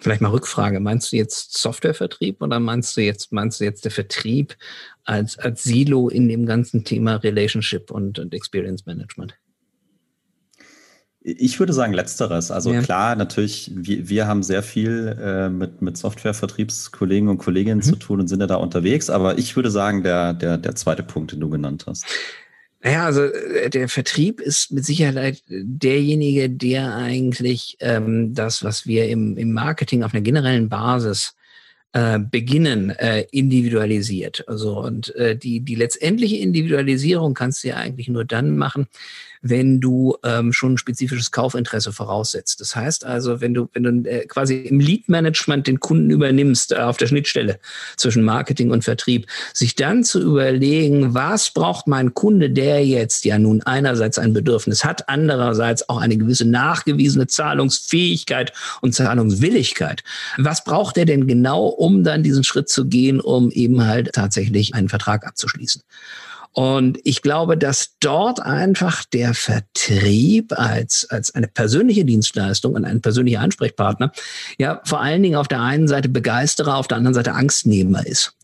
Vielleicht 0.00 0.20
mal 0.20 0.30
Rückfrage. 0.30 0.80
Meinst 0.80 1.12
du 1.12 1.16
jetzt 1.16 1.56
Softwarevertrieb 1.58 2.42
oder 2.42 2.58
meinst 2.58 2.96
du 2.96 3.02
jetzt, 3.02 3.32
meinst 3.32 3.60
du 3.60 3.64
jetzt 3.64 3.84
der 3.84 3.92
Vertrieb 3.92 4.56
als, 5.04 5.38
als 5.38 5.62
Silo 5.62 6.08
in 6.08 6.28
dem 6.28 6.44
ganzen 6.44 6.84
Thema 6.84 7.16
Relationship 7.16 7.90
und, 7.90 8.18
und 8.18 8.34
Experience 8.34 8.84
Management? 8.84 9.34
Ich 11.24 11.60
würde 11.60 11.72
sagen 11.72 11.92
letzteres. 11.92 12.50
Also 12.50 12.72
ja. 12.72 12.82
klar, 12.82 13.14
natürlich, 13.14 13.70
wir, 13.74 14.08
wir 14.08 14.26
haben 14.26 14.42
sehr 14.42 14.62
viel 14.62 15.16
äh, 15.20 15.48
mit, 15.48 15.80
mit 15.80 15.96
Softwarevertriebskollegen 15.96 17.28
und 17.28 17.38
Kolleginnen 17.38 17.78
mhm. 17.78 17.82
zu 17.82 17.96
tun 17.96 18.20
und 18.20 18.28
sind 18.28 18.40
ja 18.40 18.48
da 18.48 18.56
unterwegs, 18.56 19.08
aber 19.08 19.38
ich 19.38 19.54
würde 19.54 19.70
sagen, 19.70 20.02
der, 20.02 20.34
der, 20.34 20.58
der 20.58 20.74
zweite 20.74 21.04
Punkt, 21.04 21.32
den 21.32 21.40
du 21.40 21.48
genannt 21.48 21.84
hast. 21.86 22.04
Naja, 22.82 23.04
also 23.04 23.22
äh, 23.22 23.70
der 23.70 23.88
Vertrieb 23.88 24.40
ist 24.40 24.72
mit 24.72 24.84
Sicherheit 24.84 25.42
derjenige, 25.48 26.50
der 26.50 26.96
eigentlich 26.96 27.76
ähm, 27.78 28.34
das, 28.34 28.64
was 28.64 28.86
wir 28.86 29.08
im, 29.08 29.36
im 29.36 29.52
Marketing 29.52 30.02
auf 30.02 30.12
einer 30.14 30.22
generellen 30.22 30.68
Basis 30.68 31.36
äh, 31.92 32.18
beginnen, 32.18 32.90
äh, 32.90 33.26
individualisiert. 33.30 34.44
Also 34.48 34.80
und 34.80 35.14
äh, 35.14 35.36
die, 35.36 35.60
die 35.60 35.76
letztendliche 35.76 36.38
Individualisierung 36.38 37.34
kannst 37.34 37.62
du 37.62 37.68
ja 37.68 37.76
eigentlich 37.76 38.08
nur 38.08 38.24
dann 38.24 38.56
machen, 38.56 38.88
wenn 39.42 39.80
du 39.80 40.16
ähm, 40.22 40.52
schon 40.52 40.74
ein 40.74 40.78
spezifisches 40.78 41.32
Kaufinteresse 41.32 41.92
voraussetzt. 41.92 42.60
Das 42.60 42.76
heißt 42.76 43.04
also, 43.04 43.40
wenn 43.40 43.52
du, 43.54 43.68
wenn 43.72 43.82
du 43.82 44.08
äh, 44.08 44.26
quasi 44.26 44.56
im 44.56 44.78
Lead-Management 44.78 45.66
den 45.66 45.80
Kunden 45.80 46.10
übernimmst, 46.10 46.72
äh, 46.72 46.76
auf 46.76 46.96
der 46.96 47.08
Schnittstelle 47.08 47.58
zwischen 47.96 48.22
Marketing 48.22 48.70
und 48.70 48.84
Vertrieb, 48.84 49.26
sich 49.52 49.74
dann 49.74 50.04
zu 50.04 50.22
überlegen, 50.22 51.12
was 51.14 51.50
braucht 51.50 51.88
mein 51.88 52.14
Kunde, 52.14 52.50
der 52.50 52.86
jetzt 52.86 53.24
ja 53.24 53.38
nun 53.38 53.62
einerseits 53.62 54.18
ein 54.18 54.32
Bedürfnis 54.32 54.84
hat, 54.84 55.08
andererseits 55.08 55.88
auch 55.88 55.98
eine 55.98 56.16
gewisse 56.16 56.44
nachgewiesene 56.44 57.26
Zahlungsfähigkeit 57.26 58.52
und 58.80 58.94
Zahlungswilligkeit. 58.94 60.04
Was 60.38 60.62
braucht 60.62 60.96
er 60.98 61.04
denn 61.04 61.26
genau, 61.26 61.66
um 61.66 62.04
dann 62.04 62.22
diesen 62.22 62.44
Schritt 62.44 62.68
zu 62.68 62.86
gehen, 62.86 63.20
um 63.20 63.50
eben 63.50 63.84
halt 63.84 64.12
tatsächlich 64.12 64.74
einen 64.74 64.88
Vertrag 64.88 65.26
abzuschließen? 65.26 65.82
Und 66.52 66.98
ich 67.04 67.22
glaube, 67.22 67.56
dass 67.56 67.96
dort 68.00 68.40
einfach 68.40 69.04
der 69.06 69.32
Vertrieb 69.34 70.52
als, 70.58 71.06
als 71.08 71.34
eine 71.34 71.48
persönliche 71.48 72.04
Dienstleistung 72.04 72.74
und 72.74 72.84
ein 72.84 73.00
persönlicher 73.00 73.40
Ansprechpartner 73.40 74.12
ja 74.58 74.80
vor 74.84 75.00
allen 75.00 75.22
Dingen 75.22 75.36
auf 75.36 75.48
der 75.48 75.62
einen 75.62 75.88
Seite 75.88 76.10
Begeisterer, 76.10 76.76
auf 76.76 76.88
der 76.88 76.98
anderen 76.98 77.14
Seite 77.14 77.32
Angstnehmer 77.32 78.06
ist. 78.06 78.34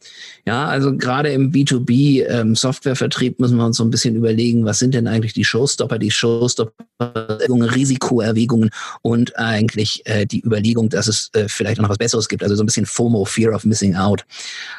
Ja, 0.47 0.67
also 0.67 0.97
gerade 0.97 1.31
im 1.31 1.53
B2B 1.53 2.25
ähm, 2.27 2.51
müssen 2.51 3.57
wir 3.57 3.65
uns 3.65 3.77
so 3.77 3.85
ein 3.85 3.91
bisschen 3.91 4.17
überlegen, 4.17 4.65
was 4.65 4.79
sind 4.79 4.95
denn 4.95 5.07
eigentlich 5.07 5.35
die 5.35 5.45
Showstopper, 5.45 5.99
die 5.99 6.11
Showstopper, 6.11 6.73
Risikoerwägungen 7.75 8.71
und 9.03 9.39
eigentlich 9.39 10.03
äh, 10.07 10.27
die 10.27 10.41
Überlegung, 10.41 10.89
dass 10.89 11.07
es 11.07 11.31
äh, 11.35 11.49
vielleicht 11.49 11.81
noch 11.81 11.89
was 11.89 11.99
Besseres 11.99 12.29
gibt. 12.29 12.43
Also 12.43 12.55
so 12.55 12.63
ein 12.63 12.67
bisschen 12.67 12.87
FOMO, 12.87 13.25
Fear 13.25 13.55
of 13.55 13.65
Missing 13.65 13.97
Out. 13.97 14.25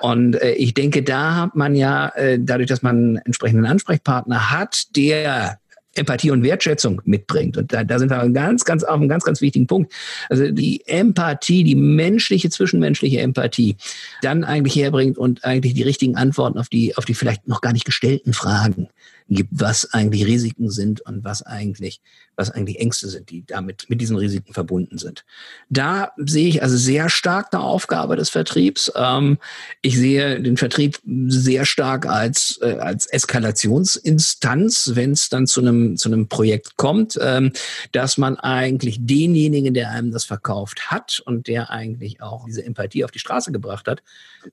Und 0.01 0.35
äh, 0.41 0.53
ich 0.53 0.73
denke, 0.73 1.03
da 1.03 1.35
hat 1.35 1.55
man 1.55 1.75
ja, 1.75 2.09
äh, 2.15 2.39
dadurch, 2.41 2.67
dass 2.67 2.81
man 2.81 2.95
einen 2.95 3.17
entsprechenden 3.17 3.65
Ansprechpartner 3.65 4.51
hat, 4.51 4.95
der 4.95 5.58
Empathie 5.95 6.31
und 6.31 6.43
Wertschätzung 6.43 7.01
mitbringt. 7.05 7.57
Und 7.57 7.73
da, 7.73 7.83
da 7.83 7.99
sind 7.99 8.09
wir 8.09 8.29
ganz, 8.29 8.63
ganz 8.63 8.83
auf 8.83 8.95
einem 8.95 9.09
ganz, 9.09 9.23
ganz 9.23 9.41
wichtigen 9.41 9.67
Punkt. 9.67 9.91
Also 10.29 10.51
die 10.51 10.83
Empathie, 10.85 11.63
die 11.63 11.75
menschliche, 11.75 12.49
zwischenmenschliche 12.49 13.19
Empathie, 13.19 13.75
dann 14.21 14.43
eigentlich 14.43 14.75
herbringt 14.75 15.17
und 15.17 15.43
eigentlich 15.43 15.73
die 15.73 15.83
richtigen 15.83 16.15
Antworten 16.15 16.59
auf 16.59 16.69
die, 16.69 16.95
auf 16.95 17.05
die 17.05 17.15
vielleicht 17.15 17.47
noch 17.47 17.61
gar 17.61 17.73
nicht 17.73 17.85
gestellten 17.85 18.33
Fragen 18.33 18.89
gibt, 19.29 19.49
was 19.51 19.93
eigentlich 19.93 20.25
Risiken 20.25 20.69
sind 20.69 21.01
und 21.01 21.23
was 21.23 21.43
eigentlich, 21.43 22.01
was 22.35 22.49
eigentlich 22.49 22.79
Ängste 22.79 23.07
sind, 23.07 23.29
die 23.29 23.45
damit 23.45 23.85
mit 23.89 24.01
diesen 24.01 24.17
Risiken 24.17 24.53
verbunden 24.53 24.97
sind. 24.97 25.23
Da 25.69 26.11
sehe 26.17 26.47
ich 26.47 26.63
also 26.63 26.77
sehr 26.77 27.09
stark 27.09 27.53
eine 27.53 27.63
Aufgabe 27.63 28.15
des 28.15 28.29
Vertriebs. 28.29 28.91
Ähm, 28.95 29.37
ich 29.81 29.97
sehe 29.97 30.41
den 30.41 30.57
Vertrieb 30.57 30.99
sehr 31.27 31.65
stark 31.65 32.07
als, 32.07 32.59
äh, 32.61 32.77
als 32.79 33.05
Eskalationsinstanz, 33.05 34.91
wenn 34.95 35.11
es 35.11 35.29
dann 35.29 35.47
zu 35.47 35.61
einem, 35.61 35.97
zu 35.97 36.09
einem 36.09 36.27
Projekt 36.27 36.75
kommt, 36.77 37.17
ähm, 37.21 37.51
dass 37.91 38.17
man 38.17 38.37
eigentlich 38.37 38.97
denjenigen, 39.01 39.73
der 39.73 39.91
einem 39.91 40.11
das 40.11 40.25
verkauft 40.25 40.91
hat 40.91 41.21
und 41.25 41.47
der 41.47 41.69
eigentlich 41.69 42.21
auch 42.21 42.45
diese 42.45 42.63
Empathie 42.65 43.03
auf 43.03 43.11
die 43.11 43.19
Straße 43.19 43.51
gebracht 43.51 43.87
hat, 43.87 44.01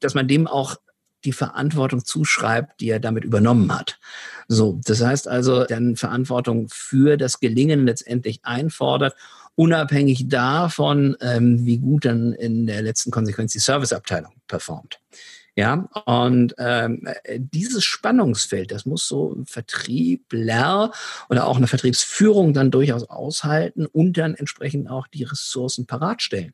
dass 0.00 0.14
man 0.14 0.28
dem 0.28 0.46
auch 0.46 0.76
die 1.26 1.32
Verantwortung 1.32 2.04
zuschreibt, 2.04 2.80
die 2.80 2.88
er 2.88 3.00
damit 3.00 3.24
übernommen 3.24 3.76
hat. 3.76 3.98
So, 4.48 4.80
das 4.84 5.02
heißt 5.02 5.28
also, 5.28 5.64
dann 5.64 5.96
Verantwortung 5.96 6.68
für 6.70 7.16
das 7.16 7.40
Gelingen 7.40 7.84
letztendlich 7.84 8.40
einfordert, 8.44 9.14
unabhängig 9.56 10.28
davon, 10.28 11.16
ähm, 11.20 11.66
wie 11.66 11.78
gut 11.78 12.04
dann 12.04 12.32
in 12.32 12.66
der 12.66 12.82
letzten 12.82 13.10
Konsequenz 13.10 13.52
die 13.52 13.58
Serviceabteilung 13.58 14.32
performt. 14.46 15.00
Ja, 15.58 15.88
und 16.04 16.54
ähm, 16.58 17.08
dieses 17.34 17.82
Spannungsfeld, 17.82 18.70
das 18.70 18.84
muss 18.84 19.08
so 19.08 19.32
ein 19.32 19.46
Vertriebler 19.46 20.92
oder 21.30 21.46
auch 21.46 21.56
eine 21.56 21.66
Vertriebsführung 21.66 22.52
dann 22.52 22.70
durchaus 22.70 23.08
aushalten 23.08 23.86
und 23.86 24.18
dann 24.18 24.34
entsprechend 24.34 24.90
auch 24.90 25.06
die 25.06 25.24
Ressourcen 25.24 25.86
parat 25.86 26.20
stellen. 26.20 26.52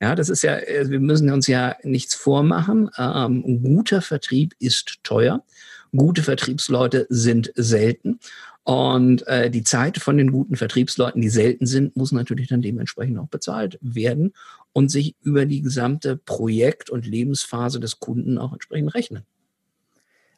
Ja, 0.00 0.14
das 0.14 0.28
ist 0.28 0.42
ja, 0.42 0.56
äh, 0.56 0.88
wir 0.88 1.00
müssen 1.00 1.32
uns 1.32 1.48
ja 1.48 1.74
nichts 1.82 2.14
vormachen. 2.14 2.90
Ähm, 2.96 3.60
guter 3.64 4.02
Vertrieb 4.02 4.54
ist 4.60 5.02
teuer. 5.02 5.42
Gute 5.90 6.22
Vertriebsleute 6.22 7.06
sind 7.08 7.52
selten. 7.56 8.20
Und 8.64 9.26
äh, 9.26 9.50
die 9.50 9.62
Zeit 9.62 9.98
von 9.98 10.16
den 10.16 10.32
guten 10.32 10.56
Vertriebsleuten, 10.56 11.20
die 11.20 11.28
selten 11.28 11.66
sind, 11.66 11.96
muss 11.96 12.12
natürlich 12.12 12.48
dann 12.48 12.62
dementsprechend 12.62 13.18
auch 13.18 13.28
bezahlt 13.28 13.78
werden 13.82 14.32
und 14.72 14.90
sich 14.90 15.14
über 15.22 15.44
die 15.44 15.60
gesamte 15.60 16.16
Projekt- 16.16 16.88
und 16.88 17.06
Lebensphase 17.06 17.78
des 17.78 18.00
Kunden 18.00 18.38
auch 18.38 18.54
entsprechend 18.54 18.94
rechnen. 18.94 19.24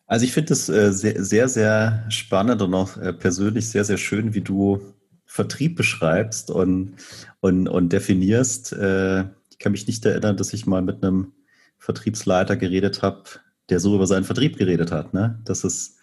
Also 0.08 0.24
ich 0.24 0.32
finde 0.32 0.52
es 0.52 0.68
äh, 0.68 0.92
sehr, 0.92 1.22
sehr, 1.22 1.48
sehr 1.48 2.04
spannend 2.08 2.62
und 2.62 2.74
auch 2.74 2.96
äh, 2.96 3.12
persönlich 3.12 3.68
sehr, 3.68 3.84
sehr 3.84 3.96
schön, 3.96 4.34
wie 4.34 4.40
du 4.40 4.80
Vertrieb 5.24 5.76
beschreibst 5.76 6.50
und, 6.50 6.94
und, 7.40 7.68
und 7.68 7.92
definierst. 7.92 8.72
Äh, 8.72 9.24
ich 9.50 9.58
kann 9.58 9.72
mich 9.72 9.86
nicht 9.86 10.04
erinnern, 10.04 10.36
dass 10.36 10.52
ich 10.52 10.66
mal 10.66 10.82
mit 10.82 11.02
einem 11.02 11.32
Vertriebsleiter 11.78 12.56
geredet 12.56 13.02
habe, 13.02 13.22
der 13.68 13.78
so 13.80 13.94
über 13.94 14.06
seinen 14.06 14.24
Vertrieb 14.24 14.56
geredet 14.56 14.90
hat. 14.90 15.14
Ne? 15.14 15.40
Dass 15.44 15.64
es 15.64 15.95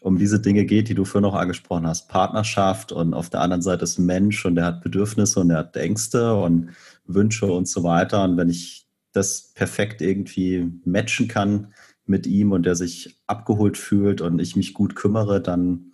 um 0.00 0.18
diese 0.18 0.40
Dinge 0.40 0.64
geht, 0.64 0.88
die 0.88 0.94
du 0.94 1.04
vorhin 1.04 1.28
noch 1.28 1.34
angesprochen 1.34 1.86
hast. 1.86 2.08
Partnerschaft 2.08 2.92
und 2.92 3.14
auf 3.14 3.30
der 3.30 3.40
anderen 3.40 3.62
Seite 3.62 3.84
ist 3.84 3.98
ein 3.98 4.06
Mensch 4.06 4.44
und 4.44 4.54
der 4.54 4.64
hat 4.64 4.82
Bedürfnisse 4.82 5.40
und 5.40 5.50
er 5.50 5.58
hat 5.58 5.76
Ängste 5.76 6.34
und 6.34 6.70
Wünsche 7.06 7.46
und 7.46 7.68
so 7.68 7.82
weiter. 7.82 8.24
Und 8.24 8.36
wenn 8.36 8.48
ich 8.48 8.86
das 9.12 9.52
perfekt 9.54 10.00
irgendwie 10.00 10.70
matchen 10.84 11.28
kann 11.28 11.72
mit 12.06 12.26
ihm 12.26 12.52
und 12.52 12.64
der 12.64 12.76
sich 12.76 13.20
abgeholt 13.26 13.76
fühlt 13.76 14.20
und 14.20 14.38
ich 14.38 14.56
mich 14.56 14.72
gut 14.72 14.94
kümmere, 14.94 15.40
dann 15.40 15.92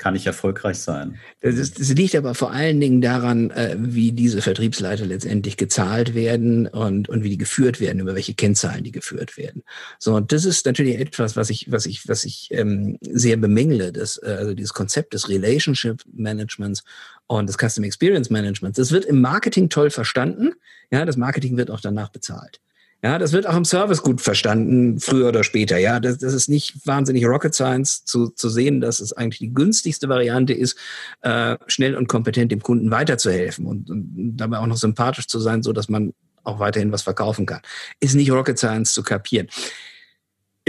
kann 0.00 0.16
ich 0.16 0.26
erfolgreich 0.26 0.78
sein. 0.78 1.18
Das, 1.40 1.56
ist, 1.56 1.78
das 1.78 1.90
liegt 1.90 2.16
aber 2.16 2.34
vor 2.34 2.52
allen 2.52 2.80
Dingen 2.80 3.02
daran, 3.02 3.50
äh, 3.50 3.76
wie 3.78 4.12
diese 4.12 4.40
Vertriebsleiter 4.40 5.04
letztendlich 5.04 5.58
gezahlt 5.58 6.14
werden 6.14 6.66
und, 6.66 7.10
und 7.10 7.22
wie 7.22 7.28
die 7.28 7.36
geführt 7.36 7.80
werden, 7.80 8.00
über 8.00 8.14
welche 8.14 8.32
Kennzahlen 8.32 8.82
die 8.82 8.92
geführt 8.92 9.36
werden. 9.36 9.62
So, 9.98 10.14
und 10.14 10.32
das 10.32 10.46
ist 10.46 10.64
natürlich 10.64 10.98
etwas, 10.98 11.36
was 11.36 11.50
ich, 11.50 11.70
was 11.70 11.84
ich, 11.84 12.08
was 12.08 12.24
ich 12.24 12.48
ähm, 12.50 12.96
sehr 13.02 13.36
bemängle, 13.36 13.92
das, 13.92 14.16
äh, 14.22 14.36
also 14.38 14.54
dieses 14.54 14.72
Konzept 14.72 15.12
des 15.12 15.28
Relationship 15.28 16.02
Managements 16.10 16.82
und 17.26 17.46
des 17.46 17.58
Custom 17.58 17.84
Experience 17.84 18.30
Managements. 18.30 18.78
Das 18.78 18.92
wird 18.92 19.04
im 19.04 19.20
Marketing 19.20 19.68
toll 19.68 19.90
verstanden. 19.90 20.54
Ja, 20.90 21.04
das 21.04 21.18
Marketing 21.18 21.58
wird 21.58 21.70
auch 21.70 21.80
danach 21.80 22.08
bezahlt. 22.08 22.58
Ja, 23.02 23.18
das 23.18 23.32
wird 23.32 23.46
auch 23.46 23.56
im 23.56 23.64
Service 23.64 24.02
gut 24.02 24.20
verstanden, 24.20 25.00
früher 25.00 25.28
oder 25.28 25.42
später. 25.42 25.78
Ja, 25.78 26.00
das, 26.00 26.18
das 26.18 26.34
ist 26.34 26.48
nicht 26.48 26.86
wahnsinnig 26.86 27.24
Rocket 27.24 27.54
Science 27.54 28.04
zu, 28.04 28.28
zu 28.28 28.50
sehen, 28.50 28.82
dass 28.82 29.00
es 29.00 29.14
eigentlich 29.14 29.38
die 29.38 29.54
günstigste 29.54 30.08
Variante 30.10 30.52
ist, 30.52 30.76
äh, 31.22 31.56
schnell 31.66 31.96
und 31.96 32.08
kompetent 32.08 32.52
dem 32.52 32.60
Kunden 32.60 32.90
weiterzuhelfen 32.90 33.64
und, 33.66 33.88
und 33.88 34.36
dabei 34.36 34.58
auch 34.58 34.66
noch 34.66 34.76
sympathisch 34.76 35.28
zu 35.28 35.40
sein, 35.40 35.62
so 35.62 35.72
dass 35.72 35.88
man 35.88 36.12
auch 36.44 36.58
weiterhin 36.58 36.92
was 36.92 37.02
verkaufen 37.02 37.46
kann. 37.46 37.60
Ist 38.00 38.14
nicht 38.14 38.30
Rocket 38.30 38.58
Science 38.58 38.92
zu 38.92 39.02
kapieren 39.02 39.48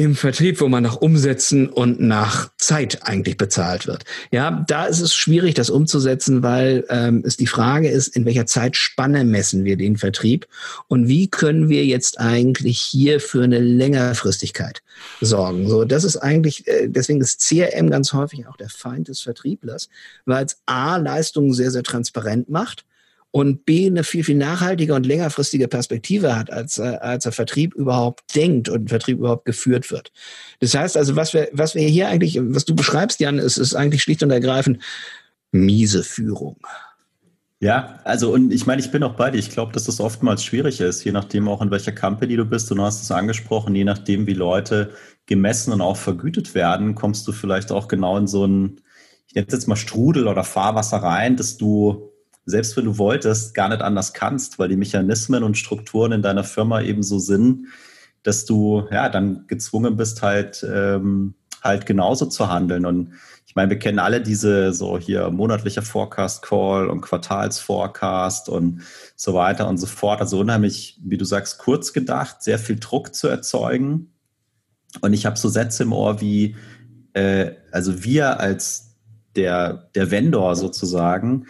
im 0.03 0.15
Vertrieb, 0.15 0.59
wo 0.61 0.67
man 0.67 0.81
nach 0.81 0.95
Umsätzen 0.95 1.69
und 1.69 1.99
nach 1.99 2.49
Zeit 2.57 2.99
eigentlich 3.03 3.37
bezahlt 3.37 3.85
wird. 3.85 4.03
Ja, 4.31 4.65
da 4.67 4.85
ist 4.85 4.99
es 4.99 5.13
schwierig, 5.13 5.53
das 5.53 5.69
umzusetzen, 5.69 6.41
weil 6.41 6.85
ähm, 6.89 7.23
es 7.25 7.37
die 7.37 7.47
Frage 7.47 7.87
ist, 7.89 8.15
in 8.15 8.25
welcher 8.25 8.47
Zeitspanne 8.47 9.23
messen 9.23 9.63
wir 9.63 9.77
den 9.77 9.97
Vertrieb 9.97 10.47
und 10.87 11.07
wie 11.07 11.27
können 11.27 11.69
wir 11.69 11.85
jetzt 11.85 12.19
eigentlich 12.19 12.81
hier 12.81 13.19
für 13.19 13.43
eine 13.43 13.59
Längerfristigkeit 13.59 14.81
sorgen. 15.21 15.69
So, 15.69 15.85
das 15.85 16.03
ist 16.03 16.17
eigentlich, 16.17 16.67
äh, 16.67 16.87
deswegen 16.87 17.21
ist 17.21 17.47
CRM 17.47 17.91
ganz 17.91 18.11
häufig 18.13 18.47
auch 18.47 18.57
der 18.57 18.69
Feind 18.69 19.07
des 19.07 19.21
Vertrieblers, 19.21 19.89
weil 20.25 20.45
es 20.45 20.57
A, 20.65 20.97
Leistungen 20.97 21.53
sehr, 21.53 21.69
sehr 21.69 21.83
transparent 21.83 22.49
macht 22.49 22.85
und 23.31 23.65
B 23.65 23.87
eine 23.87 24.03
viel, 24.03 24.23
viel 24.23 24.35
nachhaltige 24.35 24.93
und 24.93 25.05
längerfristige 25.05 25.67
Perspektive 25.67 26.37
hat, 26.37 26.51
als, 26.51 26.77
äh, 26.77 26.97
als 26.99 27.23
der 27.23 27.31
Vertrieb 27.31 27.73
überhaupt 27.73 28.35
denkt 28.35 28.69
und 28.69 28.89
Vertrieb 28.89 29.19
überhaupt 29.19 29.45
geführt 29.45 29.89
wird. 29.89 30.11
Das 30.59 30.75
heißt 30.75 30.97
also, 30.97 31.15
was 31.15 31.33
wir, 31.33 31.49
was 31.53 31.73
wir 31.73 31.87
hier 31.87 32.09
eigentlich, 32.09 32.39
was 32.41 32.65
du 32.65 32.75
beschreibst, 32.75 33.19
Jan, 33.21 33.39
ist, 33.39 33.57
ist 33.57 33.73
eigentlich 33.73 34.03
schlicht 34.03 34.21
und 34.21 34.31
ergreifend 34.31 34.79
miese 35.51 36.03
Führung. 36.03 36.57
Ja, 37.61 37.99
also 38.05 38.33
und 38.33 38.51
ich 38.51 38.65
meine, 38.65 38.81
ich 38.81 38.91
bin 38.91 39.03
auch 39.03 39.15
bei 39.15 39.29
dir. 39.29 39.37
Ich 39.37 39.51
glaube, 39.51 39.71
dass 39.71 39.83
das 39.83 39.99
oftmals 39.99 40.43
schwierig 40.43 40.81
ist, 40.81 41.03
je 41.03 41.11
nachdem 41.11 41.47
auch 41.47 41.61
in 41.61 41.69
welcher 41.69 41.91
Company 41.91 42.35
du 42.35 42.43
bist. 42.43 42.71
Du 42.71 42.81
hast 42.81 43.03
es 43.03 43.11
angesprochen, 43.11 43.75
je 43.75 43.83
nachdem, 43.83 44.25
wie 44.25 44.33
Leute 44.33 44.91
gemessen 45.27 45.71
und 45.71 45.79
auch 45.81 45.97
vergütet 45.97 46.55
werden, 46.55 46.95
kommst 46.95 47.27
du 47.27 47.31
vielleicht 47.31 47.71
auch 47.71 47.87
genau 47.87 48.17
in 48.17 48.27
so 48.27 48.45
einen, 48.45 48.81
ich 49.27 49.35
nenne 49.35 49.45
es 49.47 49.53
jetzt 49.53 49.67
mal 49.67 49.75
Strudel 49.75 50.27
oder 50.27 50.43
Fahrwasser 50.43 50.97
rein, 50.97 51.37
dass 51.37 51.57
du 51.57 52.10
selbst 52.45 52.75
wenn 52.75 52.85
du 52.85 52.97
wolltest, 52.97 53.53
gar 53.53 53.69
nicht 53.69 53.81
anders 53.81 54.13
kannst, 54.13 54.59
weil 54.59 54.69
die 54.69 54.75
Mechanismen 54.75 55.43
und 55.43 55.57
Strukturen 55.57 56.11
in 56.11 56.21
deiner 56.21 56.43
Firma 56.43 56.81
eben 56.81 57.03
so 57.03 57.19
sind, 57.19 57.67
dass 58.23 58.45
du 58.45 58.87
ja 58.91 59.09
dann 59.09 59.45
gezwungen 59.47 59.95
bist, 59.95 60.21
halt, 60.21 60.65
ähm, 60.67 61.35
halt 61.63 61.85
genauso 61.85 62.25
zu 62.25 62.49
handeln. 62.49 62.85
Und 62.85 63.13
ich 63.45 63.55
meine, 63.55 63.69
wir 63.69 63.79
kennen 63.79 63.99
alle 63.99 64.21
diese 64.21 64.73
so 64.73 64.97
hier 64.97 65.29
monatlicher 65.29 65.81
Forecast 65.81 66.41
Call 66.41 66.89
und 66.89 67.01
Quartalsforecast 67.01 68.49
und 68.49 68.81
so 69.15 69.33
weiter 69.33 69.67
und 69.67 69.77
so 69.77 69.87
fort. 69.87 70.21
Also 70.21 70.39
unheimlich, 70.39 70.99
wie 71.03 71.17
du 71.17 71.25
sagst, 71.25 71.57
kurz 71.57 71.93
gedacht, 71.93 72.41
sehr 72.43 72.59
viel 72.59 72.79
Druck 72.79 73.13
zu 73.13 73.27
erzeugen. 73.27 74.13
Und 75.01 75.13
ich 75.13 75.25
habe 75.25 75.37
so 75.37 75.49
Sätze 75.49 75.83
im 75.83 75.93
Ohr 75.93 76.21
wie, 76.21 76.55
äh, 77.13 77.51
also 77.71 78.03
wir 78.03 78.39
als 78.39 78.95
der, 79.35 79.89
der 79.95 80.11
Vendor 80.11 80.55
sozusagen 80.55 81.45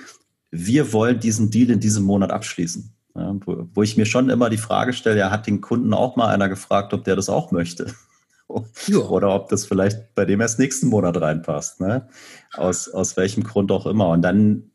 wir 0.52 0.94
wollen 0.94 1.20
diesen 1.20 1.50
Deal 1.50 1.70
in 1.70 1.80
diesem 1.80 2.04
Monat 2.04 2.32
abschließen. 2.32 2.94
Ja, 3.16 3.36
wo, 3.46 3.68
wo, 3.74 3.82
ich 3.82 3.98
mir 3.98 4.06
schon 4.06 4.30
immer 4.30 4.50
die 4.50 4.58
Frage 4.58 4.94
stelle, 4.94 5.20
ja, 5.20 5.32
hat 5.32 5.48
den 5.48 5.62
Kunden 5.62 5.94
auch 5.94 6.16
mal 6.16 6.28
einer 6.28 6.50
gefragt, 6.50 6.94
ob 6.94 7.04
der 7.04 7.16
das 7.16 7.30
auch 7.30 7.52
möchte? 7.52 7.94
Oder 9.10 9.34
ob 9.34 9.50
das 9.50 9.66
vielleicht 9.66 10.14
bei 10.14 10.26
dem 10.26 10.42
erst 10.42 10.60
nächsten 10.60 10.88
Monat 10.88 11.20
reinpasst, 11.20 11.80
ne? 11.80 12.08
Aus, 12.54 12.90
aus 12.90 13.18
welchem 13.18 13.44
Grund 13.44 13.72
auch 13.72 13.86
immer. 13.86 14.10
Und 14.10 14.22
dann, 14.22 14.72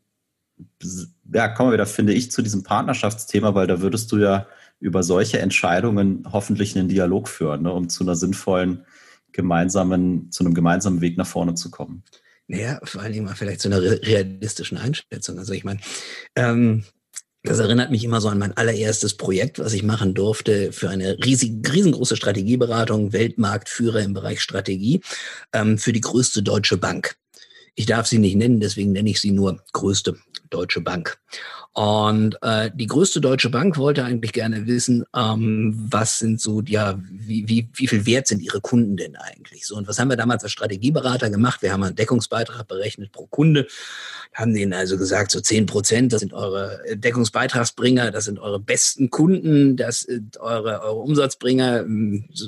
ja, 1.31 1.47
kommen 1.47 1.69
wir 1.69 1.73
wieder, 1.73 1.85
finde 1.85 2.13
ich, 2.13 2.31
zu 2.31 2.41
diesem 2.41 2.63
Partnerschaftsthema, 2.63 3.53
weil 3.55 3.67
da 3.67 3.81
würdest 3.81 4.11
du 4.11 4.17
ja 4.17 4.47
über 4.79 5.03
solche 5.03 5.39
Entscheidungen 5.39 6.23
hoffentlich 6.31 6.77
einen 6.77 6.87
Dialog 6.87 7.27
führen, 7.27 7.63
ne? 7.63 7.73
um 7.73 7.89
zu 7.89 8.03
einer 8.03 8.15
sinnvollen 8.15 8.85
gemeinsamen, 9.31 10.31
zu 10.31 10.43
einem 10.43 10.53
gemeinsamen 10.53 11.01
Weg 11.01 11.17
nach 11.17 11.27
vorne 11.27 11.55
zu 11.55 11.71
kommen. 11.71 12.03
Naja, 12.47 12.79
vor 12.83 13.01
allen 13.01 13.13
Dingen 13.13 13.25
mal 13.25 13.35
vielleicht 13.35 13.61
zu 13.61 13.67
einer 13.67 13.81
realistischen 13.81 14.77
Einschätzung. 14.77 15.37
Also 15.37 15.53
ich 15.53 15.65
meine, 15.65 15.79
ähm, 16.35 16.85
das 17.43 17.59
erinnert 17.59 17.91
mich 17.91 18.03
immer 18.03 18.19
so 18.19 18.29
an 18.29 18.39
mein 18.39 18.55
allererstes 18.55 19.15
Projekt, 19.15 19.59
was 19.59 19.73
ich 19.73 19.83
machen 19.83 20.13
durfte 20.13 20.71
für 20.71 20.89
eine 20.89 21.17
riesig, 21.23 21.61
riesengroße 21.71 22.15
Strategieberatung, 22.15 23.13
Weltmarktführer 23.13 24.01
im 24.01 24.13
Bereich 24.13 24.41
Strategie, 24.41 25.01
ähm, 25.53 25.77
für 25.77 25.93
die 25.93 26.01
größte 26.01 26.43
deutsche 26.43 26.77
Bank. 26.77 27.15
Ich 27.79 27.85
darf 27.85 28.07
sie 28.07 28.17
nicht 28.17 28.35
nennen, 28.35 28.59
deswegen 28.59 28.91
nenne 28.91 29.11
ich 29.11 29.21
sie 29.21 29.29
nur 29.29 29.61
größte 29.71 30.17
deutsche 30.49 30.81
Bank. 30.81 31.19
Und 31.73 32.35
äh, 32.41 32.71
die 32.73 32.87
größte 32.87 33.21
deutsche 33.21 33.51
Bank 33.51 33.77
wollte 33.77 34.03
eigentlich 34.03 34.33
gerne 34.33 34.65
wissen, 34.65 35.05
ähm, 35.15 35.75
was 35.91 36.17
sind 36.17 36.41
so, 36.41 36.63
ja, 36.65 36.99
wie, 37.07 37.47
wie, 37.47 37.69
wie 37.75 37.85
viel 37.85 38.07
wert 38.07 38.25
sind 38.25 38.41
ihre 38.41 38.61
Kunden 38.61 38.97
denn 38.97 39.15
eigentlich? 39.15 39.67
So, 39.67 39.75
und 39.75 39.87
was 39.87 39.99
haben 39.99 40.09
wir 40.09 40.17
damals 40.17 40.41
als 40.41 40.53
Strategieberater 40.53 41.29
gemacht? 41.29 41.61
Wir 41.61 41.71
haben 41.71 41.83
einen 41.83 41.95
Deckungsbeitrag 41.95 42.67
berechnet 42.67 43.11
pro 43.11 43.27
Kunde, 43.27 43.67
haben 44.33 44.55
denen 44.55 44.73
also 44.73 44.97
gesagt, 44.97 45.29
so 45.29 45.39
zehn 45.39 45.67
Prozent, 45.67 46.13
das 46.13 46.21
sind 46.21 46.33
eure 46.33 46.81
Deckungsbeitragsbringer, 46.95 48.09
das 48.09 48.25
sind 48.25 48.39
eure 48.39 48.59
besten 48.59 49.11
Kunden, 49.11 49.77
das 49.77 49.99
sind 49.99 50.39
eure, 50.39 50.81
eure 50.81 50.95
Umsatzbringer, 50.95 51.85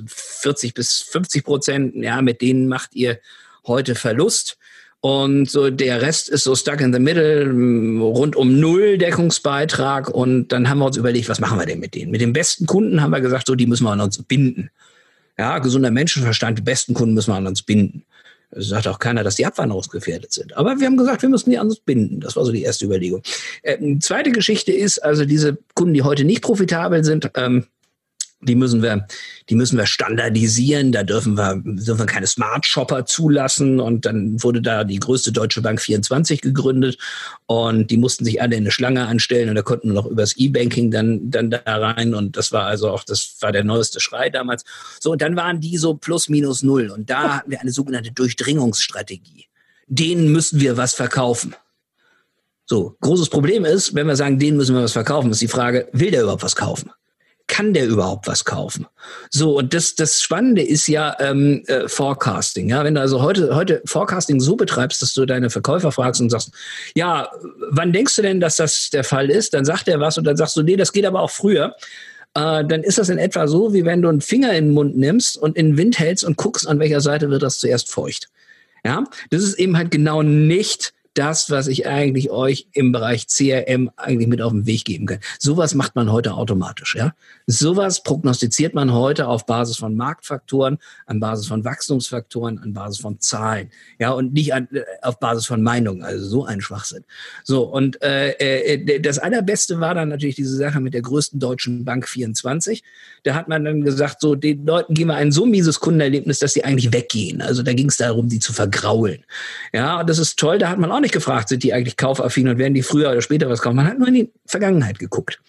40 0.08 0.74
bis 0.74 1.04
50 1.04 1.44
Prozent, 1.44 1.96
ja, 1.98 2.24
mit 2.24 2.42
denen 2.42 2.68
macht 2.68 2.96
ihr 2.96 3.20
heute 3.68 3.94
Verlust. 3.94 4.59
Und 5.02 5.50
so 5.50 5.70
der 5.70 6.02
Rest 6.02 6.28
ist 6.28 6.44
so 6.44 6.56
stuck 6.56 6.82
in 6.82 6.92
the 6.92 7.00
middle, 7.00 7.46
rund 8.02 8.36
um 8.36 8.60
null 8.60 8.98
Deckungsbeitrag. 8.98 10.10
Und 10.10 10.50
dann 10.50 10.70
haben 10.70 10.80
wir 10.80 10.86
uns 10.86 10.98
überlegt, 10.98 11.30
was 11.30 11.40
machen 11.40 11.58
wir 11.58 11.66
denn 11.66 11.80
mit 11.80 11.96
denen? 11.96 12.12
Mit 12.12 12.22
den 12.22 12.34
besten 12.34 12.66
Kunden 12.66 13.02
haben 13.02 13.12
wir 13.12 13.22
gesagt, 13.22 13.48
so, 13.48 13.56
die 13.56 13.68
müssen 13.68 13.86
wir 13.86 13.92
an 13.92 14.02
uns 14.02 14.22
binden. 14.22 14.70
Ja, 15.38 15.60
gesunder 15.60 15.90
Menschenverstand, 15.90 16.58
die 16.58 16.64
besten 16.64 16.94
Kunden 16.94 17.14
müssen 17.14 17.32
wir 17.32 17.38
an 17.38 17.48
uns 17.48 17.62
binden. 17.62 18.04
Es 18.52 18.68
sagt 18.68 18.88
auch 18.88 19.00
keiner, 19.00 19.24
dass 19.24 19.36
die 19.36 19.46
abwanderungsgefährdet 19.46 20.34
sind. 20.34 20.58
Aber 20.58 20.80
wir 20.80 20.88
haben 20.88 20.98
gesagt, 20.98 21.22
wir 21.22 21.30
müssen 21.30 21.52
die 21.52 21.60
an 21.60 21.68
uns 21.68 21.80
binden. 21.80 22.20
Das 22.20 22.36
war 22.36 22.44
so 22.44 22.52
die 22.52 22.64
erste 22.64 22.86
Überlegung. 22.86 23.22
Äh, 23.62 24.00
zweite 24.00 24.32
Geschichte 24.32 24.74
ist, 24.74 25.00
also 25.00 25.24
diese 25.24 25.58
Kunden, 25.76 25.94
die 25.94 26.02
heute 26.02 26.26
nicht 26.26 26.42
profitabel 26.42 27.04
sind, 27.04 27.30
ähm, 27.36 27.68
die 28.42 28.56
müssen 28.56 28.82
wir, 28.82 29.06
die 29.50 29.56
müssen 29.56 29.78
wir 29.78 29.86
standardisieren. 29.86 30.92
Da 30.92 31.04
dürfen 31.04 31.36
wir, 31.36 31.62
dürfen 31.64 32.00
wir 32.00 32.06
keine 32.06 32.28
Smart 32.28 32.66
Shopper 32.66 33.06
zulassen. 33.06 33.80
Und 33.80 34.06
dann 34.06 34.42
wurde 34.42 34.62
da 34.62 34.86
die 34.86 35.00
größte 35.00 35.32
Deutsche 35.32 35.62
Bank 35.62 35.82
24 35.82 36.42
gegründet. 36.42 36.98
Und 37.48 37.92
die 37.92 37.98
mussten 37.98 38.24
sich 38.24 38.42
alle 38.42 38.56
in 38.56 38.64
eine 38.64 38.72
Schlange 38.72 39.06
anstellen. 39.08 39.50
Und 39.50 39.56
da 39.56 39.62
konnten 39.62 39.90
wir 39.90 39.94
noch 39.94 40.06
übers 40.06 40.38
E-Banking 40.38 40.90
dann, 40.90 41.30
dann 41.30 41.50
da 41.50 41.60
rein. 41.66 42.14
Und 42.14 42.38
das 42.38 42.52
war 42.54 42.66
also 42.66 42.90
auch, 42.90 43.04
das 43.04 43.36
war 43.42 43.52
der 43.52 43.66
neueste 43.66 44.00
Schrei 44.00 44.30
damals. 44.30 44.64
So, 45.02 45.12
und 45.12 45.22
dann 45.22 45.36
waren 45.36 45.60
die 45.60 45.78
so 45.78 45.96
plus 45.96 46.30
minus 46.30 46.64
null. 46.64 46.90
Und 46.90 47.10
da 47.10 47.38
hatten 47.38 47.52
wir 47.52 47.60
eine 47.60 47.72
sogenannte 47.72 48.12
Durchdringungsstrategie. 48.12 49.48
Denen 49.88 50.32
müssen 50.32 50.62
wir 50.62 50.78
was 50.78 50.94
verkaufen. 50.94 51.56
So, 52.66 52.96
großes 53.02 53.30
Problem 53.30 53.66
ist, 53.66 53.96
wenn 53.96 54.06
wir 54.08 54.16
sagen, 54.16 54.38
denen 54.38 54.56
müssen 54.56 54.76
wir 54.76 54.84
was 54.84 54.94
verkaufen, 54.94 55.32
ist 55.32 55.42
die 55.42 55.48
Frage, 55.48 55.90
will 55.92 56.12
der 56.12 56.22
überhaupt 56.22 56.44
was 56.44 56.56
kaufen? 56.56 56.92
Kann 57.50 57.74
der 57.74 57.88
überhaupt 57.88 58.28
was 58.28 58.46
kaufen? 58.46 58.86
So, 59.30 59.58
und 59.58 59.74
das, 59.74 59.96
das 59.96 60.22
Spannende 60.22 60.62
ist 60.62 60.88
ja 60.88 61.18
ähm, 61.20 61.64
äh, 61.68 61.90
Forecasting. 61.90 62.70
Ja, 62.70 62.86
wenn 62.86 62.96
du 62.96 63.02
also 63.02 63.22
heute, 63.22 63.54
heute 63.54 63.82
Forecasting 63.86 64.40
so 64.40 64.56
betreibst, 64.56 65.02
dass 65.02 65.14
du 65.14 65.26
deine 65.26 65.50
Verkäufer 65.50 65.92
fragst 65.92 66.22
und 66.22 66.30
sagst, 66.30 66.52
ja, 66.96 67.30
wann 67.72 67.92
denkst 67.92 68.16
du 68.16 68.22
denn, 68.22 68.40
dass 68.40 68.56
das 68.56 68.90
der 68.92 69.04
Fall 69.04 69.30
ist? 69.30 69.54
Dann 69.54 69.66
sagt 69.66 69.90
er 69.90 70.00
was 70.00 70.18
und 70.18 70.24
dann 70.24 70.38
sagst 70.38 70.56
du, 70.56 70.64
nee, 70.64 70.78
das 70.78 70.94
geht 70.94 71.06
aber 71.06 71.22
auch 71.22 71.32
früher. 71.32 71.76
Äh, 72.36 72.64
dann 72.66 72.84
ist 72.84 72.98
das 72.98 73.10
in 73.10 73.18
etwa 73.18 73.48
so, 73.48 73.74
wie 73.74 73.84
wenn 73.84 74.02
du 74.02 74.08
einen 74.08 74.22
Finger 74.22 74.54
in 74.54 74.68
den 74.68 74.74
Mund 74.74 74.98
nimmst 74.98 75.36
und 75.36 75.58
in 75.58 75.72
den 75.72 75.78
Wind 75.78 76.00
hältst 76.00 76.24
und 76.24 76.38
guckst, 76.38 76.68
an 76.68 76.80
welcher 76.80 77.02
Seite 77.02 77.30
wird 77.30 77.44
das 77.44 77.58
zuerst 77.58 77.92
feucht. 77.92 78.30
Ja, 78.86 79.04
das 79.30 79.44
ist 79.44 79.60
eben 79.60 79.76
halt 79.76 79.92
genau 79.92 80.24
nicht 80.24 80.94
das, 81.14 81.50
was 81.50 81.68
ich 81.68 81.88
eigentlich 81.88 82.30
euch 82.30 82.68
im 82.74 82.92
Bereich 82.92 83.28
CRM 83.28 83.90
eigentlich 83.98 84.28
mit 84.28 84.42
auf 84.42 84.52
den 84.52 84.66
Weg 84.66 84.86
geben 84.86 85.06
kann. 85.06 85.20
Sowas 85.40 85.74
macht 85.76 85.96
man 85.96 86.12
heute 86.12 86.34
automatisch, 86.34 86.96
ja. 86.96 87.14
Sowas 87.48 88.04
prognostiziert 88.04 88.74
man 88.74 88.94
heute 88.94 89.28
auf 89.28 89.46
Basis 89.46 89.78
von 89.78 89.96
Marktfaktoren, 89.96 90.78
an 91.06 91.20
Basis 91.20 91.48
von 91.48 91.66
Wachstumsfaktoren, 91.66 92.60
an 92.60 92.74
Basis 92.74 93.02
von 93.02 93.20
Zahlen, 93.20 93.70
ja, 93.98 94.12
und 94.12 94.34
nicht 94.34 94.54
an, 94.54 94.68
äh, 94.72 94.84
auf 95.02 95.20
Basis 95.20 95.46
von 95.46 95.64
Meinungen. 95.64 96.04
Also 96.04 96.26
so 96.26 96.46
ein 96.46 96.62
Schwachsinn. 96.62 97.04
So 97.44 97.64
und 97.64 98.02
äh, 98.04 98.32
äh, 98.32 99.00
das 99.02 99.20
allerbeste 99.20 99.80
war 99.80 99.96
dann 99.96 100.10
natürlich 100.10 100.36
diese 100.36 100.56
Sache 100.56 100.80
mit 100.80 100.94
der 100.94 101.02
größten 101.02 101.40
deutschen 101.40 101.86
Bank 101.86 102.08
24. 102.08 102.84
Da 103.24 103.34
hat 103.34 103.48
man 103.48 103.66
dann 103.66 103.82
gesagt, 103.82 104.22
so 104.22 104.36
den 104.36 104.66
Leuten 104.66 104.94
geben 104.94 105.10
wir 105.10 105.16
ein 105.16 105.32
so 105.32 105.46
mieses 105.46 105.80
Kundenerlebnis, 105.80 106.40
dass 106.40 106.54
sie 106.54 106.64
eigentlich 106.64 106.94
weggehen. 106.94 107.42
Also 107.42 107.64
da 107.64 107.74
ging 107.74 107.90
es 107.90 107.98
darum, 107.98 108.30
die 108.30 108.40
zu 108.40 108.54
vergraulen. 108.54 109.26
Ja, 109.74 110.00
und 110.00 110.10
das 110.10 110.20
ist 110.20 110.38
toll. 110.38 110.60
Da 110.60 110.70
hat 110.70 110.78
man 110.78 110.92
auch 110.92 110.99
nicht 111.02 111.14
gefragt, 111.14 111.50
sind 111.50 111.64
die 111.64 111.74
eigentlich 111.74 111.98
kaufaffin 111.98 112.48
und 112.48 112.58
werden 112.58 112.74
die 112.74 112.84
früher 112.84 113.10
oder 113.12 113.22
später 113.22 113.50
was 113.50 113.62
kaufen. 113.62 113.76
Man 113.76 113.88
hat 113.88 114.00
nur 114.00 114.08
in 114.08 114.14
die 114.14 114.32
Vergangenheit 114.46 115.00
geguckt. 115.00 115.40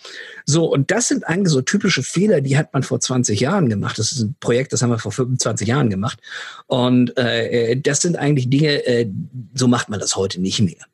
So, 0.44 0.64
und 0.66 0.90
das 0.90 1.08
sind 1.08 1.26
eigentlich 1.26 1.52
so 1.52 1.60
typische 1.62 2.02
Fehler, 2.02 2.40
die 2.40 2.56
hat 2.56 2.72
man 2.72 2.82
vor 2.82 3.00
20 3.00 3.40
Jahren 3.40 3.68
gemacht. 3.68 3.98
Das 3.98 4.12
ist 4.12 4.20
ein 4.20 4.36
Projekt, 4.40 4.72
das 4.72 4.82
haben 4.82 4.90
wir 4.90 4.98
vor 4.98 5.12
25 5.12 5.68
Jahren 5.68 5.90
gemacht. 5.90 6.18
Und 6.66 7.16
äh, 7.16 7.76
das 7.76 8.00
sind 8.00 8.16
eigentlich 8.16 8.50
Dinge, 8.50 8.86
äh, 8.86 9.08
so 9.54 9.68
macht 9.68 9.88
man 9.88 10.00
das 10.00 10.16
heute 10.16 10.40
nicht 10.40 10.60
mehr. 10.60 10.86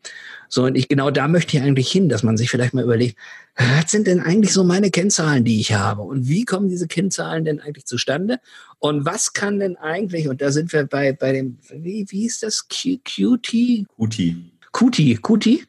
So, 0.48 0.64
und 0.64 0.76
ich, 0.76 0.88
genau 0.88 1.10
da 1.10 1.28
möchte 1.28 1.56
ich 1.56 1.62
eigentlich 1.62 1.90
hin, 1.90 2.08
dass 2.08 2.22
man 2.22 2.36
sich 2.36 2.50
vielleicht 2.50 2.74
mal 2.74 2.84
überlegt, 2.84 3.16
was 3.56 3.90
sind 3.90 4.06
denn 4.06 4.20
eigentlich 4.20 4.52
so 4.52 4.64
meine 4.64 4.90
Kennzahlen, 4.90 5.44
die 5.44 5.60
ich 5.60 5.72
habe? 5.72 6.02
Und 6.02 6.28
wie 6.28 6.44
kommen 6.44 6.68
diese 6.68 6.86
Kennzahlen 6.86 7.44
denn 7.44 7.60
eigentlich 7.60 7.86
zustande? 7.86 8.38
Und 8.78 9.04
was 9.04 9.32
kann 9.32 9.58
denn 9.58 9.76
eigentlich, 9.76 10.28
und 10.28 10.42
da 10.42 10.50
sind 10.50 10.72
wir 10.72 10.84
bei, 10.84 11.12
bei 11.12 11.32
dem, 11.32 11.58
wie, 11.70 12.06
wie 12.08 12.26
ist 12.26 12.42
das? 12.42 12.66
Q, 12.68 12.98
QT? 13.04 13.86
QT. 13.96 14.34
QT, 14.72 15.22
QT? 15.22 15.66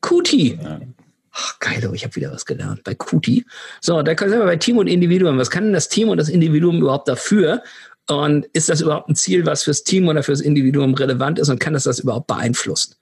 QT. 0.00 0.32
Ja. 0.32 0.80
Ach, 1.32 1.58
geil, 1.60 1.88
ich 1.94 2.04
habe 2.04 2.16
wieder 2.16 2.32
was 2.32 2.44
gelernt 2.44 2.82
bei 2.82 2.94
QT. 2.94 3.44
So, 3.80 4.02
da 4.02 4.14
können 4.14 4.32
wir 4.32 4.44
bei 4.44 4.56
Team 4.56 4.78
und 4.78 4.88
Individuum. 4.88 5.38
Was 5.38 5.50
kann 5.50 5.64
denn 5.64 5.72
das 5.72 5.88
Team 5.88 6.08
und 6.08 6.18
das 6.18 6.28
Individuum 6.28 6.80
überhaupt 6.80 7.08
dafür? 7.08 7.62
Und 8.08 8.46
ist 8.52 8.68
das 8.68 8.80
überhaupt 8.80 9.08
ein 9.08 9.14
Ziel, 9.14 9.46
was 9.46 9.62
fürs 9.62 9.84
Team 9.84 10.08
oder 10.08 10.22
fürs 10.22 10.40
Individuum 10.40 10.94
relevant 10.94 11.38
ist? 11.38 11.48
Und 11.48 11.60
kann 11.60 11.74
das 11.74 11.84
das 11.84 12.00
überhaupt 12.00 12.26
beeinflussen? 12.26 12.94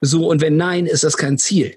So, 0.00 0.28
und 0.28 0.40
wenn 0.40 0.56
nein, 0.56 0.86
ist 0.86 1.04
das 1.04 1.16
kein 1.16 1.38
Ziel. 1.38 1.76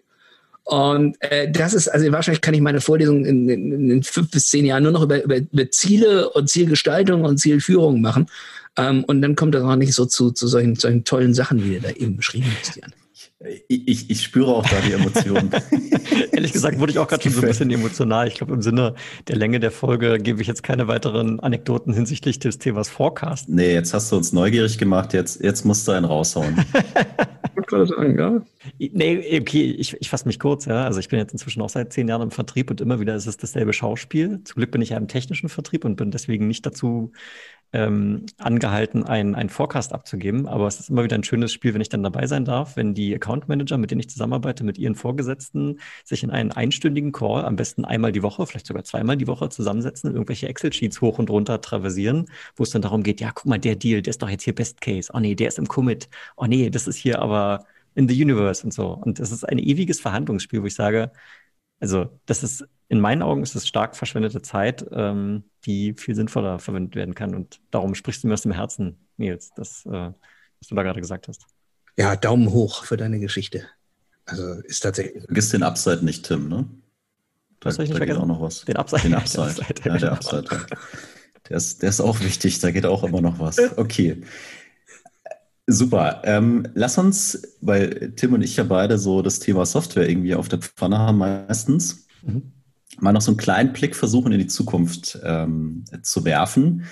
Und 0.63 1.17
äh, 1.21 1.51
das 1.51 1.73
ist, 1.73 1.87
also 1.87 2.11
wahrscheinlich 2.11 2.41
kann 2.41 2.53
ich 2.53 2.61
meine 2.61 2.81
Vorlesung 2.81 3.25
in, 3.25 3.49
in, 3.49 3.89
in 3.89 4.03
fünf 4.03 4.31
bis 4.31 4.47
zehn 4.49 4.65
Jahren 4.65 4.83
nur 4.83 4.91
noch 4.91 5.03
über, 5.03 5.23
über, 5.23 5.37
über 5.37 5.69
Ziele 5.71 6.29
und 6.29 6.49
Zielgestaltung 6.49 7.23
und 7.23 7.39
Zielführung 7.39 7.99
machen. 7.99 8.27
Ähm, 8.77 9.03
und 9.05 9.21
dann 9.21 9.35
kommt 9.35 9.55
das 9.55 9.63
auch 9.63 9.75
nicht 9.75 9.93
so 9.93 10.05
zu, 10.05 10.31
zu 10.31 10.47
solchen, 10.47 10.75
solchen 10.75 11.03
tollen 11.03 11.33
Sachen, 11.33 11.63
wie 11.63 11.75
du 11.75 11.81
da 11.81 11.89
eben 11.89 12.15
beschrieben 12.15 12.47
hast, 12.59 12.75
Jan. 12.75 12.93
Ich, 13.67 14.09
ich 14.09 14.21
spüre 14.21 14.53
auch 14.53 14.67
da 14.67 14.79
die 14.85 14.93
Emotionen. 14.93 15.49
Ehrlich 16.31 16.53
gesagt 16.53 16.79
wurde 16.79 16.91
ich 16.91 16.99
auch 16.99 17.07
gerade 17.07 17.23
schon 17.23 17.31
so 17.31 17.41
ein 17.41 17.47
bisschen 17.47 17.71
emotional. 17.71 18.27
Ich 18.27 18.35
glaube, 18.35 18.53
im 18.53 18.61
Sinne 18.61 18.93
der 19.27 19.35
Länge 19.35 19.59
der 19.59 19.71
Folge 19.71 20.19
gebe 20.19 20.41
ich 20.41 20.47
jetzt 20.47 20.61
keine 20.61 20.87
weiteren 20.87 21.39
Anekdoten 21.39 21.91
hinsichtlich 21.91 22.37
des 22.37 22.59
Themas 22.59 22.87
Forecast. 22.89 23.49
Nee, 23.49 23.73
jetzt 23.73 23.95
hast 23.95 24.11
du 24.11 24.17
uns 24.17 24.31
neugierig 24.31 24.77
gemacht. 24.77 25.13
Jetzt, 25.13 25.41
jetzt 25.41 25.65
musst 25.65 25.87
du 25.87 25.91
einen 25.91 26.05
raushauen. 26.05 26.63
ich 27.61 27.67
gerade 27.67 27.85
sagen, 27.85 28.17
ja. 28.17 28.41
Nee, 28.79 29.39
okay, 29.39 29.71
ich, 29.71 29.95
ich 29.99 30.09
fasse 30.09 30.27
mich 30.27 30.39
kurz, 30.39 30.65
ja. 30.65 30.85
Also 30.85 30.99
ich 30.99 31.09
bin 31.09 31.19
jetzt 31.19 31.31
inzwischen 31.31 31.61
auch 31.61 31.69
seit 31.69 31.93
zehn 31.93 32.07
Jahren 32.07 32.21
im 32.21 32.31
Vertrieb 32.31 32.69
und 32.69 32.81
immer 32.81 32.99
wieder 32.99 33.15
ist 33.15 33.27
es 33.27 33.37
dasselbe 33.37 33.73
Schauspiel. 33.73 34.43
Zum 34.43 34.55
Glück 34.55 34.71
bin 34.71 34.81
ich 34.81 34.89
ja 34.89 34.97
im 34.97 35.07
technischen 35.07 35.49
Vertrieb 35.49 35.85
und 35.85 35.95
bin 35.95 36.11
deswegen 36.11 36.47
nicht 36.47 36.65
dazu 36.65 37.11
ähm, 37.73 38.25
angehalten, 38.37 39.03
einen, 39.03 39.35
einen 39.35 39.49
Forecast 39.49 39.93
abzugeben. 39.93 40.47
Aber 40.47 40.67
es 40.67 40.79
ist 40.79 40.89
immer 40.89 41.03
wieder 41.03 41.15
ein 41.15 41.23
schönes 41.23 41.53
Spiel, 41.53 41.73
wenn 41.73 41.81
ich 41.81 41.89
dann 41.89 42.03
dabei 42.03 42.27
sein 42.27 42.45
darf, 42.45 42.75
wenn 42.75 42.93
die 42.93 43.15
Account 43.15 43.47
Manager, 43.47 43.77
mit 43.77 43.91
denen 43.91 44.01
ich 44.01 44.09
zusammenarbeite, 44.09 44.63
mit 44.63 44.77
ihren 44.77 44.95
Vorgesetzten 44.95 45.79
sich 46.03 46.23
in 46.23 46.31
einen 46.31 46.51
einstündigen 46.51 47.11
Call, 47.11 47.45
am 47.45 47.55
besten 47.55 47.85
einmal 47.85 48.11
die 48.11 48.23
Woche, 48.23 48.45
vielleicht 48.45 48.67
sogar 48.67 48.83
zweimal 48.83 49.17
die 49.17 49.27
Woche 49.27 49.49
zusammensetzen, 49.49 50.11
irgendwelche 50.11 50.47
Excel-Sheets 50.47 51.01
hoch 51.01 51.19
und 51.19 51.29
runter 51.29 51.61
traversieren, 51.61 52.25
wo 52.55 52.63
es 52.63 52.71
dann 52.71 52.81
darum 52.81 53.03
geht, 53.03 53.21
ja, 53.21 53.31
guck 53.33 53.45
mal, 53.45 53.59
der 53.59 53.75
Deal, 53.75 54.01
der 54.01 54.11
ist 54.11 54.21
doch 54.21 54.29
jetzt 54.29 54.43
hier 54.43 54.55
Best 54.55 54.81
Case. 54.81 55.11
Oh 55.13 55.19
nee, 55.19 55.35
der 55.35 55.47
ist 55.47 55.59
im 55.59 55.67
Commit. 55.67 56.09
Oh 56.35 56.45
nee, 56.45 56.69
das 56.69 56.87
ist 56.87 56.97
hier 56.97 57.19
aber 57.21 57.65
in 57.95 58.07
the 58.07 58.21
Universe 58.21 58.63
und 58.63 58.73
so. 58.73 58.89
Und 58.93 59.19
es 59.19 59.31
ist 59.31 59.43
ein 59.43 59.59
ewiges 59.59 59.99
Verhandlungsspiel, 59.99 60.61
wo 60.61 60.65
ich 60.65 60.75
sage, 60.75 61.11
also 61.79 62.19
das 62.25 62.43
ist 62.43 62.67
in 62.91 62.99
meinen 62.99 63.21
Augen 63.21 63.41
ist 63.41 63.55
es 63.55 63.69
stark 63.69 63.95
verschwendete 63.95 64.41
Zeit, 64.41 64.85
ähm, 64.91 65.45
die 65.63 65.93
viel 65.93 66.13
sinnvoller 66.13 66.59
verwendet 66.59 66.93
werden 66.95 67.15
kann. 67.15 67.33
Und 67.33 67.61
darum 67.71 67.95
sprichst 67.95 68.21
du 68.21 68.27
mir 68.27 68.33
aus 68.33 68.41
dem 68.41 68.51
Herzen, 68.51 68.97
Nils, 69.15 69.51
das, 69.55 69.85
äh, 69.85 69.89
was 69.89 70.67
du 70.67 70.75
da 70.75 70.83
gerade 70.83 70.99
gesagt 70.99 71.29
hast. 71.29 71.45
Ja, 71.95 72.17
Daumen 72.17 72.51
hoch 72.51 72.83
für 72.83 72.97
deine 72.97 73.21
Geschichte. 73.21 73.65
Also 74.25 74.55
ist 74.63 74.81
tatsächlich. 74.81 75.23
Vergiss 75.23 75.49
den 75.51 75.63
Upside 75.63 76.03
nicht, 76.03 76.25
Tim, 76.25 76.49
ne? 76.49 76.67
Da, 77.61 77.69
was 77.69 77.75
soll 77.75 77.85
ich 77.85 77.93
nicht 77.93 78.09
da 78.09 78.17
auch 78.17 78.25
noch 78.25 78.41
was. 78.41 78.65
Den 78.65 78.75
Upside. 78.75 79.03
Den 79.03 79.13
Upside. 79.13 79.55
ja, 79.85 79.97
der. 79.97 80.11
Upside. 80.11 80.45
Ja. 80.51 80.77
Der, 81.47 81.57
ist, 81.57 81.81
der 81.83 81.89
ist 81.89 82.01
auch 82.01 82.19
wichtig, 82.19 82.59
da 82.59 82.71
geht 82.71 82.85
auch 82.85 83.05
immer 83.05 83.21
noch 83.21 83.39
was. 83.39 83.57
Okay. 83.77 84.21
Super. 85.65 86.23
Ähm, 86.25 86.67
lass 86.73 86.97
uns, 86.97 87.55
weil 87.61 88.11
Tim 88.17 88.33
und 88.33 88.41
ich 88.41 88.57
ja 88.57 88.65
beide 88.65 88.97
so 88.97 89.21
das 89.21 89.39
Thema 89.39 89.65
Software 89.65 90.09
irgendwie 90.09 90.35
auf 90.35 90.49
der 90.49 90.59
Pfanne 90.59 90.97
haben 90.97 91.19
meistens. 91.19 92.07
Mhm 92.23 92.51
mal 92.99 93.13
noch 93.13 93.21
so 93.21 93.31
einen 93.31 93.37
kleinen 93.37 93.73
Blick 93.73 93.95
versuchen, 93.95 94.31
in 94.31 94.39
die 94.39 94.47
Zukunft 94.47 95.19
ähm, 95.23 95.85
zu 96.01 96.25
werfen. 96.25 96.85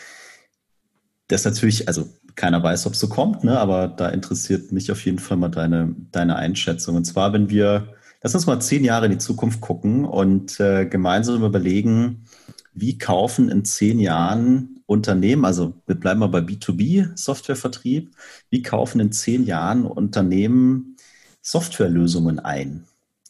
Das 1.28 1.45
natürlich, 1.45 1.88
also 1.88 2.10
keiner 2.36 2.64
weiß, 2.64 2.88
ob 2.88 2.93
es 2.93 3.00
so 3.00 3.10
kommt, 3.10 3.43
ne? 3.43 3.60
aber 3.60 3.88
da 3.88 4.10
interessiert 4.10 4.72
mich 4.72 4.91
auf 4.91 5.04
jeden 5.06 5.20
Fall 5.20 5.38
mal 5.38 5.50
deine, 5.50 5.95
deine 6.12 6.38
Einschätzung. 6.38 6.95
Und 6.95 7.06
zwar, 7.06 7.34
wenn 7.34 7.50
wir, 7.50 7.93
lass 8.22 8.34
uns 8.34 8.47
mal 8.47 8.62
zehn 8.62 8.84
Jahre 8.84 9.06
in 9.06 9.12
die 9.12 9.18
Zukunft 9.18 9.62
gucken 9.62 10.06
und 10.06 10.60
äh, 10.60 10.86
gemeinsam 10.86 11.43
überlegen, 11.43 12.26
wie 12.74 12.97
kaufen 12.97 13.50
in 13.50 13.66
zehn 13.66 14.00
Jahren 14.00 14.82
Unternehmen, 14.86 15.45
also 15.45 15.74
wir 15.86 15.95
bleiben 15.95 16.22
mal 16.22 16.28
bei 16.28 16.39
B2B-Softwarevertrieb, 16.39 18.12
wie 18.50 18.62
kaufen 18.62 19.00
in 19.00 19.12
zehn 19.12 19.45
Jahren 19.45 19.86
Unternehmen 19.86 20.95
Softwarelösungen 21.41 22.39
ein 22.39 22.86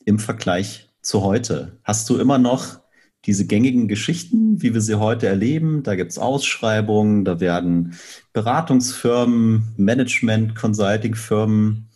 im 0.05 0.19
Vergleich 0.19 0.88
zu 1.01 1.23
heute? 1.23 1.77
Hast 1.83 2.09
du 2.09 2.17
immer 2.17 2.37
noch 2.37 2.79
diese 3.25 3.45
gängigen 3.45 3.87
Geschichten, 3.87 4.61
wie 4.61 4.73
wir 4.73 4.81
sie 4.81 4.95
heute 4.95 5.27
erleben? 5.27 5.83
Da 5.83 5.95
gibt 5.95 6.11
es 6.11 6.17
Ausschreibungen, 6.17 7.25
da 7.25 7.39
werden 7.39 7.95
Beratungsfirmen, 8.33 9.73
Management, 9.77 10.55
Consulting-Firmen 10.55 11.89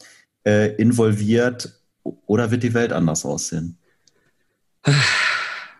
äh, 0.45 0.75
involviert. 0.75 1.79
Oder 2.03 2.51
wird 2.51 2.63
die 2.63 2.73
Welt 2.73 2.91
anders 2.91 3.25
aussehen? 3.25 3.77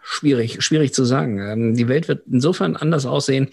Schwierig, 0.02 0.64
schwierig 0.64 0.94
zu 0.94 1.04
sagen. 1.04 1.40
Ähm, 1.40 1.76
die 1.76 1.88
Welt 1.88 2.08
wird 2.08 2.26
insofern 2.32 2.78
anders 2.78 3.06
aussehen, 3.06 3.50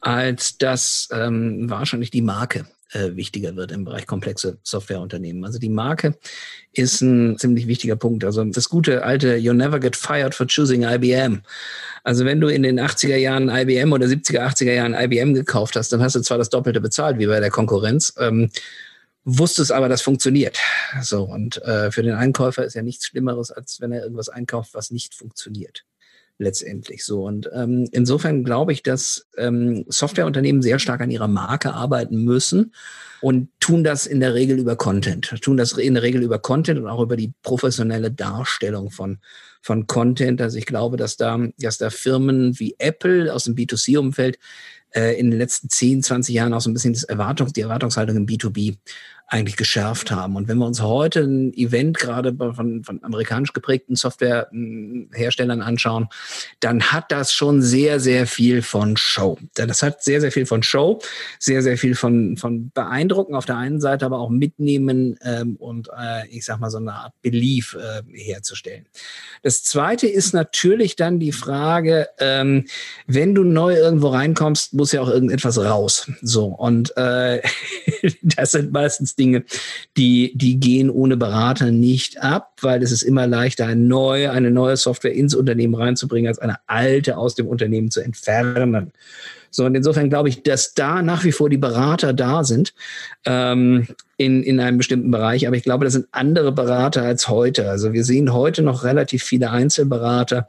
als 0.00 0.56
dass 0.56 1.08
ähm, 1.12 1.68
wahrscheinlich 1.68 2.10
die 2.10 2.22
Marke 2.22 2.66
äh, 2.96 3.16
wichtiger 3.16 3.56
wird 3.56 3.72
im 3.72 3.84
Bereich 3.84 4.06
komplexe 4.06 4.58
Softwareunternehmen. 4.62 5.44
Also 5.44 5.58
die 5.58 5.68
Marke 5.68 6.16
ist 6.72 7.00
ein 7.02 7.38
ziemlich 7.38 7.66
wichtiger 7.66 7.96
Punkt. 7.96 8.24
Also 8.24 8.42
das 8.44 8.68
gute 8.68 9.04
alte 9.04 9.36
You 9.36 9.52
never 9.52 9.78
get 9.78 9.96
fired 9.96 10.34
for 10.34 10.46
choosing 10.46 10.82
IBM. 10.82 11.42
Also 12.04 12.24
wenn 12.24 12.40
du 12.40 12.48
in 12.48 12.62
den 12.62 12.80
80er 12.80 13.16
Jahren 13.16 13.48
IBM 13.48 13.92
oder 13.92 14.06
70er, 14.06 14.40
80er 14.46 14.72
Jahren 14.72 14.94
IBM 14.94 15.34
gekauft 15.34 15.76
hast, 15.76 15.92
dann 15.92 16.02
hast 16.02 16.16
du 16.16 16.20
zwar 16.20 16.38
das 16.38 16.50
Doppelte 16.50 16.80
bezahlt 16.80 17.18
wie 17.18 17.26
bei 17.26 17.40
der 17.40 17.50
Konkurrenz. 17.50 18.14
Ähm, 18.18 18.50
wusstest 19.24 19.72
aber, 19.72 19.88
das 19.88 20.02
funktioniert. 20.02 20.58
So, 21.02 21.24
und 21.24 21.60
äh, 21.62 21.90
für 21.90 22.02
den 22.02 22.14
Einkäufer 22.14 22.64
ist 22.64 22.74
ja 22.74 22.82
nichts 22.82 23.06
Schlimmeres, 23.06 23.50
als 23.50 23.80
wenn 23.80 23.92
er 23.92 24.02
irgendwas 24.02 24.28
einkauft, 24.28 24.72
was 24.72 24.90
nicht 24.90 25.14
funktioniert 25.14 25.84
letztendlich 26.38 27.04
so. 27.04 27.24
Und 27.24 27.48
ähm, 27.54 27.88
insofern 27.92 28.44
glaube 28.44 28.72
ich, 28.72 28.82
dass 28.82 29.26
ähm, 29.36 29.84
Softwareunternehmen 29.88 30.62
sehr 30.62 30.78
stark 30.78 31.00
an 31.00 31.10
ihrer 31.10 31.28
Marke 31.28 31.72
arbeiten 31.72 32.24
müssen 32.24 32.74
und 33.22 33.48
tun 33.60 33.84
das 33.84 34.06
in 34.06 34.20
der 34.20 34.34
Regel 34.34 34.58
über 34.58 34.76
Content, 34.76 35.40
tun 35.42 35.56
das 35.56 35.72
in 35.72 35.94
der 35.94 36.02
Regel 36.02 36.22
über 36.22 36.38
Content 36.38 36.78
und 36.78 36.88
auch 36.88 37.00
über 37.00 37.16
die 37.16 37.32
professionelle 37.42 38.10
Darstellung 38.10 38.90
von 38.90 39.18
von 39.66 39.88
Content. 39.88 40.40
Also 40.40 40.58
ich 40.58 40.66
glaube, 40.66 40.96
dass 40.96 41.16
da, 41.16 41.44
dass 41.58 41.76
da 41.76 41.90
Firmen 41.90 42.58
wie 42.60 42.76
Apple 42.78 43.34
aus 43.34 43.44
dem 43.44 43.56
B2C-Umfeld 43.56 44.38
äh, 44.90 45.18
in 45.18 45.30
den 45.30 45.38
letzten 45.38 45.68
10, 45.68 46.04
20 46.04 46.34
Jahren 46.34 46.54
auch 46.54 46.60
so 46.60 46.70
ein 46.70 46.72
bisschen 46.72 46.92
das 46.92 47.02
Erwartungs, 47.02 47.52
die 47.52 47.62
Erwartungshaltung 47.62 48.16
im 48.16 48.26
B2B 48.26 48.76
eigentlich 49.28 49.56
geschärft 49.56 50.12
haben. 50.12 50.36
Und 50.36 50.46
wenn 50.46 50.58
wir 50.58 50.66
uns 50.66 50.80
heute 50.80 51.20
ein 51.20 51.52
Event 51.54 51.98
gerade 51.98 52.34
von, 52.54 52.84
von 52.84 53.02
amerikanisch 53.02 53.52
geprägten 53.52 53.96
Softwareherstellern 53.96 55.62
anschauen, 55.62 56.08
dann 56.60 56.92
hat 56.92 57.10
das 57.10 57.32
schon 57.32 57.60
sehr, 57.60 57.98
sehr 57.98 58.28
viel 58.28 58.62
von 58.62 58.96
Show. 58.96 59.36
Das 59.54 59.82
hat 59.82 60.04
sehr, 60.04 60.20
sehr 60.20 60.30
viel 60.30 60.46
von 60.46 60.62
Show, 60.62 61.00
sehr, 61.40 61.62
sehr 61.62 61.76
viel 61.76 61.96
von, 61.96 62.36
von 62.36 62.70
Beeindrucken 62.70 63.34
auf 63.34 63.46
der 63.46 63.56
einen 63.56 63.80
Seite, 63.80 64.06
aber 64.06 64.20
auch 64.20 64.30
mitnehmen 64.30 65.18
ähm, 65.22 65.56
und 65.56 65.88
äh, 65.88 66.28
ich 66.28 66.44
sag 66.44 66.60
mal 66.60 66.70
so 66.70 66.78
eine 66.78 66.92
Art 66.92 67.12
Belief 67.22 67.76
äh, 67.76 68.02
herzustellen. 68.12 68.86
Das 69.42 69.64
zweite 69.64 70.06
ist 70.06 70.34
natürlich 70.34 70.94
dann 70.94 71.18
die 71.18 71.32
Frage, 71.32 72.08
ähm, 72.20 72.66
wenn 73.08 73.34
du 73.34 73.42
neu 73.42 73.74
irgendwo 73.74 74.08
reinkommst, 74.08 74.74
muss 74.74 74.92
ja 74.92 75.00
auch 75.00 75.08
irgendetwas 75.08 75.58
raus. 75.58 76.10
So, 76.22 76.46
und 76.46 76.96
äh, 76.96 77.42
das 78.22 78.52
sind 78.52 78.70
meistens 78.70 79.15
Dinge, 79.18 79.44
die, 79.96 80.32
die 80.34 80.60
gehen 80.60 80.90
ohne 80.90 81.16
Berater 81.16 81.70
nicht 81.70 82.22
ab, 82.22 82.52
weil 82.60 82.82
es 82.82 82.92
ist 82.92 83.02
immer 83.02 83.26
leichter, 83.26 83.66
eine 83.66 83.80
neue, 83.80 84.30
eine 84.30 84.50
neue 84.50 84.76
Software 84.76 85.12
ins 85.12 85.34
Unternehmen 85.34 85.74
reinzubringen, 85.74 86.28
als 86.28 86.38
eine 86.38 86.58
alte 86.66 87.16
aus 87.16 87.34
dem 87.34 87.46
Unternehmen 87.46 87.90
zu 87.90 88.00
entfernen. 88.00 88.92
So, 89.50 89.64
und 89.64 89.74
insofern 89.74 90.10
glaube 90.10 90.28
ich, 90.28 90.42
dass 90.42 90.74
da 90.74 91.00
nach 91.00 91.24
wie 91.24 91.32
vor 91.32 91.48
die 91.48 91.56
Berater 91.56 92.12
da 92.12 92.44
sind 92.44 92.74
ähm, 93.24 93.86
in, 94.18 94.42
in 94.42 94.60
einem 94.60 94.76
bestimmten 94.76 95.10
Bereich. 95.10 95.46
Aber 95.46 95.56
ich 95.56 95.62
glaube, 95.62 95.84
das 95.84 95.94
sind 95.94 96.08
andere 96.12 96.52
Berater 96.52 97.02
als 97.02 97.28
heute. 97.28 97.70
Also 97.70 97.94
wir 97.94 98.04
sehen 98.04 98.34
heute 98.34 98.60
noch 98.60 98.84
relativ 98.84 99.22
viele 99.22 99.50
Einzelberater 99.50 100.46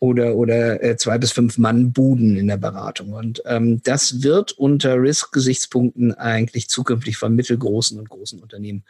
oder, 0.00 0.36
oder 0.36 0.82
äh, 0.82 0.96
zwei 0.96 1.18
bis 1.18 1.32
fünf 1.32 1.58
Mann 1.58 1.92
Buden 1.92 2.36
in 2.36 2.46
der 2.46 2.56
Beratung. 2.56 3.12
Und 3.12 3.42
ähm, 3.46 3.82
das 3.82 4.22
wird 4.22 4.52
unter 4.52 5.00
Risk-Gesichtspunkten 5.00 6.14
eigentlich 6.14 6.68
zukünftig 6.68 7.16
von 7.16 7.34
mittelgroßen 7.34 7.98
und 7.98 8.08
großen 8.08 8.40
Unternehmen 8.40 8.84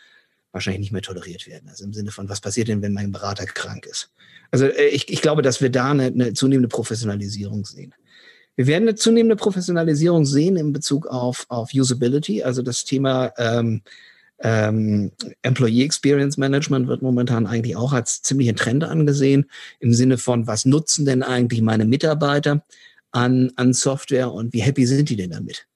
wahrscheinlich 0.53 0.81
nicht 0.81 0.93
mehr 0.93 1.03
toleriert 1.03 1.47
werden. 1.47 1.69
Also 1.69 1.85
im 1.85 1.93
Sinne 1.93 2.11
von, 2.11 2.29
was 2.29 2.41
passiert 2.41 2.69
denn, 2.69 2.83
wenn 2.83 2.93
mein 2.93 3.13
Berater 3.13 3.47
krank 3.47 3.87
ist? 3.87 4.11
Also 4.51 4.67
äh, 4.67 4.89
ich, 4.89 5.11
ich 5.11 5.23
glaube, 5.23 5.43
dass 5.43 5.61
wir 5.61 5.71
da 5.71 5.91
eine, 5.91 6.07
eine 6.07 6.35
zunehmende 6.35 6.69
Professionalisierung 6.69 7.65
sehen. 7.65 7.95
Wir 8.57 8.67
werden 8.67 8.89
eine 8.89 8.97
zunehmende 8.97 9.37
Professionalisierung 9.37 10.27
sehen 10.27 10.57
in 10.57 10.73
Bezug 10.73 11.07
auf, 11.07 11.47
auf 11.49 11.71
Usability, 11.73 12.43
also 12.43 12.61
das 12.61 12.85
Thema 12.85 13.33
ähm, 13.39 13.83
ähm, 14.41 15.13
Employee 15.43 15.85
Experience 15.85 16.37
Management 16.37 16.87
wird 16.87 17.03
momentan 17.03 17.47
eigentlich 17.47 17.77
auch 17.77 17.93
als 17.93 18.23
ziemlichen 18.23 18.57
Trend 18.57 18.85
angesehen, 18.85 19.47
im 19.81 19.93
Sinne 19.93 20.19
von, 20.19 20.47
was 20.47 20.65
nutzen 20.65 21.05
denn 21.05 21.23
eigentlich 21.23 21.61
meine 21.63 21.85
Mitarbeiter 21.85 22.65
an, 23.11 23.53
an 23.57 23.73
Software 23.73 24.33
und 24.33 24.53
wie 24.53 24.63
happy 24.63 24.87
sind 24.87 25.09
die 25.11 25.17
denn 25.17 25.31
damit? 25.31 25.67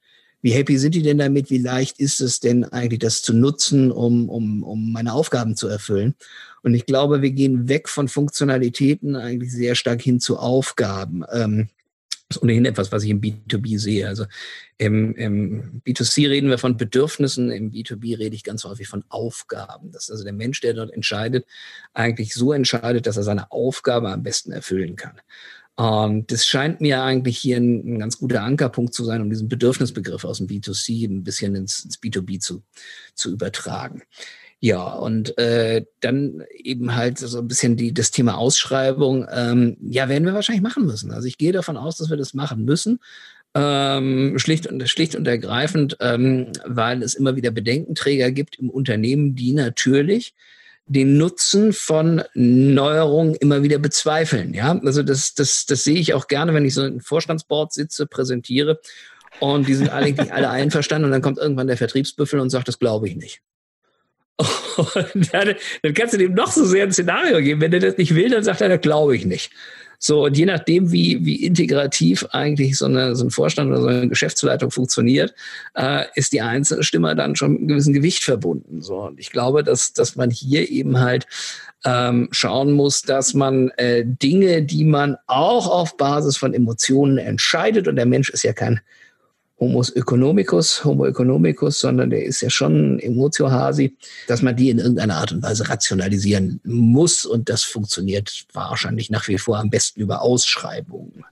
Wie 0.42 0.50
happy 0.50 0.76
sind 0.76 0.94
die 0.94 1.02
denn 1.02 1.18
damit? 1.18 1.50
Wie 1.50 1.58
leicht 1.58 2.00
ist 2.00 2.20
es 2.20 2.40
denn 2.40 2.64
eigentlich, 2.64 2.98
das 2.98 3.22
zu 3.22 3.32
nutzen, 3.32 3.92
um, 3.92 4.28
um, 4.28 4.64
um 4.64 4.92
meine 4.92 5.12
Aufgaben 5.12 5.56
zu 5.56 5.68
erfüllen? 5.68 6.14
Und 6.62 6.74
ich 6.74 6.84
glaube, 6.84 7.22
wir 7.22 7.30
gehen 7.30 7.68
weg 7.68 7.88
von 7.88 8.08
Funktionalitäten 8.08 9.14
eigentlich 9.16 9.52
sehr 9.52 9.76
stark 9.76 10.02
hin 10.02 10.20
zu 10.20 10.38
Aufgaben. 10.38 11.24
Ähm, 11.32 11.68
das 12.32 12.36
ist 12.36 12.42
ohnehin 12.42 12.64
etwas, 12.64 12.90
was 12.92 13.04
ich 13.04 13.10
im 13.10 13.20
B2B 13.20 13.78
sehe. 13.78 14.08
Also 14.08 14.24
im, 14.78 15.14
im, 15.14 15.82
B2C 15.86 16.28
reden 16.28 16.48
wir 16.48 16.58
von 16.58 16.76
Bedürfnissen, 16.76 17.50
im 17.50 17.70
B2B 17.70 18.18
rede 18.18 18.34
ich 18.34 18.44
ganz 18.44 18.64
häufig 18.64 18.88
von 18.88 19.04
Aufgaben. 19.08 19.92
Dass 19.92 20.10
also 20.10 20.24
der 20.24 20.32
Mensch, 20.32 20.60
der 20.60 20.74
dort 20.74 20.92
entscheidet, 20.92 21.46
eigentlich 21.92 22.34
so 22.34 22.52
entscheidet, 22.52 23.06
dass 23.06 23.16
er 23.16 23.22
seine 23.22 23.50
Aufgabe 23.52 24.10
am 24.10 24.22
besten 24.22 24.52
erfüllen 24.52 24.96
kann. 24.96 25.20
Und 25.74 26.30
das 26.30 26.46
scheint 26.46 26.80
mir 26.80 27.02
eigentlich 27.02 27.38
hier 27.38 27.56
ein, 27.56 27.94
ein, 27.94 27.98
ganz 27.98 28.18
guter 28.18 28.42
Ankerpunkt 28.42 28.92
zu 28.92 29.04
sein, 29.04 29.22
um 29.22 29.30
diesen 29.30 29.48
Bedürfnisbegriff 29.48 30.24
aus 30.24 30.38
dem 30.38 30.46
B2C 30.46 31.08
ein 31.08 31.24
bisschen 31.24 31.54
ins, 31.54 31.84
ins 31.84 31.98
B2B 31.98 32.40
zu, 32.40 32.62
zu 33.14 33.32
übertragen. 33.32 34.02
Ja, 34.64 34.92
und 34.92 35.36
äh, 35.38 35.84
dann 35.98 36.44
eben 36.56 36.94
halt 36.94 37.18
so 37.18 37.36
ein 37.40 37.48
bisschen 37.48 37.76
die, 37.76 37.92
das 37.92 38.12
Thema 38.12 38.38
Ausschreibung. 38.38 39.26
Ähm, 39.28 39.76
ja, 39.80 40.08
werden 40.08 40.24
wir 40.24 40.34
wahrscheinlich 40.34 40.62
machen 40.62 40.86
müssen. 40.86 41.10
Also 41.10 41.26
ich 41.26 41.36
gehe 41.36 41.50
davon 41.50 41.76
aus, 41.76 41.96
dass 41.96 42.10
wir 42.10 42.16
das 42.16 42.32
machen 42.32 42.64
müssen. 42.64 43.00
Ähm, 43.56 44.38
schlicht, 44.38 44.68
und, 44.68 44.88
schlicht 44.88 45.16
und 45.16 45.26
ergreifend, 45.26 45.96
ähm, 45.98 46.52
weil 46.64 47.02
es 47.02 47.14
immer 47.14 47.34
wieder 47.34 47.50
Bedenkenträger 47.50 48.30
gibt 48.30 48.56
im 48.60 48.70
Unternehmen, 48.70 49.34
die 49.34 49.52
natürlich 49.52 50.32
den 50.86 51.16
Nutzen 51.16 51.72
von 51.72 52.22
Neuerungen 52.34 53.34
immer 53.34 53.64
wieder 53.64 53.78
bezweifeln. 53.78 54.54
Ja, 54.54 54.78
also 54.84 55.02
das, 55.02 55.34
das, 55.34 55.66
das 55.66 55.82
sehe 55.82 55.98
ich 55.98 56.14
auch 56.14 56.28
gerne, 56.28 56.54
wenn 56.54 56.64
ich 56.64 56.74
so 56.74 56.84
im 56.84 57.00
Vorstandsboard 57.00 57.72
sitze, 57.72 58.06
präsentiere 58.06 58.80
und 59.40 59.66
die 59.66 59.74
sind 59.74 59.90
eigentlich 59.90 60.32
alle 60.32 60.50
einverstanden 60.50 61.06
und 61.06 61.10
dann 61.10 61.22
kommt 61.22 61.38
irgendwann 61.38 61.66
der 61.66 61.76
Vertriebsbüffel 61.76 62.38
und 62.38 62.50
sagt, 62.50 62.68
das 62.68 62.78
glaube 62.78 63.08
ich 63.08 63.16
nicht. 63.16 63.42
Und 64.36 65.32
dann, 65.32 65.54
dann, 65.82 65.94
kannst 65.94 66.14
du 66.14 66.18
dem 66.18 66.34
noch 66.34 66.50
so 66.50 66.64
sehr 66.64 66.84
ein 66.84 66.92
Szenario 66.92 67.40
geben. 67.40 67.60
Wenn 67.60 67.72
er 67.72 67.80
das 67.80 67.98
nicht 67.98 68.14
will, 68.14 68.30
dann 68.30 68.44
sagt 68.44 68.60
er, 68.60 68.68
das 68.68 68.80
glaube 68.80 69.16
ich 69.16 69.24
nicht. 69.24 69.50
So, 70.04 70.24
und 70.24 70.36
je 70.36 70.46
nachdem, 70.46 70.90
wie, 70.90 71.24
wie 71.24 71.44
integrativ 71.44 72.26
eigentlich 72.32 72.76
so, 72.76 72.86
eine, 72.86 73.14
so 73.14 73.24
ein 73.24 73.30
Vorstand 73.30 73.70
oder 73.70 73.80
so 73.80 73.86
eine 73.86 74.08
Geschäftsleitung 74.08 74.72
funktioniert, 74.72 75.32
äh, 75.74 76.06
ist 76.16 76.32
die 76.32 76.40
einzelne 76.40 76.82
Stimme 76.82 77.14
dann 77.14 77.36
schon 77.36 77.52
mit 77.52 77.60
einem 77.60 77.68
gewissen 77.68 77.92
Gewicht 77.92 78.24
verbunden. 78.24 78.82
So, 78.82 79.02
und 79.02 79.20
ich 79.20 79.30
glaube, 79.30 79.62
dass, 79.62 79.92
dass 79.92 80.16
man 80.16 80.30
hier 80.30 80.68
eben 80.68 80.98
halt 80.98 81.28
ähm, 81.84 82.28
schauen 82.32 82.72
muss, 82.72 83.02
dass 83.02 83.34
man 83.34 83.68
äh, 83.76 84.02
Dinge, 84.04 84.64
die 84.64 84.84
man 84.84 85.18
auch 85.28 85.68
auf 85.68 85.96
Basis 85.96 86.36
von 86.36 86.52
Emotionen 86.52 87.18
entscheidet, 87.18 87.86
und 87.86 87.94
der 87.94 88.06
Mensch 88.06 88.28
ist 88.28 88.42
ja 88.42 88.52
kein 88.52 88.80
Homo 89.62 89.84
economicus, 89.94 90.84
Homo 90.84 91.06
economicus, 91.06 91.78
sondern 91.78 92.10
der 92.10 92.24
ist 92.24 92.40
ja 92.40 92.50
schon 92.50 92.98
Emotiohasi, 92.98 93.96
dass 94.26 94.42
man 94.42 94.56
die 94.56 94.70
in 94.70 94.78
irgendeiner 94.78 95.18
Art 95.18 95.30
und 95.30 95.40
Weise 95.44 95.68
rationalisieren 95.68 96.60
muss. 96.64 97.24
Und 97.24 97.48
das 97.48 97.62
funktioniert 97.62 98.44
wahrscheinlich 98.52 99.08
nach 99.08 99.28
wie 99.28 99.38
vor 99.38 99.58
am 99.58 99.70
besten 99.70 100.00
über 100.00 100.20
Ausschreibungen. 100.22 101.24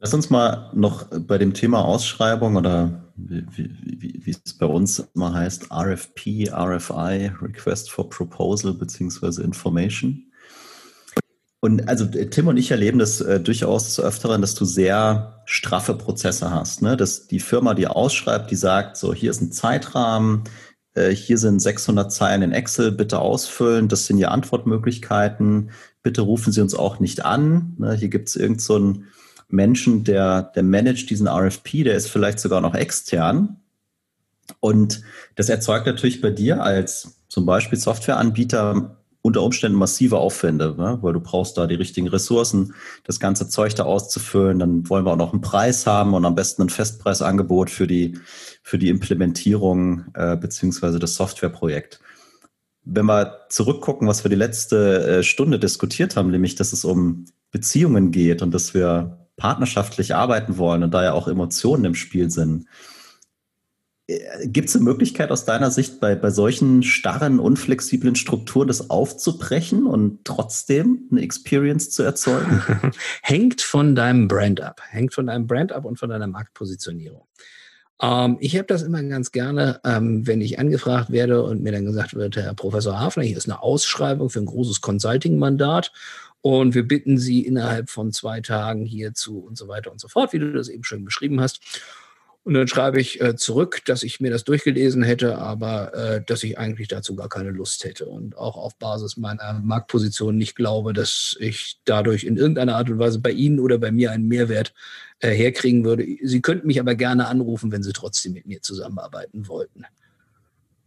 Lass 0.00 0.14
uns 0.14 0.30
mal 0.30 0.70
noch 0.74 1.04
bei 1.26 1.36
dem 1.36 1.52
Thema 1.52 1.84
Ausschreibung 1.84 2.56
oder 2.56 3.04
wie, 3.16 3.44
wie, 3.54 4.20
wie 4.24 4.30
es 4.30 4.54
bei 4.54 4.66
uns 4.66 5.06
immer 5.14 5.34
heißt, 5.34 5.70
RFP, 5.70 6.50
RFI, 6.50 7.32
Request 7.42 7.90
for 7.90 8.08
Proposal 8.08 8.72
beziehungsweise 8.72 9.42
Information. 9.42 10.24
Und 11.64 11.88
also 11.88 12.04
Tim 12.04 12.48
und 12.48 12.58
ich 12.58 12.72
erleben 12.72 12.98
das 12.98 13.22
äh, 13.22 13.40
durchaus 13.40 13.94
zu 13.94 14.02
öfteren, 14.02 14.42
dass 14.42 14.54
du 14.54 14.66
sehr 14.66 15.40
straffe 15.46 15.94
Prozesse 15.94 16.50
hast. 16.50 16.82
Ne? 16.82 16.94
Dass 16.94 17.26
die 17.26 17.40
Firma, 17.40 17.72
die 17.72 17.86
ausschreibt, 17.86 18.50
die 18.50 18.54
sagt, 18.54 18.98
so 18.98 19.14
hier 19.14 19.30
ist 19.30 19.40
ein 19.40 19.50
Zeitrahmen, 19.50 20.44
äh, 20.92 21.08
hier 21.08 21.38
sind 21.38 21.60
600 21.60 22.12
Zeilen 22.12 22.42
in 22.42 22.52
Excel, 22.52 22.92
bitte 22.92 23.18
ausfüllen, 23.18 23.88
das 23.88 24.04
sind 24.04 24.18
die 24.18 24.26
Antwortmöglichkeiten, 24.26 25.70
bitte 26.02 26.20
rufen 26.20 26.52
Sie 26.52 26.60
uns 26.60 26.74
auch 26.74 27.00
nicht 27.00 27.24
an. 27.24 27.76
Ne? 27.78 27.94
Hier 27.94 28.08
gibt 28.08 28.28
es 28.28 28.36
irgendeinen 28.36 28.58
so 28.58 29.02
Menschen, 29.48 30.04
der, 30.04 30.42
der 30.42 30.64
managt 30.64 31.08
diesen 31.08 31.28
RFP, 31.28 31.82
der 31.82 31.94
ist 31.94 32.10
vielleicht 32.10 32.40
sogar 32.40 32.60
noch 32.60 32.74
extern. 32.74 33.56
Und 34.60 35.00
das 35.34 35.48
erzeugt 35.48 35.86
natürlich 35.86 36.20
bei 36.20 36.28
dir 36.28 36.62
als 36.62 37.22
zum 37.28 37.46
Beispiel 37.46 37.78
Softwareanbieter 37.78 38.98
unter 39.26 39.42
Umständen 39.42 39.78
massive 39.78 40.18
Aufwände, 40.18 40.74
ne? 40.76 40.98
weil 41.00 41.14
du 41.14 41.20
brauchst 41.20 41.56
da 41.56 41.66
die 41.66 41.76
richtigen 41.76 42.08
Ressourcen, 42.08 42.74
das 43.04 43.18
ganze 43.18 43.48
Zeug 43.48 43.74
da 43.74 43.84
auszufüllen. 43.84 44.58
Dann 44.58 44.86
wollen 44.90 45.06
wir 45.06 45.12
auch 45.12 45.16
noch 45.16 45.32
einen 45.32 45.40
Preis 45.40 45.86
haben 45.86 46.12
und 46.12 46.26
am 46.26 46.34
besten 46.34 46.60
ein 46.60 46.68
Festpreisangebot 46.68 47.70
für 47.70 47.86
die, 47.86 48.18
für 48.62 48.76
die 48.76 48.90
Implementierung 48.90 50.04
äh, 50.12 50.36
beziehungsweise 50.36 50.98
das 50.98 51.14
Softwareprojekt. 51.14 52.00
Wenn 52.84 53.06
wir 53.06 53.46
zurückgucken, 53.48 54.06
was 54.06 54.26
wir 54.26 54.28
die 54.28 54.36
letzte 54.36 55.06
äh, 55.06 55.22
Stunde 55.22 55.58
diskutiert 55.58 56.16
haben, 56.16 56.30
nämlich, 56.30 56.54
dass 56.54 56.74
es 56.74 56.84
um 56.84 57.24
Beziehungen 57.50 58.10
geht 58.10 58.42
und 58.42 58.52
dass 58.52 58.74
wir 58.74 59.26
partnerschaftlich 59.38 60.14
arbeiten 60.14 60.58
wollen 60.58 60.82
und 60.82 60.92
da 60.92 61.02
ja 61.02 61.12
auch 61.14 61.28
Emotionen 61.28 61.86
im 61.86 61.94
Spiel 61.94 62.30
sind, 62.30 62.66
Gibt 64.06 64.68
es 64.68 64.76
eine 64.76 64.84
Möglichkeit 64.84 65.30
aus 65.30 65.46
deiner 65.46 65.70
Sicht 65.70 65.98
bei, 65.98 66.14
bei 66.14 66.30
solchen 66.30 66.82
starren, 66.82 67.38
unflexiblen 67.38 68.16
Strukturen 68.16 68.68
das 68.68 68.90
aufzubrechen 68.90 69.86
und 69.86 70.24
trotzdem 70.24 71.08
eine 71.10 71.22
Experience 71.22 71.90
zu 71.90 72.02
erzeugen? 72.02 72.62
Hängt 73.22 73.62
von 73.62 73.94
deinem 73.94 74.28
Brand 74.28 74.60
ab. 74.60 74.82
Hängt 74.90 75.14
von 75.14 75.28
deinem 75.28 75.46
Brand 75.46 75.72
ab 75.72 75.86
und 75.86 75.98
von 75.98 76.10
deiner 76.10 76.26
Marktpositionierung. 76.26 77.26
Ähm, 78.02 78.36
ich 78.40 78.56
habe 78.56 78.66
das 78.66 78.82
immer 78.82 79.02
ganz 79.04 79.32
gerne, 79.32 79.80
ähm, 79.84 80.26
wenn 80.26 80.42
ich 80.42 80.58
angefragt 80.58 81.10
werde 81.10 81.42
und 81.42 81.62
mir 81.62 81.72
dann 81.72 81.86
gesagt 81.86 82.12
wird, 82.12 82.36
Herr 82.36 82.52
Professor 82.52 83.00
Hafner, 83.00 83.22
hier 83.22 83.38
ist 83.38 83.48
eine 83.48 83.62
Ausschreibung 83.62 84.28
für 84.28 84.40
ein 84.40 84.46
großes 84.46 84.82
Consulting-Mandat 84.82 85.92
und 86.42 86.74
wir 86.74 86.86
bitten 86.86 87.16
Sie 87.16 87.46
innerhalb 87.46 87.88
von 87.88 88.12
zwei 88.12 88.42
Tagen 88.42 88.84
hierzu 88.84 89.38
und 89.38 89.56
so 89.56 89.66
weiter 89.66 89.90
und 89.90 89.98
so 89.98 90.08
fort, 90.08 90.34
wie 90.34 90.38
du 90.40 90.52
das 90.52 90.68
eben 90.68 90.84
schön 90.84 91.06
beschrieben 91.06 91.40
hast. 91.40 91.60
Und 92.44 92.52
dann 92.52 92.68
schreibe 92.68 93.00
ich 93.00 93.22
äh, 93.22 93.36
zurück, 93.36 93.80
dass 93.86 94.02
ich 94.02 94.20
mir 94.20 94.30
das 94.30 94.44
durchgelesen 94.44 95.02
hätte, 95.02 95.38
aber 95.38 95.94
äh, 95.94 96.22
dass 96.24 96.42
ich 96.42 96.58
eigentlich 96.58 96.88
dazu 96.88 97.16
gar 97.16 97.30
keine 97.30 97.50
Lust 97.50 97.84
hätte 97.84 98.04
und 98.04 98.36
auch 98.36 98.58
auf 98.58 98.76
Basis 98.76 99.16
meiner 99.16 99.54
Marktposition 99.64 100.36
nicht 100.36 100.54
glaube, 100.54 100.92
dass 100.92 101.36
ich 101.40 101.78
dadurch 101.86 102.24
in 102.24 102.36
irgendeiner 102.36 102.76
Art 102.76 102.90
und 102.90 102.98
Weise 102.98 103.18
bei 103.18 103.30
Ihnen 103.30 103.60
oder 103.60 103.78
bei 103.78 103.90
mir 103.90 104.10
einen 104.10 104.28
Mehrwert 104.28 104.74
äh, 105.20 105.30
herkriegen 105.30 105.86
würde. 105.86 106.06
Sie 106.22 106.42
könnten 106.42 106.66
mich 106.66 106.78
aber 106.80 106.94
gerne 106.94 107.28
anrufen, 107.28 107.72
wenn 107.72 107.82
Sie 107.82 107.94
trotzdem 107.94 108.34
mit 108.34 108.46
mir 108.46 108.60
zusammenarbeiten 108.60 109.48
wollten. 109.48 109.86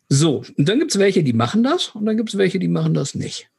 So, 0.09 0.43
und 0.57 0.69
dann 0.69 0.77
gibt 0.77 0.91
es 0.91 0.99
welche, 0.99 1.23
die 1.23 1.33
machen 1.33 1.63
das 1.63 1.89
und 1.89 2.05
dann 2.05 2.17
gibt 2.17 2.29
es 2.29 2.37
welche, 2.37 2.59
die 2.59 2.67
machen 2.67 2.93
das 2.93 3.15
nicht. 3.15 3.49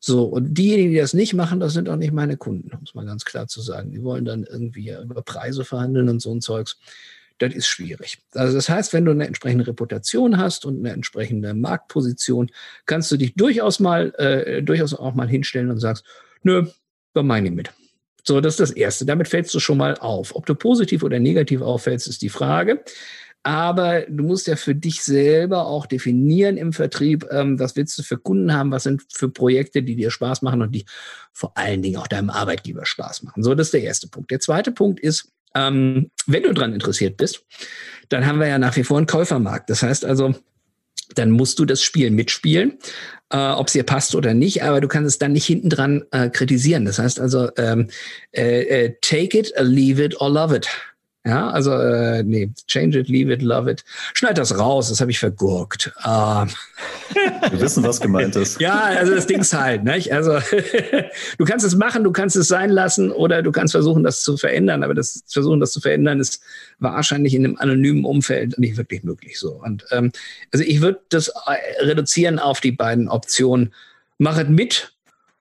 So, 0.00 0.24
und 0.24 0.54
diejenigen, 0.54 0.90
die 0.90 0.98
das 0.98 1.14
nicht 1.14 1.34
machen, 1.34 1.60
das 1.60 1.72
sind 1.72 1.88
auch 1.88 1.96
nicht 1.96 2.12
meine 2.12 2.36
Kunden, 2.36 2.70
um 2.76 2.82
es 2.84 2.94
mal 2.94 3.06
ganz 3.06 3.24
klar 3.24 3.46
zu 3.46 3.62
sagen. 3.62 3.92
Die 3.92 4.02
wollen 4.02 4.24
dann 4.24 4.44
irgendwie 4.44 4.92
über 4.92 5.22
Preise 5.22 5.64
verhandeln 5.64 6.08
und 6.10 6.20
so 6.20 6.30
ein 6.30 6.42
Zeugs 6.42 6.78
das 7.38 7.54
ist 7.54 7.66
schwierig. 7.66 8.18
Also 8.32 8.54
das 8.54 8.68
heißt, 8.68 8.92
wenn 8.92 9.04
du 9.04 9.10
eine 9.10 9.26
entsprechende 9.26 9.66
Reputation 9.66 10.38
hast 10.38 10.64
und 10.64 10.78
eine 10.78 10.92
entsprechende 10.92 11.52
Marktposition, 11.54 12.50
kannst 12.86 13.10
du 13.10 13.16
dich 13.16 13.34
durchaus 13.34 13.80
mal, 13.80 14.14
äh, 14.18 14.62
durchaus 14.62 14.94
auch 14.94 15.14
mal 15.14 15.28
hinstellen 15.28 15.70
und 15.70 15.80
sagst, 15.80 16.04
nö, 16.42 16.66
da 17.12 17.22
meine 17.22 17.48
ich 17.48 17.54
mit. 17.54 17.72
So, 18.26 18.40
das 18.40 18.54
ist 18.54 18.60
das 18.60 18.70
Erste. 18.70 19.04
Damit 19.04 19.28
fällst 19.28 19.54
du 19.54 19.60
schon 19.60 19.78
mal 19.78 19.96
auf. 19.96 20.34
Ob 20.34 20.46
du 20.46 20.54
positiv 20.54 21.02
oder 21.02 21.18
negativ 21.18 21.60
auffällst, 21.60 22.06
ist 22.08 22.22
die 22.22 22.30
Frage. 22.30 22.82
aber 23.44 24.06
du 24.08 24.24
musst 24.24 24.46
ja 24.46 24.56
für 24.56 24.74
dich 24.74 25.02
selber 25.04 25.66
auch 25.66 25.84
definieren 25.84 26.56
im 26.56 26.72
Vertrieb, 26.72 27.26
ähm, 27.30 27.60
was 27.60 27.76
willst 27.76 27.98
du 27.98 28.02
für 28.02 28.16
Kunden 28.16 28.54
haben, 28.54 28.70
was 28.70 28.84
sind 28.84 29.02
für 29.12 29.28
Projekte, 29.28 29.82
die 29.82 29.96
dir 29.96 30.10
Spaß 30.10 30.40
machen 30.40 30.62
und 30.62 30.74
die 30.74 30.86
vor 31.32 31.56
allen 31.56 31.82
Dingen 31.82 31.98
auch 31.98 32.06
deinem 32.06 32.30
Arbeitgeber 32.30 32.86
Spaß 32.86 33.22
machen. 33.22 33.42
So, 33.42 33.54
das 33.54 33.68
ist 33.68 33.74
der 33.74 33.82
erste 33.82 34.08
Punkt. 34.08 34.30
Der 34.30 34.40
zweite 34.40 34.72
Punkt 34.72 34.98
ist, 34.98 35.30
ähm, 35.54 36.10
wenn 36.26 36.42
du 36.42 36.52
daran 36.52 36.72
interessiert 36.72 37.16
bist, 37.16 37.44
dann 38.08 38.26
haben 38.26 38.40
wir 38.40 38.48
ja 38.48 38.58
nach 38.58 38.76
wie 38.76 38.84
vor 38.84 38.98
einen 38.98 39.06
Käufermarkt. 39.06 39.70
Das 39.70 39.82
heißt 39.82 40.04
also, 40.04 40.34
dann 41.14 41.30
musst 41.30 41.58
du 41.58 41.64
das 41.64 41.82
Spiel 41.82 42.10
mitspielen, 42.10 42.78
äh, 43.30 43.36
ob 43.36 43.68
es 43.68 43.74
dir 43.74 43.84
passt 43.84 44.14
oder 44.14 44.34
nicht, 44.34 44.62
aber 44.62 44.80
du 44.80 44.88
kannst 44.88 45.08
es 45.08 45.18
dann 45.18 45.32
nicht 45.32 45.46
hinten 45.46 45.70
dran 45.70 46.04
äh, 46.10 46.30
kritisieren. 46.30 46.84
Das 46.84 46.98
heißt 46.98 47.20
also, 47.20 47.50
ähm, 47.56 47.88
äh, 48.32 48.62
äh 48.62 48.94
take 49.00 49.38
it, 49.38 49.52
leave 49.58 50.02
it 50.02 50.20
or 50.20 50.30
love 50.30 50.54
it. 50.54 50.68
Ja, 51.26 51.48
also 51.48 51.72
äh, 51.72 52.22
nee, 52.22 52.50
change 52.68 52.98
it, 52.98 53.08
leave 53.08 53.32
it, 53.32 53.40
love 53.40 53.70
it. 53.70 53.82
Schneid 54.12 54.36
das 54.36 54.58
raus, 54.58 54.90
das 54.90 55.00
habe 55.00 55.10
ich 55.10 55.18
vergurkt. 55.18 55.90
Ähm. 56.04 56.50
Wir 57.50 57.60
wissen, 57.60 57.82
was 57.82 57.98
gemeint 57.98 58.36
ist. 58.36 58.60
ja, 58.60 58.78
also 58.78 59.14
das 59.14 59.26
Ding 59.26 59.40
ist 59.40 59.54
halt, 59.54 59.84
nicht? 59.84 60.12
Also 60.12 60.38
du 61.38 61.44
kannst 61.46 61.64
es 61.64 61.76
machen, 61.76 62.04
du 62.04 62.12
kannst 62.12 62.36
es 62.36 62.48
sein 62.48 62.68
lassen 62.68 63.10
oder 63.10 63.42
du 63.42 63.52
kannst 63.52 63.72
versuchen, 63.72 64.02
das 64.02 64.22
zu 64.22 64.36
verändern. 64.36 64.82
Aber 64.82 64.92
das 64.92 65.24
Versuchen, 65.26 65.60
das 65.60 65.72
zu 65.72 65.80
verändern, 65.80 66.20
ist 66.20 66.42
wahrscheinlich 66.78 67.34
in 67.34 67.46
einem 67.46 67.56
anonymen 67.56 68.04
Umfeld 68.04 68.58
nicht 68.58 68.76
wirklich 68.76 69.02
möglich 69.02 69.38
so. 69.38 69.62
Und 69.64 69.86
ähm, 69.92 70.12
also 70.52 70.62
ich 70.62 70.82
würde 70.82 71.00
das 71.08 71.28
äh, 71.28 71.84
reduzieren 71.84 72.38
auf 72.38 72.60
die 72.60 72.72
beiden 72.72 73.08
Optionen. 73.08 73.72
Mach 74.18 74.36
es 74.36 74.48
mit 74.48 74.93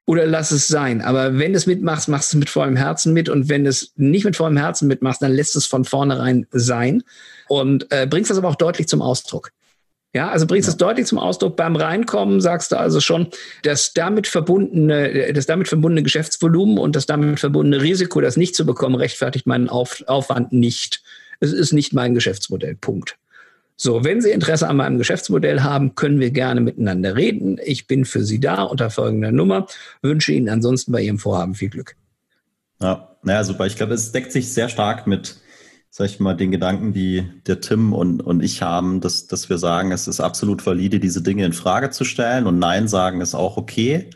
oder 0.05 0.25
lass 0.25 0.51
es 0.51 0.67
sein. 0.67 1.01
Aber 1.01 1.37
wenn 1.37 1.53
du 1.53 1.57
es 1.57 1.65
mitmachst, 1.65 2.09
machst 2.09 2.33
du 2.33 2.37
es 2.37 2.39
mit 2.39 2.49
vollem 2.49 2.75
Herzen 2.75 3.13
mit. 3.13 3.29
Und 3.29 3.49
wenn 3.49 3.63
du 3.63 3.69
es 3.69 3.93
nicht 3.95 4.25
mit 4.25 4.35
vollem 4.35 4.57
Herzen 4.57 4.87
mitmachst, 4.87 5.21
dann 5.21 5.31
lässt 5.31 5.55
es 5.55 5.65
von 5.65 5.85
vornherein 5.85 6.45
sein 6.51 7.03
und 7.47 7.91
äh, 7.91 8.05
bringst 8.09 8.29
das 8.29 8.37
aber 8.37 8.49
auch 8.49 8.55
deutlich 8.55 8.87
zum 8.87 9.01
Ausdruck. 9.01 9.51
Ja, 10.15 10.29
also 10.29 10.45
bringst 10.45 10.69
es 10.69 10.77
deutlich 10.77 11.07
zum 11.07 11.17
Ausdruck. 11.17 11.55
Beim 11.55 11.75
Reinkommen 11.75 12.39
sagst 12.39 12.71
du 12.71 12.77
also 12.77 12.99
schon, 12.99 13.27
das 13.63 13.93
damit 13.93 14.27
verbundene, 14.27 15.33
das 15.33 15.47
damit 15.47 15.67
verbundene 15.67 16.03
Geschäftsvolumen 16.03 16.77
und 16.77 16.95
das 16.95 17.07
damit 17.07 17.39
verbundene 17.39 17.81
Risiko, 17.81 18.21
das 18.21 18.37
nicht 18.37 18.55
zu 18.55 18.63
bekommen, 18.65 18.93
rechtfertigt 18.93 19.47
meinen 19.47 19.69
Auf, 19.69 20.03
Aufwand 20.05 20.53
nicht. 20.53 21.01
Es 21.39 21.51
ist 21.51 21.73
nicht 21.73 21.93
mein 21.93 22.13
Geschäftsmodell. 22.13 22.75
Punkt. 22.75 23.17
So, 23.75 24.03
wenn 24.03 24.21
Sie 24.21 24.31
Interesse 24.31 24.67
an 24.67 24.77
meinem 24.77 24.97
Geschäftsmodell 24.97 25.61
haben, 25.61 25.95
können 25.95 26.19
wir 26.19 26.31
gerne 26.31 26.61
miteinander 26.61 27.15
reden. 27.15 27.59
Ich 27.63 27.87
bin 27.87 28.05
für 28.05 28.23
Sie 28.23 28.39
da 28.39 28.63
unter 28.63 28.89
folgender 28.89 29.31
Nummer. 29.31 29.67
Wünsche 30.01 30.31
Ihnen 30.31 30.49
ansonsten 30.49 30.91
bei 30.91 31.01
Ihrem 31.01 31.19
Vorhaben 31.19 31.55
viel 31.55 31.69
Glück. 31.69 31.95
Ja, 32.81 33.15
naja, 33.23 33.43
super. 33.43 33.65
Ich 33.65 33.75
glaube, 33.75 33.93
es 33.93 34.11
deckt 34.11 34.31
sich 34.31 34.53
sehr 34.53 34.69
stark 34.69 35.07
mit, 35.07 35.37
sag 35.89 36.05
ich 36.05 36.19
mal, 36.19 36.35
den 36.35 36.51
Gedanken, 36.51 36.93
die 36.93 37.23
der 37.47 37.61
Tim 37.61 37.93
und, 37.93 38.21
und 38.21 38.43
ich 38.43 38.61
haben, 38.61 39.01
dass, 39.01 39.27
dass 39.27 39.49
wir 39.49 39.57
sagen, 39.57 39.91
es 39.91 40.07
ist 40.07 40.19
absolut 40.19 40.65
valide, 40.65 40.99
diese 40.99 41.21
Dinge 41.21 41.45
in 41.45 41.53
Frage 41.53 41.89
zu 41.89 42.03
stellen 42.03 42.45
und 42.45 42.59
Nein 42.59 42.87
sagen 42.87 43.21
ist 43.21 43.35
auch 43.35 43.57
okay. 43.57 44.09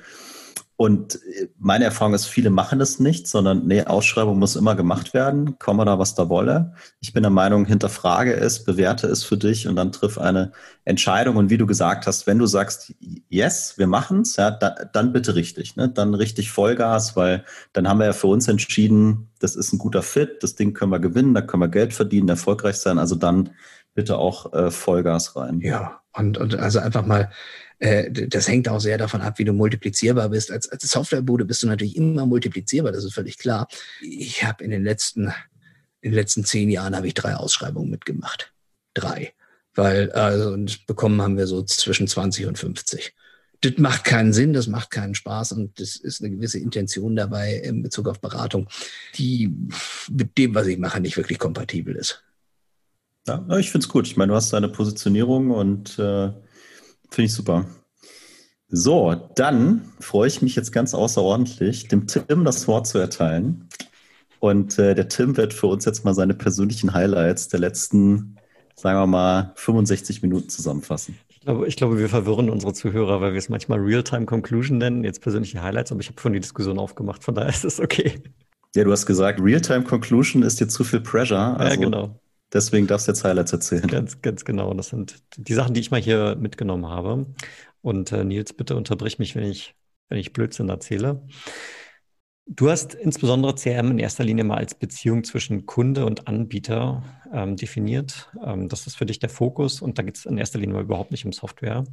Und 0.77 1.15
äh, 1.15 1.47
meine 1.57 1.85
Erfahrung 1.85 2.13
ist, 2.13 2.27
viele 2.27 2.51
machen 2.51 2.79
es 2.79 2.99
nicht, 2.99 3.27
sondern 3.27 3.65
nee, 3.65 3.83
Ausschreibung 3.83 4.37
muss 4.37 4.55
immer 4.55 4.75
gemacht 4.75 5.15
werden, 5.15 5.57
komme 5.57 5.83
da, 5.85 5.97
was 5.97 6.13
da 6.13 6.29
wolle. 6.29 6.73
Ich 6.99 7.13
bin 7.13 7.23
der 7.23 7.31
Meinung, 7.31 7.65
hinterfrage 7.65 8.35
es, 8.35 8.63
bewerte 8.63 9.07
es 9.07 9.23
für 9.23 9.37
dich 9.37 9.67
und 9.67 9.75
dann 9.75 9.91
triff 9.91 10.19
eine 10.19 10.51
Entscheidung. 10.85 11.35
Und 11.35 11.49
wie 11.49 11.57
du 11.57 11.65
gesagt 11.65 12.05
hast, 12.05 12.27
wenn 12.27 12.37
du 12.37 12.45
sagst, 12.45 12.93
yes, 13.27 13.73
wir 13.77 13.87
machen's, 13.87 14.35
ja, 14.35 14.51
da, 14.51 14.69
dann 14.69 15.13
bitte 15.13 15.33
richtig, 15.33 15.75
ne? 15.75 15.89
dann 15.89 16.13
richtig 16.13 16.51
Vollgas, 16.51 17.15
weil 17.15 17.43
dann 17.73 17.89
haben 17.89 17.97
wir 17.97 18.05
ja 18.05 18.13
für 18.13 18.27
uns 18.27 18.47
entschieden, 18.47 19.29
das 19.39 19.55
ist 19.55 19.73
ein 19.73 19.79
guter 19.79 20.03
Fit, 20.03 20.43
das 20.43 20.53
Ding 20.53 20.75
können 20.75 20.91
wir 20.91 20.99
gewinnen, 20.99 21.33
da 21.33 21.41
können 21.41 21.63
wir 21.63 21.69
Geld 21.69 21.95
verdienen, 21.95 22.29
erfolgreich 22.29 22.77
sein. 22.77 22.99
Also 22.99 23.15
dann 23.15 23.49
bitte 23.95 24.19
auch 24.19 24.53
äh, 24.53 24.69
Vollgas 24.69 25.35
rein. 25.35 25.59
Ja, 25.59 26.01
und, 26.13 26.37
und 26.37 26.55
also 26.55 26.79
einfach 26.79 27.03
mal 27.03 27.31
das 27.79 28.47
hängt 28.47 28.67
auch 28.69 28.79
sehr 28.79 28.97
davon 28.97 29.21
ab, 29.21 29.37
wie 29.37 29.43
du 29.43 29.53
multiplizierbar 29.53 30.29
bist. 30.29 30.51
Als, 30.51 30.69
als 30.69 30.89
Softwarebude 30.89 31.45
bist 31.45 31.63
du 31.63 31.67
natürlich 31.67 31.95
immer 31.95 32.25
multiplizierbar, 32.25 32.91
das 32.91 33.03
ist 33.03 33.13
völlig 33.13 33.37
klar. 33.37 33.67
Ich 34.01 34.43
habe 34.43 34.63
in 34.63 34.71
den 34.71 34.83
letzten, 34.83 35.27
in 36.01 36.11
den 36.11 36.13
letzten 36.13 36.43
zehn 36.43 36.69
Jahren 36.69 36.95
habe 36.95 37.07
ich 37.07 37.13
drei 37.13 37.35
Ausschreibungen 37.35 37.91
mitgemacht. 37.91 38.51
Drei. 38.93 39.33
Weil, 39.75 40.11
also, 40.11 40.49
und 40.49 40.87
bekommen 40.87 41.21
haben 41.21 41.37
wir 41.37 41.45
so 41.45 41.61
zwischen 41.63 42.07
20 42.07 42.47
und 42.47 42.57
50 42.57 43.13
das 43.61 43.73
macht 43.77 44.03
keinen 44.03 44.33
Sinn, 44.33 44.53
das 44.53 44.67
macht 44.67 44.91
keinen 44.91 45.15
Spaß 45.15 45.53
und 45.53 45.79
das 45.79 45.95
ist 45.95 46.21
eine 46.21 46.31
gewisse 46.31 46.59
Intention 46.59 47.15
dabei 47.15 47.55
in 47.55 47.81
Bezug 47.81 48.07
auf 48.07 48.21
Beratung, 48.21 48.67
die 49.15 49.51
mit 50.09 50.37
dem, 50.37 50.53
was 50.53 50.67
ich 50.67 50.77
mache, 50.77 50.99
nicht 50.99 51.17
wirklich 51.17 51.39
kompatibel 51.39 51.95
ist. 51.95 52.23
Ja, 53.27 53.45
ich 53.57 53.71
finde 53.71 53.85
es 53.85 53.89
gut. 53.89 54.07
Ich 54.07 54.15
meine, 54.15 54.31
du 54.31 54.35
hast 54.35 54.53
deine 54.53 54.69
Positionierung 54.69 55.51
und 55.51 55.97
äh, 55.99 56.31
Finde 57.09 57.25
ich 57.25 57.33
super. 57.33 57.65
So, 58.69 59.15
dann 59.35 59.93
freue 59.99 60.27
ich 60.27 60.41
mich 60.41 60.55
jetzt 60.55 60.71
ganz 60.71 60.93
außerordentlich, 60.93 61.87
dem 61.87 62.05
Tim 62.05 62.43
das 62.43 62.67
Wort 62.67 62.85
zu 62.85 62.97
erteilen. 62.97 63.69
Und 64.39 64.77
äh, 64.77 64.93
der 64.93 65.07
Tim 65.07 65.37
wird 65.37 65.53
für 65.53 65.67
uns 65.67 65.85
jetzt 65.85 66.03
mal 66.03 66.13
seine 66.13 66.33
persönlichen 66.33 66.93
Highlights 66.93 67.47
der 67.47 67.61
letzten, 67.61 68.37
sagen 68.75 68.99
wir 68.99 69.07
mal, 69.07 69.53
65 69.55 70.21
Minuten 70.21 70.49
zusammenfassen. 70.49 71.17
Ich 71.29 71.39
glaube, 71.39 71.67
ich 71.67 71.75
glaube, 71.77 71.97
wir 71.97 72.09
verwirren 72.09 72.49
unsere 72.49 72.73
Zuhörer, 72.73 73.21
weil 73.21 73.31
wir 73.31 73.39
es 73.39 73.47
manchmal 73.47 73.79
Real-Time 73.79 74.25
Conclusion 74.25 74.77
nennen, 74.77 75.05
jetzt 75.05 75.21
persönliche 75.21 75.63
Highlights, 75.63 75.91
aber 75.93 76.01
ich 76.01 76.09
habe 76.09 76.19
schon 76.19 76.33
die 76.33 76.41
Diskussion 76.41 76.77
aufgemacht, 76.77 77.23
von 77.23 77.35
daher 77.35 77.49
ist 77.49 77.63
es 77.63 77.79
okay. 77.79 78.21
Ja, 78.75 78.83
du 78.83 78.91
hast 78.91 79.05
gesagt, 79.05 79.39
Real-Time 79.41 79.83
Conclusion 79.83 80.43
ist 80.43 80.59
dir 80.59 80.67
zu 80.67 80.83
viel 80.83 80.99
Pressure. 80.99 81.57
Also 81.57 81.73
ja, 81.73 81.79
genau. 81.79 82.19
Deswegen 82.53 82.87
darfst 82.87 83.07
du 83.07 83.11
jetzt 83.11 83.23
Highlights 83.23 83.51
erzählen. 83.51 83.87
Ganz, 83.87 84.21
ganz 84.21 84.45
genau. 84.45 84.73
Das 84.73 84.89
sind 84.89 85.21
die 85.35 85.53
Sachen, 85.53 85.73
die 85.73 85.81
ich 85.81 85.91
mal 85.91 86.01
hier 86.01 86.35
mitgenommen 86.35 86.87
habe. 86.87 87.25
Und 87.81 88.11
äh, 88.11 88.23
Nils, 88.23 88.53
bitte 88.53 88.75
unterbrich 88.75 89.19
mich, 89.19 89.35
wenn 89.35 89.43
ich, 89.43 89.75
wenn 90.09 90.17
ich 90.17 90.33
Blödsinn 90.33 90.69
erzähle. 90.69 91.27
Du 92.49 92.69
hast 92.69 92.93
insbesondere 92.93 93.55
CRM 93.55 93.91
in 93.91 93.99
erster 93.99 94.23
Linie 94.23 94.45
mal 94.45 94.57
als 94.57 94.73
Beziehung 94.73 95.25
zwischen 95.25 95.65
Kunde 95.65 96.05
und 96.05 96.29
Anbieter 96.29 97.03
ähm, 97.33 97.57
definiert. 97.57 98.31
Ähm, 98.41 98.69
das 98.69 98.87
ist 98.87 98.95
für 98.95 99.05
dich 99.05 99.19
der 99.19 99.27
Fokus 99.27 99.81
und 99.81 99.97
da 99.97 100.03
geht 100.03 100.15
es 100.15 100.25
in 100.25 100.37
erster 100.37 100.57
Linie 100.57 100.79
überhaupt 100.79 101.11
nicht 101.11 101.25
um 101.25 101.33
Software. 101.33 101.83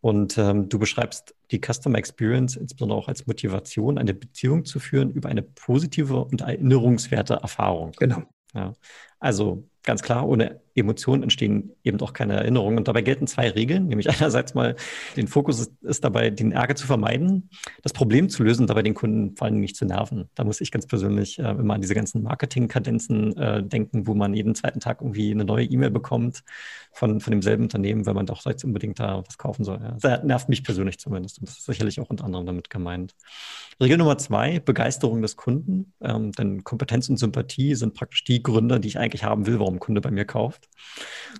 Und 0.00 0.38
ähm, 0.38 0.68
du 0.68 0.78
beschreibst 0.78 1.34
die 1.50 1.60
Customer 1.60 1.98
Experience 1.98 2.54
insbesondere 2.54 2.96
auch 2.96 3.08
als 3.08 3.26
Motivation, 3.26 3.98
eine 3.98 4.14
Beziehung 4.14 4.64
zu 4.64 4.78
führen 4.78 5.10
über 5.10 5.28
eine 5.28 5.42
positive 5.42 6.20
und 6.24 6.42
erinnerungswerte 6.42 7.34
Erfahrung. 7.34 7.90
Genau. 7.98 8.22
Ja. 8.54 8.74
Also 9.18 9.68
ganz 9.84 10.02
klar, 10.02 10.28
ohne 10.28 10.60
Emotionen 10.74 11.22
entstehen 11.22 11.72
eben 11.82 12.00
auch 12.00 12.12
keine 12.12 12.34
Erinnerungen. 12.34 12.78
Und 12.78 12.88
dabei 12.88 13.02
gelten 13.02 13.26
zwei 13.26 13.50
Regeln, 13.50 13.88
nämlich 13.88 14.08
einerseits 14.20 14.54
mal, 14.54 14.76
den 15.16 15.28
Fokus 15.28 15.60
ist, 15.60 15.72
ist, 15.82 16.04
dabei, 16.04 16.30
den 16.30 16.52
Ärger 16.52 16.76
zu 16.76 16.86
vermeiden, 16.86 17.50
das 17.82 17.92
Problem 17.92 18.28
zu 18.28 18.42
lösen, 18.42 18.66
dabei 18.66 18.82
den 18.82 18.94
Kunden 18.94 19.36
vor 19.36 19.46
allem 19.46 19.60
nicht 19.60 19.76
zu 19.76 19.84
nerven. 19.84 20.28
Da 20.34 20.44
muss 20.44 20.60
ich 20.60 20.70
ganz 20.70 20.86
persönlich 20.86 21.38
äh, 21.38 21.50
immer 21.50 21.74
an 21.74 21.80
diese 21.80 21.94
ganzen 21.94 22.22
Marketing-Kadenzen 22.22 23.36
äh, 23.36 23.62
denken, 23.62 24.06
wo 24.06 24.14
man 24.14 24.34
jeden 24.34 24.54
zweiten 24.54 24.80
Tag 24.80 25.00
irgendwie 25.00 25.30
eine 25.30 25.44
neue 25.44 25.64
E-Mail 25.64 25.90
bekommt 25.90 26.42
von, 26.92 27.20
von 27.20 27.30
demselben 27.30 27.64
Unternehmen, 27.64 28.06
weil 28.06 28.14
man 28.14 28.26
doch 28.26 28.44
jetzt 28.46 28.64
unbedingt 28.64 29.00
da 29.00 29.22
was 29.26 29.38
kaufen 29.38 29.64
soll. 29.64 29.80
Ja. 29.82 29.96
Das 30.00 30.24
nervt 30.24 30.48
mich 30.48 30.64
persönlich 30.64 30.98
zumindest 30.98 31.38
und 31.38 31.48
das 31.48 31.58
ist 31.58 31.66
sicherlich 31.66 32.00
auch 32.00 32.10
unter 32.10 32.24
anderem 32.24 32.46
damit 32.46 32.70
gemeint. 32.70 33.14
Regel 33.80 33.98
Nummer 33.98 34.18
zwei, 34.18 34.58
Begeisterung 34.58 35.22
des 35.22 35.36
Kunden. 35.36 35.92
Ähm, 36.00 36.32
denn 36.32 36.64
Kompetenz 36.64 37.08
und 37.08 37.16
Sympathie 37.16 37.76
sind 37.76 37.94
praktisch 37.94 38.24
die 38.24 38.42
Gründe, 38.42 38.80
die 38.80 38.88
ich 38.88 38.98
eigentlich 38.98 39.22
haben 39.22 39.46
will, 39.46 39.60
warum 39.60 39.67
ein 39.70 39.80
Kunde 39.80 40.00
bei 40.00 40.10
mir 40.10 40.24
kauft. 40.24 40.68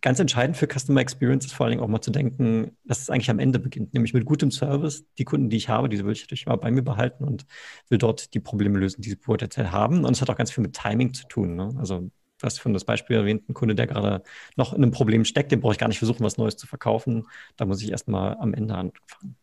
Ganz 0.01 0.19
entscheidend 0.19 0.57
für 0.57 0.67
Customer 0.67 1.01
Experience 1.01 1.47
ist 1.47 1.53
vor 1.55 1.67
allen 1.67 1.73
Dingen 1.73 1.83
auch 1.83 1.89
mal 1.89 2.01
zu 2.01 2.11
denken, 2.11 2.77
dass 2.85 3.01
es 3.01 3.11
eigentlich 3.11 3.31
am 3.31 3.39
Ende 3.39 3.59
beginnt, 3.59 3.95
nämlich 3.95 4.15
mit 4.15 4.25
gutem 4.25 4.51
Service. 4.51 5.05
Die 5.19 5.25
Kunden, 5.25 5.51
die 5.51 5.57
ich 5.57 5.69
habe, 5.69 5.89
diese 5.89 6.05
will 6.05 6.13
ich 6.13 6.23
natürlich 6.23 6.47
immer 6.47 6.57
bei 6.57 6.71
mir 6.71 6.83
behalten 6.83 7.25
und 7.25 7.47
will 7.89 7.99
dort 7.99 8.35
die 8.35 8.41
Probleme 8.41 8.79
lösen, 8.79 9.03
die 9.03 9.11
sie 9.11 9.17
potenziell 9.17 9.69
haben. 9.69 10.05
Und 10.05 10.13
es 10.13 10.21
hat 10.21 10.31
auch 10.31 10.37
ganz 10.37 10.51
viel 10.51 10.63
mit 10.63 10.75
Timing 10.75 11.15
zu 11.15 11.27
tun. 11.27 11.57
Ne? 11.57 11.75
Also 11.79 12.01
du 12.01 12.11
hast 12.43 12.61
von 12.61 12.73
das 12.73 12.85
Beispiel 12.85 13.17
erwähnt, 13.17 13.49
ein 13.49 13.55
Kunde, 13.55 13.75
der 13.75 13.87
gerade 13.87 14.23
noch 14.57 14.73
in 14.73 14.83
einem 14.83 14.93
Problem 14.93 15.25
steckt, 15.25 15.53
dem 15.53 15.61
brauche 15.61 15.73
ich 15.73 15.79
gar 15.79 15.89
nicht 15.89 15.99
versuchen, 15.99 16.25
was 16.25 16.39
Neues 16.39 16.57
zu 16.57 16.67
verkaufen. 16.67 17.27
Da 17.57 17.65
muss 17.65 17.83
ich 17.83 17.91
erstmal 17.91 18.37
am 18.39 18.55
Ende 18.55 18.75
anfangen. 18.75 19.37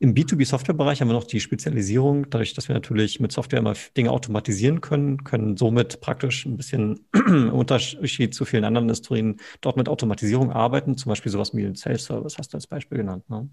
Im 0.00 0.14
B2B-Software-Bereich 0.14 1.00
haben 1.00 1.08
wir 1.08 1.14
noch 1.14 1.24
die 1.24 1.40
Spezialisierung, 1.40 2.28
dadurch, 2.28 2.52
dass 2.54 2.68
wir 2.68 2.74
natürlich 2.74 3.20
mit 3.20 3.32
Software 3.32 3.60
immer 3.60 3.74
Dinge 3.96 4.10
automatisieren 4.10 4.80
können, 4.80 5.22
können 5.24 5.56
somit 5.56 6.00
praktisch 6.00 6.44
ein 6.46 6.56
bisschen 6.56 7.06
im 7.14 7.52
Unterschied 7.52 8.34
zu 8.34 8.44
vielen 8.44 8.64
anderen 8.64 8.88
Industrien 8.88 9.36
dort 9.60 9.76
mit 9.76 9.88
Automatisierung 9.88 10.50
arbeiten, 10.50 10.96
zum 10.96 11.10
Beispiel 11.10 11.30
sowas 11.30 11.54
wie 11.54 11.62
den 11.62 11.76
Sales 11.76 12.04
Service, 12.04 12.38
hast 12.38 12.52
du 12.52 12.56
als 12.56 12.66
Beispiel 12.66 12.98
genannt. 12.98 13.28
Ne? 13.30 13.48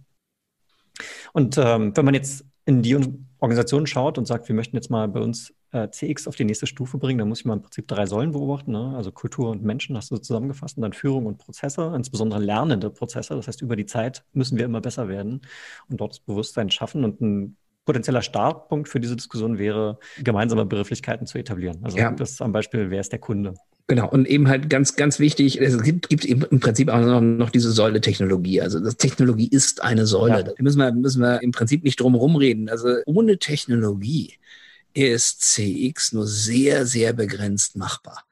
Und 1.34 1.58
ähm, 1.58 1.96
wenn 1.96 2.06
man 2.06 2.14
jetzt 2.14 2.46
in 2.66 2.82
die 2.82 2.98
Organisation 3.40 3.88
schaut 3.88 4.18
und 4.18 4.26
sagt, 4.26 4.48
wir 4.48 4.56
möchten 4.56 4.76
jetzt 4.76 4.90
mal 4.90 5.08
bei 5.08 5.20
uns 5.20 5.54
äh, 5.72 5.90
CX 5.90 6.28
auf 6.28 6.36
die 6.36 6.44
nächste 6.44 6.68
Stufe 6.68 6.98
bringen, 6.98 7.20
dann 7.20 7.30
muss 7.30 7.40
ich 7.40 7.46
mal 7.46 7.54
im 7.54 7.62
Prinzip 7.62 7.88
drei 7.88 8.06
Säulen 8.06 8.32
beobachten. 8.32 8.72
Ne? 8.72 8.94
Also 8.96 9.12
Kultur 9.12 9.50
und 9.50 9.64
Menschen 9.64 9.96
hast 9.96 10.12
du 10.12 10.18
zusammengefasst 10.18 10.78
und 10.78 10.84
dann 10.84 10.94
Führung 10.94 11.26
und 11.26 11.38
Prozesse, 11.38 11.94
insbesondere 11.96 12.40
lernende 12.40 12.90
Prozesse. 12.90 13.36
Das 13.36 13.48
heißt, 13.48 13.62
über 13.62 13.76
die 13.76 13.86
Zeit 13.86 14.24
müssen 14.34 14.58
wir 14.58 14.66
immer 14.66 14.82
besser 14.82 15.08
werden 15.08 15.42
und 15.90 16.00
dort 16.00 16.12
das 16.12 16.20
Bewusstsein 16.20 16.70
schaffen. 16.70 17.04
Und 17.04 17.22
ein 17.22 17.58
potenzieller 17.86 18.22
Startpunkt 18.22 18.90
für 18.90 19.00
diese 19.00 19.16
Diskussion 19.16 19.58
wäre, 19.58 19.98
gemeinsame 20.24 20.66
Begrifflichkeiten 20.66 21.26
zu 21.26 21.38
etablieren. 21.38 21.80
Also 21.84 21.98
ja. 21.98 22.12
das 22.12 22.42
am 22.42 22.52
Beispiel, 22.52 22.90
wer 22.90 23.00
ist 23.00 23.12
der 23.12 23.20
Kunde? 23.20 23.56
Genau, 23.88 24.10
und 24.10 24.28
eben 24.28 24.48
halt 24.48 24.70
ganz, 24.70 24.96
ganz 24.96 25.20
wichtig, 25.20 25.60
es 25.60 25.82
gibt, 25.82 26.08
gibt 26.08 26.24
im 26.24 26.60
Prinzip 26.60 26.90
auch 26.90 27.02
noch, 27.02 27.20
noch 27.20 27.50
diese 27.50 27.72
Säule 27.72 28.00
Technologie. 28.00 28.62
Also 28.62 28.80
das 28.80 28.96
Technologie 28.96 29.50
ist 29.50 29.84
eine 29.84 30.06
Säule. 30.06 30.38
Ja. 30.38 30.44
Da 30.44 30.54
müssen 30.60 30.78
wir, 30.78 30.94
müssen 30.94 31.22
wir 31.22 31.42
im 31.42 31.52
Prinzip 31.52 31.84
nicht 31.84 32.00
drum 32.00 32.16
rumreden. 32.16 32.70
Also 32.70 32.98
ohne 33.06 33.38
Technologie 33.38 34.36
ist 34.94 35.42
CX 35.42 36.14
nur 36.14 36.28
sehr, 36.28 36.86
sehr 36.86 37.14
begrenzt 37.14 37.76
machbar. 37.76 38.24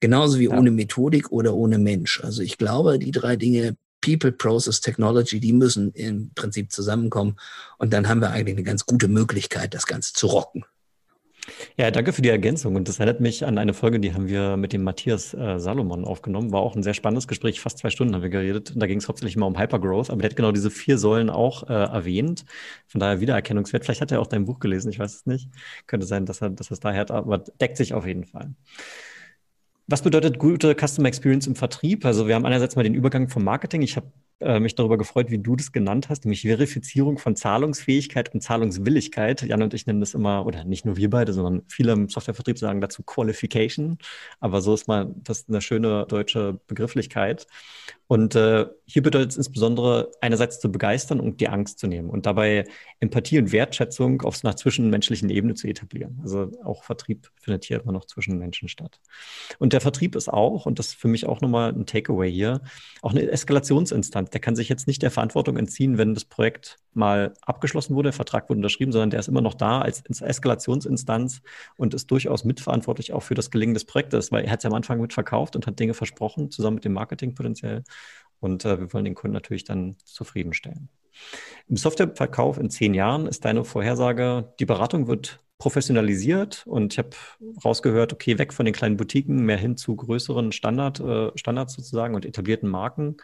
Genauso 0.00 0.38
wie 0.38 0.44
ja. 0.44 0.56
ohne 0.56 0.70
Methodik 0.70 1.30
oder 1.32 1.54
ohne 1.54 1.78
Mensch. 1.78 2.22
Also 2.22 2.42
ich 2.42 2.58
glaube, 2.58 2.98
die 2.98 3.10
drei 3.10 3.36
Dinge 3.36 3.76
People, 4.00 4.32
Process, 4.32 4.80
Technology, 4.80 5.40
die 5.40 5.52
müssen 5.52 5.92
im 5.92 6.30
Prinzip 6.34 6.72
zusammenkommen. 6.72 7.36
Und 7.78 7.92
dann 7.92 8.08
haben 8.08 8.20
wir 8.20 8.30
eigentlich 8.30 8.56
eine 8.56 8.64
ganz 8.64 8.86
gute 8.86 9.08
Möglichkeit, 9.08 9.74
das 9.74 9.86
Ganze 9.86 10.12
zu 10.12 10.28
rocken. 10.28 10.64
Ja, 11.76 11.90
danke 11.90 12.12
für 12.12 12.22
die 12.22 12.28
Ergänzung. 12.28 12.76
Und 12.76 12.88
das 12.88 12.98
erinnert 12.98 13.20
mich 13.20 13.44
an 13.44 13.58
eine 13.58 13.74
Folge, 13.74 14.00
die 14.00 14.14
haben 14.14 14.28
wir 14.28 14.56
mit 14.56 14.72
dem 14.72 14.82
Matthias 14.82 15.34
äh, 15.34 15.58
Salomon 15.58 16.04
aufgenommen. 16.04 16.52
War 16.52 16.60
auch 16.60 16.76
ein 16.76 16.82
sehr 16.82 16.94
spannendes 16.94 17.28
Gespräch. 17.28 17.60
Fast 17.60 17.78
zwei 17.78 17.90
Stunden 17.90 18.14
haben 18.14 18.22
wir 18.22 18.30
geredet. 18.30 18.72
Und 18.72 18.80
da 18.80 18.86
ging 18.86 18.98
es 18.98 19.08
hauptsächlich 19.08 19.36
immer 19.36 19.46
um 19.46 19.58
Hypergrowth. 19.58 20.10
Aber 20.10 20.20
der 20.20 20.30
hat 20.30 20.36
genau 20.36 20.52
diese 20.52 20.70
vier 20.70 20.98
Säulen 20.98 21.30
auch 21.30 21.68
äh, 21.68 21.72
erwähnt. 21.72 22.44
Von 22.86 23.00
daher 23.00 23.20
Wiedererkennungswert. 23.20 23.84
Vielleicht 23.84 24.00
hat 24.00 24.12
er 24.12 24.20
auch 24.20 24.26
dein 24.26 24.44
Buch 24.44 24.58
gelesen. 24.58 24.90
Ich 24.90 24.98
weiß 24.98 25.14
es 25.14 25.26
nicht. 25.26 25.48
Könnte 25.86 26.06
sein, 26.06 26.26
dass 26.26 26.42
er, 26.42 26.50
dass 26.50 26.70
er 26.70 26.72
es 26.72 26.80
daher 26.80 27.00
hat. 27.00 27.10
Aber 27.10 27.38
deckt 27.38 27.76
sich 27.76 27.94
auf 27.94 28.06
jeden 28.06 28.24
Fall. 28.24 28.54
Was 29.86 30.02
bedeutet 30.02 30.38
gute 30.38 30.74
Customer 30.74 31.08
Experience 31.08 31.46
im 31.46 31.56
Vertrieb? 31.56 32.04
Also 32.04 32.28
wir 32.28 32.34
haben 32.34 32.44
einerseits 32.44 32.76
mal 32.76 32.82
den 32.82 32.94
Übergang 32.94 33.28
vom 33.28 33.42
Marketing. 33.42 33.80
Ich 33.80 33.96
habe 33.96 34.12
äh, 34.40 34.60
mich 34.60 34.74
darüber 34.74 34.98
gefreut, 34.98 35.30
wie 35.30 35.38
du 35.38 35.56
das 35.56 35.72
genannt 35.72 36.08
hast, 36.08 36.24
nämlich 36.24 36.42
Verifizierung 36.42 37.18
von 37.18 37.34
Zahlungsfähigkeit 37.34 38.32
und 38.32 38.40
Zahlungswilligkeit. 38.40 39.42
Jan 39.42 39.62
und 39.62 39.74
ich 39.74 39.86
nennen 39.86 40.00
das 40.00 40.14
immer, 40.14 40.46
oder 40.46 40.64
nicht 40.64 40.84
nur 40.84 40.96
wir 40.96 41.10
beide, 41.10 41.32
sondern 41.32 41.62
viele 41.68 41.92
im 41.92 42.08
Softwarevertrieb 42.08 42.58
sagen 42.58 42.80
dazu 42.80 43.02
Qualification. 43.02 43.98
Aber 44.40 44.60
so 44.60 44.74
ist 44.74 44.86
mal 44.86 45.12
das 45.16 45.48
eine 45.48 45.60
schöne 45.60 46.06
deutsche 46.08 46.60
Begrifflichkeit. 46.66 47.46
Und 48.06 48.34
äh, 48.36 48.66
hier 48.86 49.02
bedeutet 49.02 49.32
es 49.32 49.36
insbesondere, 49.36 50.10
einerseits 50.22 50.60
zu 50.60 50.72
begeistern 50.72 51.20
und 51.20 51.40
die 51.40 51.48
Angst 51.48 51.78
zu 51.78 51.86
nehmen 51.86 52.08
und 52.08 52.24
dabei 52.24 52.64
Empathie 53.00 53.38
und 53.38 53.52
Wertschätzung 53.52 54.22
auf 54.22 54.42
einer 54.42 54.56
zwischenmenschlichen 54.56 55.28
Ebene 55.28 55.54
zu 55.54 55.68
etablieren. 55.68 56.18
Also 56.22 56.50
auch 56.64 56.84
Vertrieb 56.84 57.30
findet 57.38 57.66
hier 57.66 57.82
immer 57.82 57.92
noch 57.92 58.06
zwischen 58.06 58.38
Menschen 58.38 58.70
statt. 58.70 58.98
Und 59.58 59.74
der 59.74 59.82
Vertrieb 59.82 60.16
ist 60.16 60.28
auch, 60.28 60.64
und 60.64 60.78
das 60.78 60.88
ist 60.88 60.94
für 60.94 61.08
mich 61.08 61.26
auch 61.26 61.42
nochmal 61.42 61.70
ein 61.70 61.84
Takeaway 61.84 62.32
hier, 62.32 62.62
auch 63.02 63.10
eine 63.10 63.30
Eskalationsinstanz. 63.30 64.27
Der 64.34 64.40
kann 64.40 64.56
sich 64.56 64.68
jetzt 64.68 64.86
nicht 64.86 65.02
der 65.02 65.10
Verantwortung 65.10 65.56
entziehen, 65.56 65.98
wenn 65.98 66.14
das 66.14 66.24
Projekt 66.24 66.76
mal 66.94 67.34
abgeschlossen 67.42 67.94
wurde, 67.94 68.08
der 68.08 68.12
Vertrag 68.12 68.48
wurde 68.48 68.58
unterschrieben, 68.58 68.92
sondern 68.92 69.10
der 69.10 69.20
ist 69.20 69.28
immer 69.28 69.40
noch 69.40 69.54
da 69.54 69.80
als 69.80 70.02
Eskalationsinstanz 70.02 71.42
und 71.76 71.94
ist 71.94 72.10
durchaus 72.10 72.44
mitverantwortlich 72.44 73.12
auch 73.12 73.22
für 73.22 73.34
das 73.34 73.50
Gelingen 73.50 73.74
des 73.74 73.84
Projektes, 73.84 74.32
weil 74.32 74.44
er 74.44 74.52
hat 74.52 74.60
es 74.60 74.64
am 74.64 74.74
Anfang 74.74 75.00
mitverkauft 75.00 75.56
und 75.56 75.66
hat 75.66 75.78
Dinge 75.78 75.94
versprochen, 75.94 76.50
zusammen 76.50 76.76
mit 76.76 76.84
dem 76.84 76.92
Marketing 76.92 77.34
potenziell. 77.34 77.84
Und 78.40 78.64
äh, 78.64 78.78
wir 78.78 78.92
wollen 78.92 79.04
den 79.04 79.14
Kunden 79.14 79.34
natürlich 79.34 79.64
dann 79.64 79.96
zufriedenstellen. 80.04 80.88
Im 81.68 81.76
Softwareverkauf 81.76 82.58
in 82.58 82.70
zehn 82.70 82.94
Jahren 82.94 83.26
ist 83.26 83.44
deine 83.44 83.64
Vorhersage, 83.64 84.52
die 84.60 84.66
Beratung 84.66 85.08
wird 85.08 85.40
professionalisiert 85.58 86.64
und 86.66 86.92
ich 86.92 86.98
habe 86.98 87.10
rausgehört, 87.64 88.12
okay, 88.12 88.38
weg 88.38 88.52
von 88.52 88.64
den 88.64 88.74
kleinen 88.74 88.96
Boutiquen, 88.96 89.44
mehr 89.44 89.56
hin 89.56 89.76
zu 89.76 89.94
größeren 89.96 90.52
Standard, 90.52 91.00
äh, 91.00 91.32
Standards 91.34 91.74
sozusagen 91.74 92.14
und 92.14 92.24
etablierten 92.24 92.68
Marken. 92.68 93.16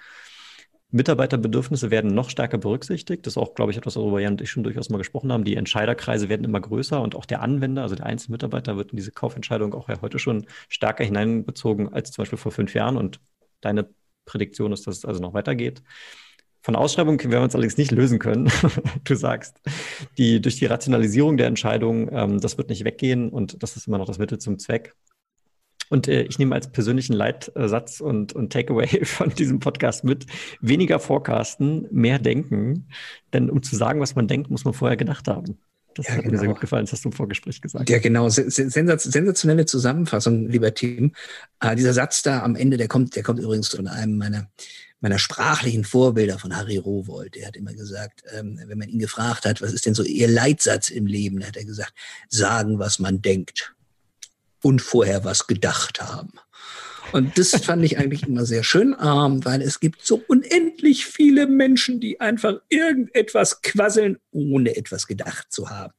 Mitarbeiterbedürfnisse 0.94 1.90
werden 1.90 2.14
noch 2.14 2.30
stärker 2.30 2.56
berücksichtigt. 2.56 3.26
Das 3.26 3.32
ist 3.32 3.36
auch, 3.36 3.54
glaube 3.54 3.72
ich, 3.72 3.76
etwas, 3.76 3.96
worüber 3.96 4.20
Jan 4.20 4.34
und 4.34 4.40
ich 4.42 4.50
schon 4.50 4.62
durchaus 4.62 4.90
mal 4.90 4.98
gesprochen 4.98 5.32
haben. 5.32 5.44
Die 5.44 5.56
Entscheiderkreise 5.56 6.28
werden 6.28 6.44
immer 6.44 6.60
größer 6.60 7.02
und 7.02 7.16
auch 7.16 7.26
der 7.26 7.42
Anwender, 7.42 7.82
also 7.82 7.96
der 7.96 8.06
einzelne 8.06 8.34
Mitarbeiter, 8.34 8.76
wird 8.76 8.92
in 8.92 8.96
diese 8.96 9.10
Kaufentscheidung 9.10 9.74
auch 9.74 9.88
ja 9.88 10.00
heute 10.02 10.20
schon 10.20 10.46
stärker 10.68 11.02
hineinbezogen 11.02 11.92
als 11.92 12.12
zum 12.12 12.22
Beispiel 12.22 12.38
vor 12.38 12.52
fünf 12.52 12.74
Jahren. 12.74 12.96
Und 12.96 13.18
deine 13.60 13.88
Prädiktion 14.24 14.72
ist, 14.72 14.86
dass 14.86 14.98
es 14.98 15.04
also 15.04 15.20
noch 15.20 15.34
weitergeht. 15.34 15.82
Von 16.62 16.76
Ausschreibung 16.76 17.18
werden 17.18 17.32
wir 17.32 17.42
uns 17.42 17.56
allerdings 17.56 17.76
nicht 17.76 17.90
lösen 17.90 18.20
können. 18.20 18.48
du 19.04 19.16
sagst, 19.16 19.60
die, 20.16 20.40
durch 20.40 20.56
die 20.56 20.66
Rationalisierung 20.66 21.36
der 21.36 21.48
Entscheidung, 21.48 22.08
ähm, 22.12 22.40
das 22.40 22.56
wird 22.56 22.68
nicht 22.68 22.84
weggehen 22.84 23.30
und 23.30 23.64
das 23.64 23.76
ist 23.76 23.88
immer 23.88 23.98
noch 23.98 24.06
das 24.06 24.18
Mittel 24.18 24.38
zum 24.38 24.60
Zweck. 24.60 24.94
Und 25.94 26.08
äh, 26.08 26.22
ich 26.22 26.40
nehme 26.40 26.56
als 26.56 26.66
persönlichen 26.66 27.12
Leitsatz 27.12 28.00
und, 28.00 28.32
und 28.32 28.52
Takeaway 28.52 29.04
von 29.04 29.30
diesem 29.30 29.60
Podcast 29.60 30.02
mit, 30.02 30.26
weniger 30.60 30.98
forecasten, 30.98 31.86
mehr 31.92 32.18
denken. 32.18 32.88
Denn 33.32 33.48
um 33.48 33.62
zu 33.62 33.76
sagen, 33.76 34.00
was 34.00 34.16
man 34.16 34.26
denkt, 34.26 34.50
muss 34.50 34.64
man 34.64 34.74
vorher 34.74 34.96
gedacht 34.96 35.28
haben. 35.28 35.56
Das 35.94 36.08
ja, 36.08 36.14
hat 36.14 36.22
genau. 36.22 36.32
mir 36.32 36.38
sehr 36.38 36.46
genau. 36.46 36.54
gut 36.54 36.62
gefallen, 36.62 36.84
das 36.84 36.94
hast 36.94 37.04
du 37.04 37.10
im 37.10 37.12
Vorgespräch 37.12 37.60
gesagt. 37.60 37.88
Ja, 37.88 38.00
genau. 38.00 38.28
Sensationelle 38.28 39.66
Zusammenfassung, 39.66 40.48
lieber 40.48 40.74
Team. 40.74 41.12
Äh, 41.60 41.76
dieser 41.76 41.92
Satz 41.92 42.22
da 42.22 42.42
am 42.42 42.56
Ende, 42.56 42.76
der 42.76 42.88
kommt, 42.88 43.14
der 43.14 43.22
kommt 43.22 43.38
übrigens 43.38 43.68
von 43.68 43.86
einem 43.86 44.18
meiner, 44.18 44.50
meiner 45.00 45.20
sprachlichen 45.20 45.84
Vorbilder 45.84 46.40
von 46.40 46.56
Harry 46.56 46.76
Rowold. 46.76 47.36
Der 47.36 47.46
hat 47.46 47.54
immer 47.54 47.72
gesagt, 47.72 48.24
ähm, 48.36 48.58
wenn 48.66 48.78
man 48.78 48.88
ihn 48.88 48.98
gefragt 48.98 49.44
hat, 49.44 49.62
was 49.62 49.72
ist 49.72 49.86
denn 49.86 49.94
so 49.94 50.02
Ihr 50.02 50.26
Leitsatz 50.26 50.88
im 50.88 51.06
Leben, 51.06 51.46
hat 51.46 51.56
er 51.56 51.64
gesagt, 51.64 51.92
sagen, 52.28 52.80
was 52.80 52.98
man 52.98 53.22
denkt 53.22 53.76
und 54.64 54.80
vorher 54.80 55.24
was 55.24 55.46
gedacht 55.46 56.00
haben. 56.00 56.32
Und 57.12 57.38
das 57.38 57.50
fand 57.64 57.84
ich 57.84 57.98
eigentlich 57.98 58.26
immer 58.26 58.46
sehr 58.46 58.64
schön, 58.64 58.96
ähm, 59.00 59.44
weil 59.44 59.60
es 59.62 59.78
gibt 59.78 60.04
so 60.04 60.22
unendlich 60.26 61.04
viele 61.04 61.46
Menschen, 61.46 62.00
die 62.00 62.20
einfach 62.20 62.54
irgendetwas 62.70 63.60
quasseln, 63.62 64.18
ohne 64.30 64.76
etwas 64.76 65.06
gedacht 65.06 65.52
zu 65.52 65.68
haben. 65.68 65.92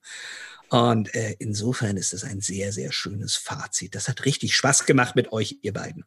Und 0.70 1.14
äh, 1.14 1.36
insofern 1.38 1.96
ist 1.96 2.14
das 2.14 2.24
ein 2.24 2.42
sehr, 2.42 2.72
sehr 2.72 2.92
schönes 2.92 3.36
Fazit. 3.36 3.94
Das 3.94 4.08
hat 4.10 4.26
richtig 4.26 4.56
Spaß 4.56 4.86
gemacht 4.86 5.16
mit 5.16 5.32
euch, 5.32 5.60
ihr 5.62 5.74
beiden. 5.74 6.06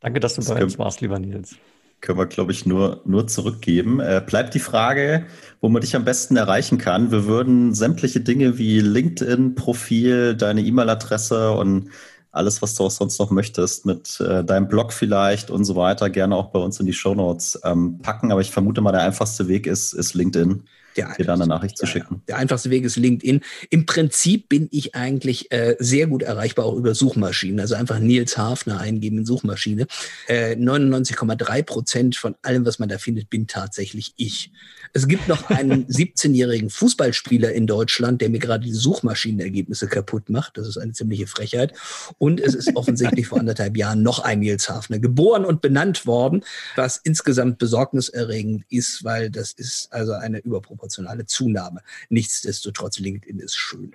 Danke, 0.00 0.18
dass 0.18 0.34
du 0.34 0.44
bei 0.44 0.64
uns 0.64 0.78
warst, 0.78 1.02
lieber 1.02 1.18
Nils. 1.18 1.56
Können 2.00 2.18
wir, 2.18 2.26
glaube 2.26 2.52
ich, 2.52 2.64
nur, 2.64 3.02
nur 3.04 3.26
zurückgeben. 3.26 4.00
Äh, 4.00 4.22
bleibt 4.24 4.54
die 4.54 4.58
Frage, 4.60 5.26
wo 5.60 5.68
man 5.68 5.82
dich 5.82 5.94
am 5.94 6.04
besten 6.04 6.36
erreichen 6.36 6.78
kann. 6.78 7.10
Wir 7.10 7.26
würden 7.26 7.74
sämtliche 7.74 8.20
Dinge 8.20 8.56
wie 8.56 8.80
LinkedIn-Profil, 8.80 10.34
deine 10.34 10.62
E-Mail-Adresse 10.62 11.52
und 11.52 11.90
alles, 12.32 12.62
was 12.62 12.74
du 12.74 12.84
auch 12.84 12.90
sonst 12.90 13.18
noch 13.18 13.30
möchtest, 13.30 13.86
mit 13.86 14.20
äh, 14.20 14.44
deinem 14.44 14.68
Blog 14.68 14.92
vielleicht 14.92 15.50
und 15.50 15.64
so 15.64 15.76
weiter, 15.76 16.08
gerne 16.10 16.36
auch 16.36 16.50
bei 16.52 16.60
uns 16.60 16.80
in 16.80 16.86
die 16.86 16.92
Show 16.92 17.14
Notes 17.14 17.60
ähm, 17.64 17.98
packen. 18.00 18.32
Aber 18.32 18.40
ich 18.40 18.50
vermute 18.50 18.80
mal, 18.80 18.92
der 18.92 19.02
einfachste 19.02 19.48
Weg 19.48 19.66
ist, 19.66 19.92
ist 19.92 20.14
LinkedIn 20.14 20.64
der 20.96 21.14
dir 21.16 21.24
da 21.24 21.34
eine 21.34 21.46
Nachricht 21.46 21.76
zu 21.76 21.86
schicken. 21.86 22.16
Ja, 22.16 22.22
der 22.28 22.36
einfachste 22.38 22.70
Weg 22.70 22.84
ist 22.84 22.96
LinkedIn. 22.96 23.40
Im 23.70 23.86
Prinzip 23.86 24.48
bin 24.48 24.68
ich 24.70 24.94
eigentlich 24.94 25.50
äh, 25.52 25.76
sehr 25.78 26.06
gut 26.06 26.22
erreichbar, 26.22 26.64
auch 26.64 26.76
über 26.76 26.94
Suchmaschinen. 26.94 27.60
Also 27.60 27.74
einfach 27.74 27.98
Nils 27.98 28.36
Hafner 28.36 28.80
eingeben 28.80 29.18
in 29.18 29.26
Suchmaschine. 29.26 29.86
Äh, 30.26 30.54
99,3 30.54 31.62
Prozent 31.62 32.16
von 32.16 32.34
allem, 32.42 32.64
was 32.66 32.78
man 32.78 32.88
da 32.88 32.98
findet, 32.98 33.30
bin 33.30 33.46
tatsächlich 33.46 34.12
ich. 34.16 34.50
Es 34.92 35.06
gibt 35.06 35.28
noch 35.28 35.50
einen 35.50 35.86
17-jährigen 35.88 36.70
Fußballspieler 36.70 37.52
in 37.52 37.66
Deutschland, 37.66 38.20
der 38.20 38.30
mir 38.30 38.38
gerade 38.38 38.64
die 38.64 38.72
Suchmaschinenergebnisse 38.72 39.86
kaputt 39.86 40.30
macht. 40.30 40.58
Das 40.58 40.66
ist 40.66 40.78
eine 40.78 40.92
ziemliche 40.92 41.26
Frechheit. 41.26 41.72
Und 42.18 42.40
es 42.40 42.54
ist 42.54 42.74
offensichtlich 42.76 43.28
vor 43.28 43.38
anderthalb 43.38 43.76
Jahren 43.76 44.02
noch 44.02 44.20
ein 44.20 44.40
Nils 44.40 44.68
Hafner 44.68 44.98
geboren 44.98 45.44
und 45.44 45.60
benannt 45.60 46.06
worden, 46.06 46.44
was 46.76 46.96
insgesamt 46.96 47.58
besorgniserregend 47.58 48.64
ist, 48.68 49.04
weil 49.04 49.30
das 49.30 49.52
ist 49.52 49.92
also 49.92 50.12
eine 50.12 50.38
überproportionale 50.38 51.26
Zunahme. 51.26 51.82
Nichtsdestotrotz, 52.08 52.98
LinkedIn 52.98 53.40
ist 53.40 53.56
schön. 53.56 53.94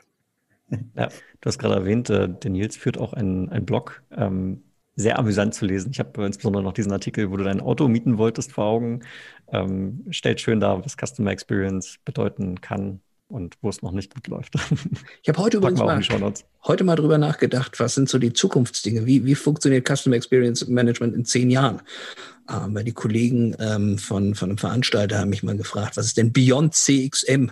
Ja, 0.95 1.09
du 1.41 1.45
hast 1.45 1.59
gerade 1.59 1.75
erwähnt, 1.75 2.09
äh, 2.09 2.27
der 2.27 2.51
Nils 2.51 2.75
führt 2.75 2.97
auch 2.97 3.13
einen, 3.13 3.49
einen 3.49 3.65
Blog. 3.65 4.01
Ähm, 4.11 4.63
sehr 4.95 5.19
amüsant 5.19 5.53
zu 5.53 5.65
lesen. 5.65 5.91
Ich 5.91 5.99
habe 5.99 6.25
insbesondere 6.25 6.63
noch 6.63 6.73
diesen 6.73 6.91
Artikel, 6.91 7.31
wo 7.31 7.37
du 7.37 7.43
dein 7.43 7.59
Auto 7.59 7.87
mieten 7.87 8.17
wolltest, 8.17 8.53
vor 8.53 8.65
Augen. 8.65 9.01
Ähm, 9.51 10.05
stellt 10.09 10.39
schön 10.41 10.59
dar, 10.59 10.83
was 10.83 10.95
Customer 10.95 11.31
Experience 11.31 11.97
bedeuten 12.05 12.61
kann 12.61 13.01
und 13.27 13.55
wo 13.61 13.69
es 13.69 13.81
noch 13.81 13.91
nicht 13.91 14.13
gut 14.13 14.27
läuft. 14.27 14.55
Ich 15.23 15.29
habe 15.29 15.41
heute 15.41 15.57
übrigens 15.57 15.79
mal, 15.79 16.33
heute 16.65 16.83
mal 16.83 16.95
drüber 16.95 17.17
nachgedacht, 17.17 17.79
was 17.79 17.95
sind 17.95 18.07
so 18.07 18.19
die 18.19 18.33
Zukunftsdinge? 18.33 19.05
Wie, 19.05 19.25
wie 19.25 19.35
funktioniert 19.35 19.87
Customer 19.87 20.15
Experience 20.15 20.67
Management 20.67 21.15
in 21.15 21.25
zehn 21.25 21.49
Jahren? 21.49 21.81
Ähm, 22.47 22.75
weil 22.75 22.83
die 22.83 22.93
Kollegen 22.93 23.55
ähm, 23.59 23.97
von, 23.97 24.35
von 24.35 24.49
einem 24.49 24.57
Veranstalter 24.59 25.19
haben 25.19 25.29
mich 25.29 25.41
mal 25.41 25.57
gefragt, 25.57 25.97
was 25.97 26.05
ist 26.05 26.17
denn 26.17 26.31
Beyond 26.31 26.75
CXM? 26.75 27.49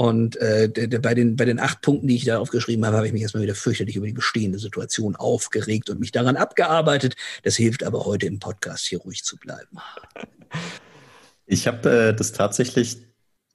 Und 0.00 0.36
äh, 0.36 0.70
bei, 1.02 1.12
den, 1.12 1.36
bei 1.36 1.44
den 1.44 1.60
acht 1.60 1.82
Punkten, 1.82 2.06
die 2.06 2.16
ich 2.16 2.24
da 2.24 2.38
aufgeschrieben 2.38 2.86
habe, 2.86 2.96
habe 2.96 3.06
ich 3.06 3.12
mich 3.12 3.20
erstmal 3.20 3.42
wieder 3.42 3.54
fürchterlich 3.54 3.96
über 3.96 4.06
die 4.06 4.14
bestehende 4.14 4.58
Situation 4.58 5.14
aufgeregt 5.14 5.90
und 5.90 6.00
mich 6.00 6.10
daran 6.10 6.38
abgearbeitet. 6.38 7.16
Das 7.42 7.56
hilft 7.56 7.84
aber 7.84 8.06
heute 8.06 8.24
im 8.24 8.38
Podcast 8.38 8.86
hier 8.86 9.00
ruhig 9.00 9.24
zu 9.24 9.36
bleiben. 9.36 9.76
Ich 11.44 11.66
habe 11.66 11.90
äh, 11.90 12.14
das 12.14 12.32
tatsächlich 12.32 12.96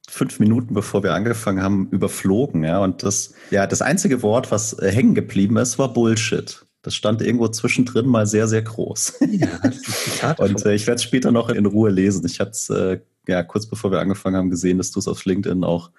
fünf 0.07 0.39
Minuten 0.39 0.75
bevor 0.75 1.01
wir 1.01 1.15
angefangen 1.15 1.63
haben 1.63 1.89
überflogen, 1.89 2.63
ja. 2.63 2.77
Und 2.77 3.01
das, 3.01 3.33
ja, 3.49 3.65
das 3.65 3.81
einzige 3.81 4.21
Wort, 4.21 4.51
was 4.51 4.73
äh, 4.77 4.91
hängen 4.91 5.15
geblieben 5.15 5.57
ist, 5.57 5.79
war 5.79 5.91
Bullshit. 5.91 6.63
Das 6.83 6.93
stand 6.93 7.23
irgendwo 7.23 7.47
zwischendrin 7.47 8.05
mal 8.05 8.27
sehr, 8.27 8.47
sehr 8.47 8.61
groß. 8.61 9.13
Ja, 9.31 10.35
Und 10.37 10.63
äh, 10.63 10.75
ich 10.75 10.85
werde 10.85 10.97
es 10.97 11.03
später 11.03 11.31
noch 11.31 11.49
in 11.49 11.65
Ruhe 11.65 11.89
lesen. 11.89 12.23
Ich 12.23 12.39
hatte 12.39 12.51
es 12.51 12.69
äh, 12.69 12.99
ja 13.27 13.41
kurz 13.41 13.65
bevor 13.65 13.89
wir 13.89 13.99
angefangen 13.99 14.35
haben 14.35 14.51
gesehen, 14.51 14.77
dass 14.77 14.91
du 14.91 14.99
es 14.99 15.07
auf 15.07 15.25
LinkedIn 15.25 15.63
auch 15.63 15.89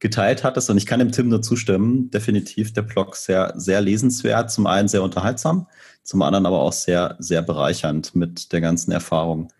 geteilt 0.00 0.44
hattest. 0.44 0.70
Und 0.70 0.76
ich 0.76 0.86
kann 0.86 1.00
dem 1.00 1.12
Tim 1.12 1.28
nur 1.28 1.42
zustimmen. 1.42 2.10
Definitiv 2.10 2.72
der 2.72 2.82
Blog 2.82 3.16
sehr, 3.16 3.52
sehr 3.56 3.80
lesenswert. 3.80 4.50
Zum 4.50 4.66
einen 4.66 4.88
sehr 4.88 5.02
unterhaltsam, 5.02 5.66
zum 6.02 6.22
anderen 6.22 6.46
aber 6.46 6.60
auch 6.60 6.72
sehr, 6.72 7.16
sehr 7.18 7.42
bereichernd 7.42 8.14
mit 8.14 8.52
der 8.52 8.60
ganzen 8.60 8.92
Erfahrung, 8.92 9.52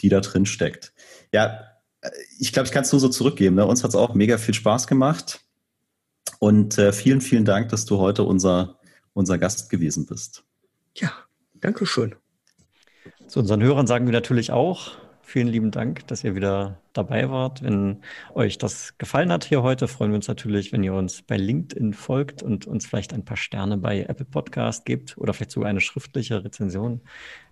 die 0.00 0.08
da 0.08 0.20
drin 0.20 0.46
steckt. 0.46 0.92
Ja, 1.32 1.60
ich 2.38 2.52
glaube, 2.52 2.66
ich 2.66 2.72
kann 2.72 2.84
es 2.84 2.92
nur 2.92 3.00
so 3.00 3.08
zurückgeben. 3.08 3.56
Ne? 3.56 3.66
Uns 3.66 3.82
hat 3.82 3.90
es 3.90 3.96
auch 3.96 4.14
mega 4.14 4.38
viel 4.38 4.54
Spaß 4.54 4.86
gemacht. 4.86 5.40
Und 6.38 6.78
äh, 6.78 6.92
vielen, 6.92 7.20
vielen 7.20 7.44
Dank, 7.44 7.68
dass 7.70 7.84
du 7.84 7.98
heute 7.98 8.22
unser, 8.22 8.78
unser 9.12 9.38
Gast 9.38 9.70
gewesen 9.70 10.06
bist. 10.06 10.44
Ja, 10.94 11.12
danke 11.54 11.86
schön. 11.86 12.14
Zu 13.26 13.40
unseren 13.40 13.62
Hörern 13.62 13.86
sagen 13.86 14.06
wir 14.06 14.12
natürlich 14.12 14.52
auch, 14.52 14.92
vielen 15.26 15.48
lieben 15.48 15.70
Dank, 15.72 16.06
dass 16.06 16.22
ihr 16.22 16.36
wieder 16.36 16.78
dabei 16.92 17.28
wart. 17.28 17.62
Wenn 17.62 17.98
euch 18.34 18.58
das 18.58 18.96
gefallen 18.96 19.32
hat 19.32 19.44
hier 19.44 19.62
heute, 19.62 19.88
freuen 19.88 20.12
wir 20.12 20.16
uns 20.16 20.28
natürlich, 20.28 20.72
wenn 20.72 20.84
ihr 20.84 20.94
uns 20.94 21.22
bei 21.22 21.36
LinkedIn 21.36 21.94
folgt 21.94 22.44
und 22.44 22.66
uns 22.66 22.86
vielleicht 22.86 23.12
ein 23.12 23.24
paar 23.24 23.36
Sterne 23.36 23.76
bei 23.76 24.02
Apple 24.02 24.24
Podcast 24.24 24.84
gebt 24.84 25.18
oder 25.18 25.34
vielleicht 25.34 25.50
sogar 25.50 25.68
eine 25.68 25.80
schriftliche 25.80 26.44
Rezension. 26.44 27.00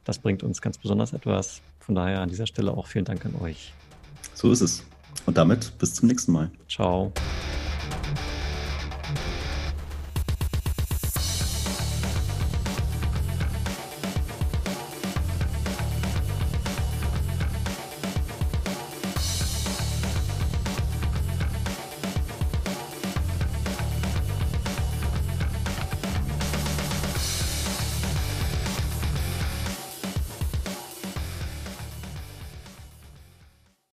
Das 0.05 0.21
bringt 0.21 0.45
uns 0.45 0.63
ganz 0.63 0.79
besonders 0.79 1.13
etwas. 1.13 1.63
Von 1.81 1.97
daher 1.97 2.21
an 2.21 2.29
dieser 2.29 2.47
Stelle 2.47 2.71
auch 2.71 2.87
vielen 2.87 3.05
Dank 3.05 3.27
an 3.27 3.35
euch. 3.43 3.75
So 4.35 4.53
ist 4.53 4.61
es. 4.61 4.87
Und 5.27 5.37
damit 5.37 5.77
bis 5.79 5.95
zum 5.95 6.09
nächsten 6.09 6.33
Mal. 6.33 6.51
Ciao. 6.69 7.13